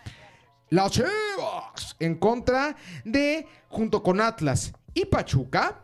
Las 0.72 0.92
Chivas 0.92 1.98
en 2.00 2.16
contra 2.16 2.78
de, 3.04 3.46
junto 3.68 4.02
con 4.02 4.22
Atlas 4.22 4.72
y 4.94 5.04
Pachuca, 5.04 5.84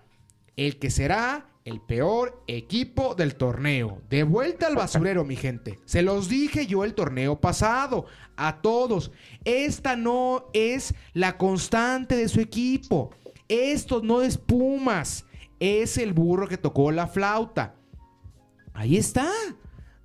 el 0.56 0.80
que 0.80 0.90
será 0.90 1.46
el 1.66 1.82
peor 1.82 2.42
equipo 2.48 3.14
del 3.14 3.36
torneo. 3.36 4.02
De 4.10 4.24
vuelta 4.24 4.68
al 4.68 4.78
basurero, 4.78 5.26
mi 5.26 5.36
gente. 5.36 5.78
Se 5.84 6.02
los 6.02 6.30
dije 6.30 6.68
yo 6.68 6.86
el 6.86 6.94
torneo 6.94 7.42
pasado. 7.42 8.06
A 8.38 8.62
todos. 8.62 9.12
Esta 9.44 9.98
no 9.98 10.46
es 10.54 10.96
la 11.12 11.38
constante 11.38 12.16
de 12.16 12.30
su 12.30 12.40
equipo. 12.40 13.10
Esto 13.50 14.02
no 14.02 14.22
es 14.22 14.38
Pumas. 14.38 15.26
Es 15.60 15.98
el 15.98 16.14
burro 16.14 16.48
que 16.48 16.58
tocó 16.58 16.94
la 16.94 17.08
flauta. 17.08 17.76
Ahí 18.74 18.96
está. 18.96 19.30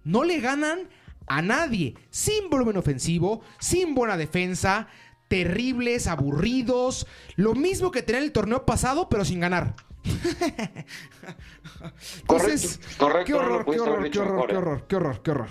No 0.02 0.24
le 0.24 0.40
ganan 0.40 0.88
a 1.26 1.42
nadie, 1.42 1.94
sin 2.10 2.50
volumen 2.50 2.76
ofensivo, 2.76 3.42
sin 3.58 3.94
buena 3.94 4.16
defensa, 4.16 4.88
terribles, 5.28 6.06
aburridos, 6.06 7.06
lo 7.36 7.54
mismo 7.54 7.90
que 7.90 8.02
tener 8.02 8.22
el 8.22 8.32
torneo 8.32 8.66
pasado, 8.66 9.08
pero 9.08 9.24
sin 9.24 9.40
ganar. 9.40 9.74
correcto, 12.26 12.68
correcto. 12.98 13.26
Qué 13.26 13.34
horror, 13.34 13.64
qué 13.64 13.80
horror, 13.80 14.10
qué 14.10 14.18
horror, 14.18 14.46
qué 14.46 14.56
horror, 14.56 14.86
qué 14.86 14.96
horror, 14.96 15.22
qué 15.22 15.30
horror. 15.30 15.48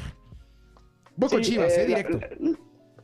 Voy 1.16 1.30
con 1.30 1.42
Chivas, 1.42 1.78
eh, 1.78 1.86
directo. 1.86 2.20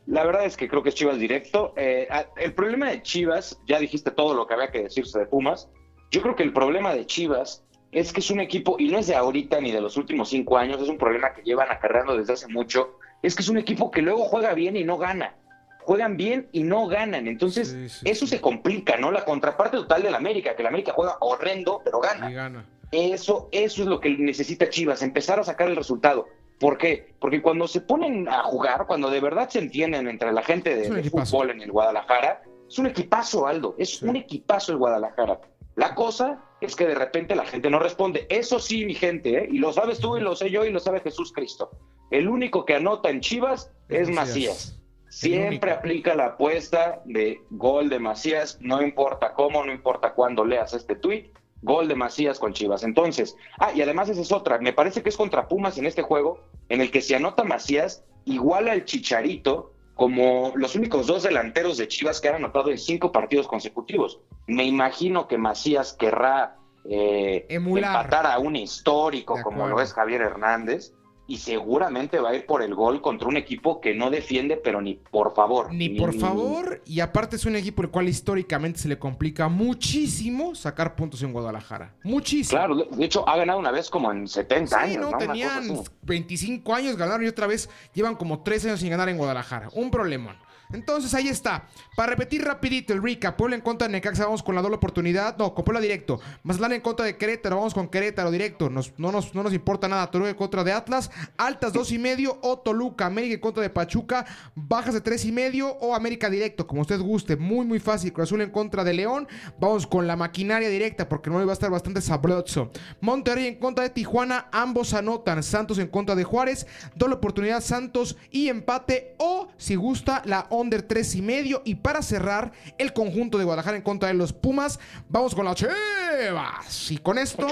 La, 0.05 0.25
verdad 0.25 0.45
es 0.45 0.57
que 0.57 0.69
creo 0.69 0.83
que 0.83 0.89
es 0.89 0.95
Chivas 0.95 1.19
directo. 1.19 1.73
Eh, 1.77 2.07
el 2.37 2.53
problema 2.53 2.89
de 2.89 3.01
Chivas, 3.01 3.59
ya 3.67 3.79
dijiste 3.79 4.11
todo 4.11 4.33
lo 4.33 4.47
que 4.47 4.53
había 4.53 4.71
que 4.71 4.83
decirse 4.83 5.19
de 5.19 5.25
Pumas. 5.25 5.69
Yo 6.11 6.21
creo 6.21 6.35
que 6.35 6.43
el 6.43 6.53
problema 6.53 6.93
de 6.93 7.05
Chivas 7.05 7.65
es 7.91 8.11
que 8.11 8.19
es 8.19 8.29
un 8.29 8.39
equipo, 8.39 8.75
y 8.79 8.89
no 8.89 8.99
es 8.99 9.07
de 9.07 9.15
ahorita 9.15 9.61
ni 9.61 9.71
de 9.71 9.81
los 9.81 9.97
últimos 9.97 10.29
cinco 10.29 10.57
años, 10.57 10.81
es 10.81 10.89
un 10.89 10.97
problema 10.97 11.33
que 11.33 11.41
llevan 11.41 11.71
acarreando 11.71 12.17
desde 12.17 12.33
hace 12.33 12.47
mucho, 12.47 12.97
es 13.21 13.35
que 13.35 13.41
es 13.41 13.49
un 13.49 13.57
equipo 13.57 13.91
que 13.91 14.01
luego 14.01 14.25
juega 14.25 14.53
bien 14.53 14.75
y 14.75 14.83
no 14.83 14.97
gana. 14.97 15.35
Juegan 15.79 16.17
bien 16.17 16.49
y 16.51 16.63
no 16.63 16.87
ganan. 16.87 17.27
Entonces, 17.27 18.01
eso 18.03 18.27
se 18.27 18.41
complica, 18.41 18.97
¿no? 18.97 19.09
La 19.09 19.23
contraparte 19.23 19.77
total 19.77 20.03
del 20.03 20.15
América, 20.15 20.53
que 20.53 20.61
el 20.61 20.67
América 20.67 20.91
juega 20.93 21.15
horrendo, 21.21 21.81
pero 21.83 22.01
gana. 22.01 22.29
gana. 22.29 22.65
Eso, 22.91 23.47
eso 23.51 23.81
es 23.83 23.87
lo 23.87 23.99
que 23.99 24.09
necesita 24.09 24.69
Chivas, 24.69 25.01
empezar 25.01 25.39
a 25.39 25.43
sacar 25.43 25.69
el 25.69 25.77
resultado. 25.77 26.27
¿Por 26.59 26.77
qué? 26.77 27.13
Porque 27.19 27.41
cuando 27.41 27.67
se 27.67 27.81
ponen 27.81 28.27
a 28.27 28.43
jugar, 28.43 28.85
cuando 28.85 29.09
de 29.09 29.21
verdad 29.21 29.49
se 29.49 29.59
entienden 29.59 30.09
entre 30.09 30.33
la 30.33 30.43
gente 30.43 30.75
de, 30.75 31.09
fútbol 31.09 31.51
en 31.51 31.61
el 31.61 31.71
Guadalajara, 31.71 32.41
es 32.67 32.77
un 32.79 32.87
equipazo, 32.87 33.47
Aldo, 33.47 33.75
es 33.77 34.01
un 34.01 34.17
equipazo 34.17 34.73
el 34.73 34.77
Guadalajara 34.77 35.39
La 35.77 35.93
cosa 35.93 36.43
es 36.59 36.75
que 36.75 36.87
de 36.87 36.95
repente 36.95 37.35
la 37.35 37.45
gente 37.45 37.69
no 37.69 37.77
responde. 37.77 38.25
Eso 38.29 38.57
sí, 38.57 38.83
mi 38.83 38.95
gente, 38.95 39.43
¿eh? 39.43 39.47
y 39.51 39.59
lo 39.59 39.71
sabes 39.71 39.99
tú 39.99 40.17
y 40.17 40.21
lo 40.21 40.35
sé 40.35 40.49
yo 40.49 40.65
y 40.65 40.71
lo 40.71 40.79
sabe 40.79 41.01
Jesús 41.01 41.31
Cristo. 41.31 41.69
El 42.09 42.27
único 42.27 42.65
que 42.65 42.73
anota 42.73 43.11
en 43.11 43.21
Chivas 43.21 43.71
es 43.87 44.09
Macías. 44.09 44.81
Siempre 45.09 45.71
aplica 45.71 46.15
la 46.15 46.25
apuesta 46.25 47.03
de 47.05 47.39
gol 47.51 47.89
de 47.89 47.99
Macías, 47.99 48.57
no 48.59 48.81
importa 48.81 49.35
cómo, 49.35 49.63
no 49.63 49.71
importa 49.71 50.13
cuándo 50.15 50.43
leas 50.43 50.73
este 50.73 50.95
tuit, 50.95 51.27
gol 51.61 51.87
de 51.87 51.95
Macías 51.95 52.39
con 52.39 52.53
Chivas. 52.53 52.83
Entonces, 52.83 53.37
ah, 53.59 53.71
y 53.75 53.83
además 53.83 54.09
esa 54.09 54.21
es 54.21 54.31
otra, 54.31 54.57
me 54.57 54.73
parece 54.73 55.03
que 55.03 55.09
es 55.09 55.17
contra 55.17 55.47
Pumas 55.47 55.77
en 55.77 55.85
este 55.85 56.01
juego, 56.01 56.43
en 56.69 56.81
el 56.81 56.89
que 56.89 57.01
se 57.01 57.15
anota 57.15 57.43
Macías, 57.43 58.03
igual 58.25 58.67
al 58.67 58.83
Chicharito, 58.83 59.73
como 59.97 60.53
los 60.55 60.75
únicos 60.75 61.07
dos 61.07 61.23
delanteros 61.23 61.77
de 61.77 61.87
Chivas 61.87 62.21
que 62.21 62.29
han 62.29 62.35
anotado 62.35 62.69
en 62.69 62.77
cinco 62.77 63.11
partidos 63.11 63.47
consecutivos. 63.47 64.19
Me 64.45 64.63
imagino 64.63 65.27
que 65.27 65.37
Macías 65.37 65.93
querrá 65.93 66.55
eh, 66.85 67.45
empatar 67.49 68.27
a 68.27 68.39
un 68.39 68.55
histórico 68.55 69.41
como 69.43 69.67
lo 69.67 69.81
es 69.81 69.93
Javier 69.93 70.21
Hernández 70.21 70.93
y 71.27 71.37
seguramente 71.37 72.19
va 72.19 72.29
a 72.29 72.35
ir 72.35 72.45
por 72.45 72.61
el 72.61 72.73
gol 72.73 73.01
contra 73.01 73.27
un 73.27 73.37
equipo 73.37 73.81
que 73.81 73.93
no 73.93 74.09
defiende, 74.09 74.57
pero 74.57 74.81
ni 74.81 74.95
por 74.95 75.35
favor. 75.35 75.73
Ni, 75.73 75.89
por 75.89 76.13
favor, 76.13 76.81
y 76.85 77.01
aparte 77.01 77.35
es 77.35 77.45
un 77.45 77.55
equipo 77.55 77.81
el 77.81 77.89
cual 77.89 78.07
históricamente 78.07 78.79
se 78.79 78.87
le 78.87 78.97
complica 78.97 79.49
muchísimo 79.49 80.55
sacar 80.55 80.95
puntos 80.95 81.21
en 81.23 81.33
Guadalajara. 81.33 81.93
Muchísimo. 82.03 82.57
Claro, 82.57 82.75
de 82.75 83.05
hecho 83.05 83.27
ha 83.27 83.35
ganado 83.37 83.59
una 83.59 83.71
vez 83.71 83.89
como 83.89 84.11
en 84.11 84.27
70 84.27 84.79
años. 84.79 85.11
No, 85.11 85.17
tenían 85.17 85.67
25 86.03 86.73
años, 86.73 86.95
ganaron 86.95 87.25
y 87.25 87.27
otra 87.27 87.47
vez 87.47 87.69
llevan 87.93 88.15
como 88.15 88.41
3 88.41 88.65
años 88.65 88.79
sin 88.79 88.89
ganar 88.89 89.09
en 89.09 89.17
Guadalajara. 89.17 89.69
Un 89.73 89.91
problemón. 89.91 90.35
Entonces 90.71 91.13
ahí 91.13 91.27
está. 91.27 91.67
Para 91.95 92.11
repetir 92.11 92.43
rapidito 92.43 92.93
el 92.93 93.01
recap, 93.01 93.37
Puebla 93.37 93.55
en 93.55 93.61
contra 93.61 93.87
de 93.87 93.93
Necaxa, 93.93 94.25
vamos 94.25 94.43
con 94.43 94.55
la 94.55 94.61
doble 94.61 94.75
oportunidad. 94.77 95.37
No, 95.37 95.53
con 95.53 95.63
Puebla 95.63 95.79
directo. 95.79 96.19
Mazatlán 96.43 96.73
en 96.73 96.81
contra 96.81 97.05
de 97.05 97.17
Querétaro, 97.17 97.57
vamos 97.57 97.73
con 97.73 97.87
Querétaro 97.87 98.31
directo. 98.31 98.69
no, 98.69 98.81
nos, 99.11 99.33
no 99.33 99.43
nos 99.43 99.53
importa 99.53 99.87
nada. 99.87 100.09
Toluca 100.11 100.29
en 100.29 100.35
contra 100.35 100.63
de 100.63 100.71
Atlas. 100.71 101.09
Altas 101.37 101.73
dos 101.73 101.91
y 101.91 101.99
medio 101.99 102.37
o 102.41 102.59
Toluca. 102.59 103.05
América 103.05 103.35
en 103.35 103.39
contra 103.39 103.63
de 103.63 103.69
Pachuca. 103.69 104.25
Bajas 104.55 104.93
de 104.93 105.01
tres 105.01 105.25
y 105.25 105.31
medio 105.31 105.69
o 105.69 105.95
América 105.95 106.29
directo, 106.29 106.67
como 106.67 106.81
usted 106.81 106.99
guste. 106.99 107.35
Muy, 107.35 107.65
muy 107.65 107.79
fácil. 107.79 108.13
Cruz 108.13 108.27
Azul 108.27 108.41
en 108.41 108.51
contra 108.51 108.83
de 108.83 108.93
León. 108.93 109.27
Vamos 109.59 109.87
con 109.87 110.07
la 110.07 110.15
maquinaria 110.15 110.69
directa 110.69 111.07
porque 111.07 111.29
no 111.29 111.43
va 111.45 111.51
a 111.51 111.53
estar 111.53 111.69
bastante 111.69 112.01
sabroso. 112.01 112.71
Monterrey 113.01 113.47
en 113.47 113.59
contra 113.59 113.83
de 113.83 113.89
Tijuana. 113.89 114.47
Ambos 114.51 114.93
anotan. 114.93 115.43
Santos 115.43 115.79
en 115.79 115.87
contra 115.87 116.15
de 116.15 116.23
Juárez. 116.23 116.67
Doble 116.95 117.15
oportunidad 117.15 117.61
Santos 117.61 118.17
y 118.31 118.49
empate 118.49 119.15
o, 119.17 119.47
si 119.57 119.75
gusta, 119.75 120.21
la 120.25 120.47
under 120.59 120.81
3 120.81 121.15
y 121.15 121.21
medio. 121.21 121.61
Y 121.65 121.75
para 121.75 122.01
cerrar, 122.01 122.51
el 122.77 122.93
conjunto 122.93 123.37
de 123.37 123.45
Guadalajara 123.45 123.77
en 123.77 123.83
contra 123.83 124.09
de 124.09 124.15
los 124.15 124.33
Pumas. 124.33 124.79
Vamos 125.09 125.33
con 125.35 125.45
las 125.45 125.55
Chivas. 125.55 126.91
Y 126.91 126.97
con 126.97 127.17
esto 127.17 127.47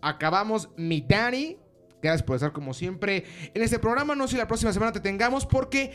acabamos 0.00 0.68
mi 0.76 1.00
Dani. 1.00 1.58
Gracias 2.02 2.22
por 2.22 2.36
estar 2.36 2.52
como 2.52 2.74
siempre 2.74 3.24
en 3.54 3.62
este 3.62 3.78
programa. 3.78 4.14
No 4.14 4.26
sé 4.26 4.32
si 4.32 4.36
la 4.38 4.46
próxima 4.46 4.72
semana 4.72 4.92
te 4.92 5.00
tengamos 5.00 5.46
porque 5.46 5.92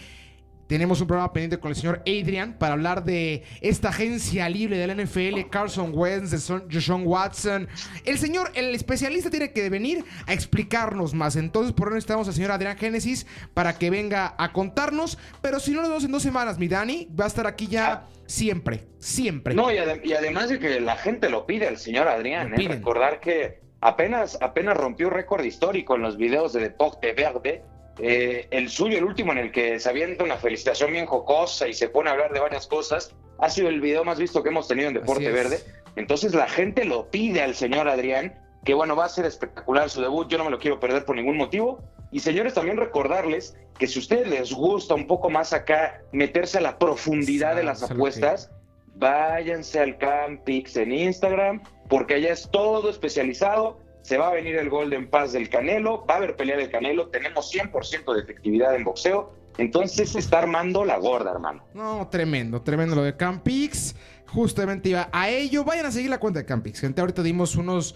tenemos 0.71 1.01
un 1.01 1.07
programa 1.07 1.33
pendiente 1.33 1.59
con 1.59 1.71
el 1.71 1.75
señor 1.75 2.01
Adrian 2.07 2.53
para 2.57 2.75
hablar 2.75 3.03
de 3.03 3.43
esta 3.59 3.89
agencia 3.89 4.47
libre 4.47 4.77
del 4.77 5.03
NFL, 5.03 5.49
Carson 5.49 5.91
Wentz, 5.93 6.31
de 6.31 6.81
John 6.81 7.03
Watson. 7.05 7.67
El 8.05 8.17
señor, 8.17 8.53
el 8.55 8.73
especialista 8.73 9.29
tiene 9.29 9.51
que 9.51 9.69
venir 9.69 10.05
a 10.27 10.31
explicarnos 10.31 11.13
más. 11.13 11.35
Entonces, 11.35 11.73
por 11.73 11.89
eso 11.89 11.95
necesitamos 11.95 12.29
al 12.29 12.35
señor 12.35 12.51
Adrián 12.51 12.77
Génesis 12.77 13.27
para 13.53 13.77
que 13.77 13.89
venga 13.89 14.33
a 14.37 14.53
contarnos. 14.53 15.17
Pero 15.41 15.59
si 15.59 15.71
no 15.71 15.81
nos 15.81 15.89
vemos 15.89 16.05
en 16.05 16.11
dos 16.13 16.23
semanas, 16.23 16.57
mi 16.57 16.69
Dani 16.69 17.09
va 17.19 17.25
a 17.25 17.27
estar 17.27 17.47
aquí 17.47 17.67
ya 17.67 18.07
siempre, 18.25 18.85
siempre. 18.97 19.53
No, 19.53 19.73
y, 19.73 19.77
además 19.77 20.47
de 20.47 20.59
que 20.59 20.79
la 20.79 20.95
gente 20.95 21.29
lo 21.29 21.45
pide, 21.45 21.67
el 21.67 21.79
señor 21.79 22.07
Adrián, 22.07 22.53
¿eh? 22.53 22.65
recordar 22.69 23.19
que 23.19 23.59
apenas, 23.81 24.37
apenas 24.41 24.77
rompió 24.77 25.09
récord 25.09 25.43
histórico 25.43 25.97
en 25.97 26.01
los 26.01 26.15
videos 26.15 26.53
de 26.53 26.61
Deporte 26.61 27.11
Verde 27.11 27.61
eh, 27.99 28.47
el 28.51 28.69
suyo, 28.69 28.97
el 28.97 29.03
último 29.03 29.31
en 29.31 29.37
el 29.37 29.51
que 29.51 29.79
se 29.79 29.89
avienta 29.89 30.23
una 30.23 30.37
felicitación 30.37 30.91
bien 30.91 31.05
jocosa 31.05 31.67
y 31.67 31.73
se 31.73 31.89
pone 31.89 32.09
a 32.09 32.13
hablar 32.13 32.33
de 32.33 32.39
varias 32.39 32.67
cosas, 32.67 33.13
ha 33.39 33.49
sido 33.49 33.69
el 33.69 33.81
video 33.81 34.03
más 34.03 34.19
visto 34.19 34.43
que 34.43 34.49
hemos 34.49 34.67
tenido 34.67 34.87
en 34.87 34.93
Deporte 34.93 35.31
Verde. 35.31 35.59
Entonces 35.95 36.33
la 36.33 36.47
gente 36.47 36.85
lo 36.85 37.09
pide 37.09 37.41
al 37.41 37.55
señor 37.55 37.89
Adrián, 37.89 38.39
que 38.63 38.73
bueno, 38.73 38.95
va 38.95 39.05
a 39.05 39.09
ser 39.09 39.25
espectacular 39.25 39.89
su 39.89 40.01
debut, 40.01 40.29
yo 40.29 40.37
no 40.37 40.45
me 40.45 40.51
lo 40.51 40.59
quiero 40.59 40.79
perder 40.79 41.05
por 41.05 41.15
ningún 41.15 41.37
motivo. 41.37 41.83
Y 42.11 42.19
señores, 42.19 42.53
también 42.53 42.77
recordarles 42.77 43.57
que 43.77 43.87
si 43.87 43.99
a 43.99 44.01
ustedes 44.01 44.27
les 44.27 44.53
gusta 44.53 44.93
un 44.93 45.07
poco 45.07 45.29
más 45.29 45.53
acá 45.53 46.01
meterse 46.11 46.59
a 46.59 46.61
la 46.61 46.77
profundidad 46.77 47.55
de 47.55 47.63
las 47.63 47.83
apuestas, 47.83 48.51
váyanse 48.95 49.79
al 49.79 49.97
Campix 49.97 50.75
en 50.77 50.91
Instagram, 50.91 51.63
porque 51.89 52.15
allá 52.15 52.31
es 52.31 52.49
todo 52.51 52.89
especializado 52.89 53.79
se 54.01 54.17
va 54.17 54.29
a 54.29 54.33
venir 54.33 54.55
el 54.55 54.69
Golden 54.69 55.09
Pass 55.09 55.33
del 55.33 55.49
Canelo, 55.49 56.05
va 56.05 56.15
a 56.15 56.17
haber 56.17 56.35
pelea 56.35 56.57
del 56.57 56.69
Canelo, 56.69 57.07
tenemos 57.07 57.53
100% 57.53 58.13
de 58.13 58.21
efectividad 58.21 58.75
en 58.75 58.83
boxeo, 58.83 59.33
entonces 59.57 60.09
se 60.09 60.19
está 60.19 60.39
armando 60.39 60.85
la 60.85 60.97
gorda, 60.97 61.31
hermano. 61.31 61.63
No, 61.73 62.07
tremendo, 62.09 62.61
tremendo 62.61 62.95
lo 62.95 63.03
de 63.03 63.15
Campix. 63.15 63.95
Justamente 64.27 64.89
iba 64.89 65.09
a 65.11 65.29
ello. 65.29 65.63
Vayan 65.65 65.85
a 65.85 65.91
seguir 65.91 66.09
la 66.09 66.19
cuenta 66.19 66.39
de 66.39 66.45
Campix. 66.45 66.79
Gente, 66.79 67.01
ahorita 67.01 67.21
dimos 67.21 67.55
unos 67.55 67.95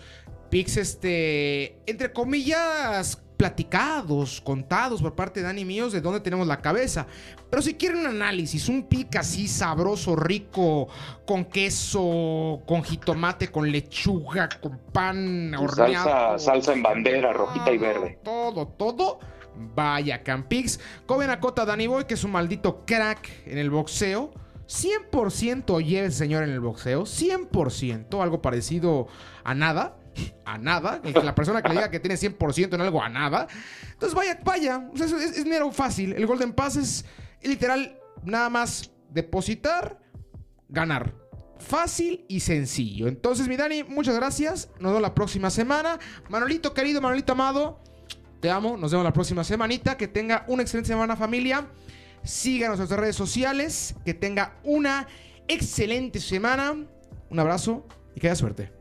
pics, 0.49 0.77
este, 0.77 1.77
entre 1.85 2.11
comillas, 2.11 3.23
platicados, 3.37 4.41
contados 4.41 5.01
por 5.01 5.15
parte 5.15 5.39
de 5.39 5.45
Dani 5.45 5.65
míos 5.65 5.91
de 5.91 6.01
dónde 6.01 6.19
tenemos 6.19 6.47
la 6.47 6.61
cabeza. 6.61 7.07
Pero 7.49 7.61
si 7.61 7.75
quieren 7.75 7.99
un 7.99 8.07
análisis, 8.07 8.67
un 8.69 8.87
pic 8.87 9.15
así 9.15 9.47
sabroso, 9.47 10.15
rico, 10.15 10.87
con 11.25 11.45
queso, 11.45 12.61
con 12.65 12.83
jitomate, 12.83 13.49
con 13.49 13.71
lechuga, 13.71 14.49
con 14.61 14.79
pan 14.91 15.53
horneado. 15.53 16.09
Salsa, 16.09 16.39
salsa 16.39 16.73
en 16.73 16.83
bandera, 16.83 17.33
rojita 17.33 17.71
y 17.71 17.77
verde. 17.77 18.19
Todo, 18.23 18.67
todo. 18.67 19.19
Vaya, 19.57 20.21
Campix. 20.21 20.79
Coven 21.05 21.29
a 21.29 21.39
Cota 21.39 21.65
Dani 21.65 21.87
Boy, 21.87 22.05
que 22.05 22.15
es 22.15 22.23
un 22.23 22.31
maldito 22.31 22.83
crack 22.85 23.29
en 23.45 23.57
el 23.57 23.69
boxeo. 23.69 24.31
100% 24.67 25.83
lleve 25.83 26.11
señor 26.11 26.43
en 26.43 26.49
el 26.49 26.59
boxeo. 26.59 27.03
100%, 27.03 28.21
algo 28.21 28.41
parecido 28.41 29.07
a 29.43 29.53
nada 29.53 29.97
a 30.45 30.57
nada. 30.57 31.01
La 31.23 31.35
persona 31.35 31.61
que 31.61 31.69
le 31.69 31.75
diga 31.75 31.91
que 31.91 31.99
tiene 31.99 32.15
100% 32.15 32.73
en 32.73 32.81
algo 32.81 33.01
a 33.01 33.09
nada. 33.09 33.47
Entonces, 33.91 34.15
vaya, 34.15 34.39
vaya. 34.43 34.89
es, 34.95 35.11
es, 35.11 35.45
mero 35.45 35.71
fácil. 35.71 36.13
El 36.13 36.25
Golden 36.25 36.53
Pass 36.53 36.77
es 36.77 37.05
literal 37.41 37.99
nada 38.23 38.49
más 38.49 38.91
depositar, 39.09 39.99
ganar. 40.69 41.13
Fácil 41.57 42.25
y 42.27 42.41
sencillo. 42.41 43.07
Entonces, 43.07 43.47
mi 43.47 43.55
Dani, 43.55 43.83
muchas 43.83 44.15
gracias. 44.15 44.69
Nos 44.79 44.91
vemos 44.91 45.01
la 45.01 45.15
próxima 45.15 45.49
semana. 45.49 45.99
Manolito, 46.29 46.73
querido, 46.73 47.01
Manolito 47.01 47.33
amado. 47.33 47.81
Te 48.41 48.49
amo. 48.49 48.77
Nos 48.77 48.91
vemos 48.91 49.05
la 49.05 49.13
próxima 49.13 49.43
semanita. 49.43 49.97
Que 49.97 50.07
tenga 50.07 50.45
una 50.47 50.63
excelente 50.63 50.89
semana, 50.89 51.15
familia. 51.15 51.67
Síganos 52.25 52.75
en 52.75 52.79
nuestras 52.79 52.99
redes 52.99 53.15
sociales. 53.15 53.95
Que 54.03 54.13
tenga 54.13 54.57
una 54.63 55.07
excelente 55.47 56.19
semana. 56.19 56.75
Un 57.29 57.39
abrazo 57.39 57.85
y 58.15 58.19
que 58.19 58.27
haya 58.27 58.35
suerte. 58.35 58.71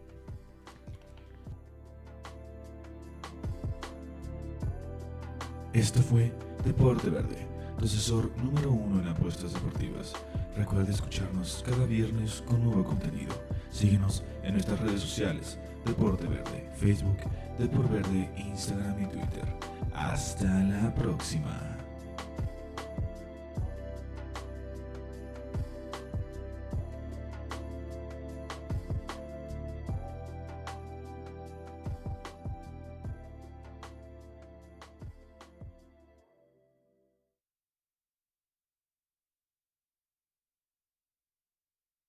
Esto 5.74 6.01
fue 6.01 6.32
Deporte 6.64 7.11
Verde, 7.11 7.49
tu 7.80 7.86
asesor 7.86 8.30
número 8.38 8.70
uno 8.70 9.03
en 9.03 9.09
apuestas 9.09 9.53
deportivas. 9.53 10.12
Recuerda 10.57 10.92
escucharnos 10.92 11.64
cada 11.66 11.84
viernes 11.84 12.45
con 12.47 12.62
nuevo 12.62 12.84
contenido. 12.84 13.34
Síguenos 13.72 14.22
en 14.45 14.53
nuestras 14.53 14.78
redes 14.78 15.01
sociales, 15.01 15.59
Deporte 15.84 16.28
Verde, 16.28 16.70
Facebook, 16.76 17.18
Deporte 17.59 17.92
Verde, 17.92 18.30
Instagram 18.36 19.03
y 19.03 19.07
Twitter. 19.07 19.45
Hasta 19.92 20.45
la 20.45 20.95
próxima. 20.95 21.74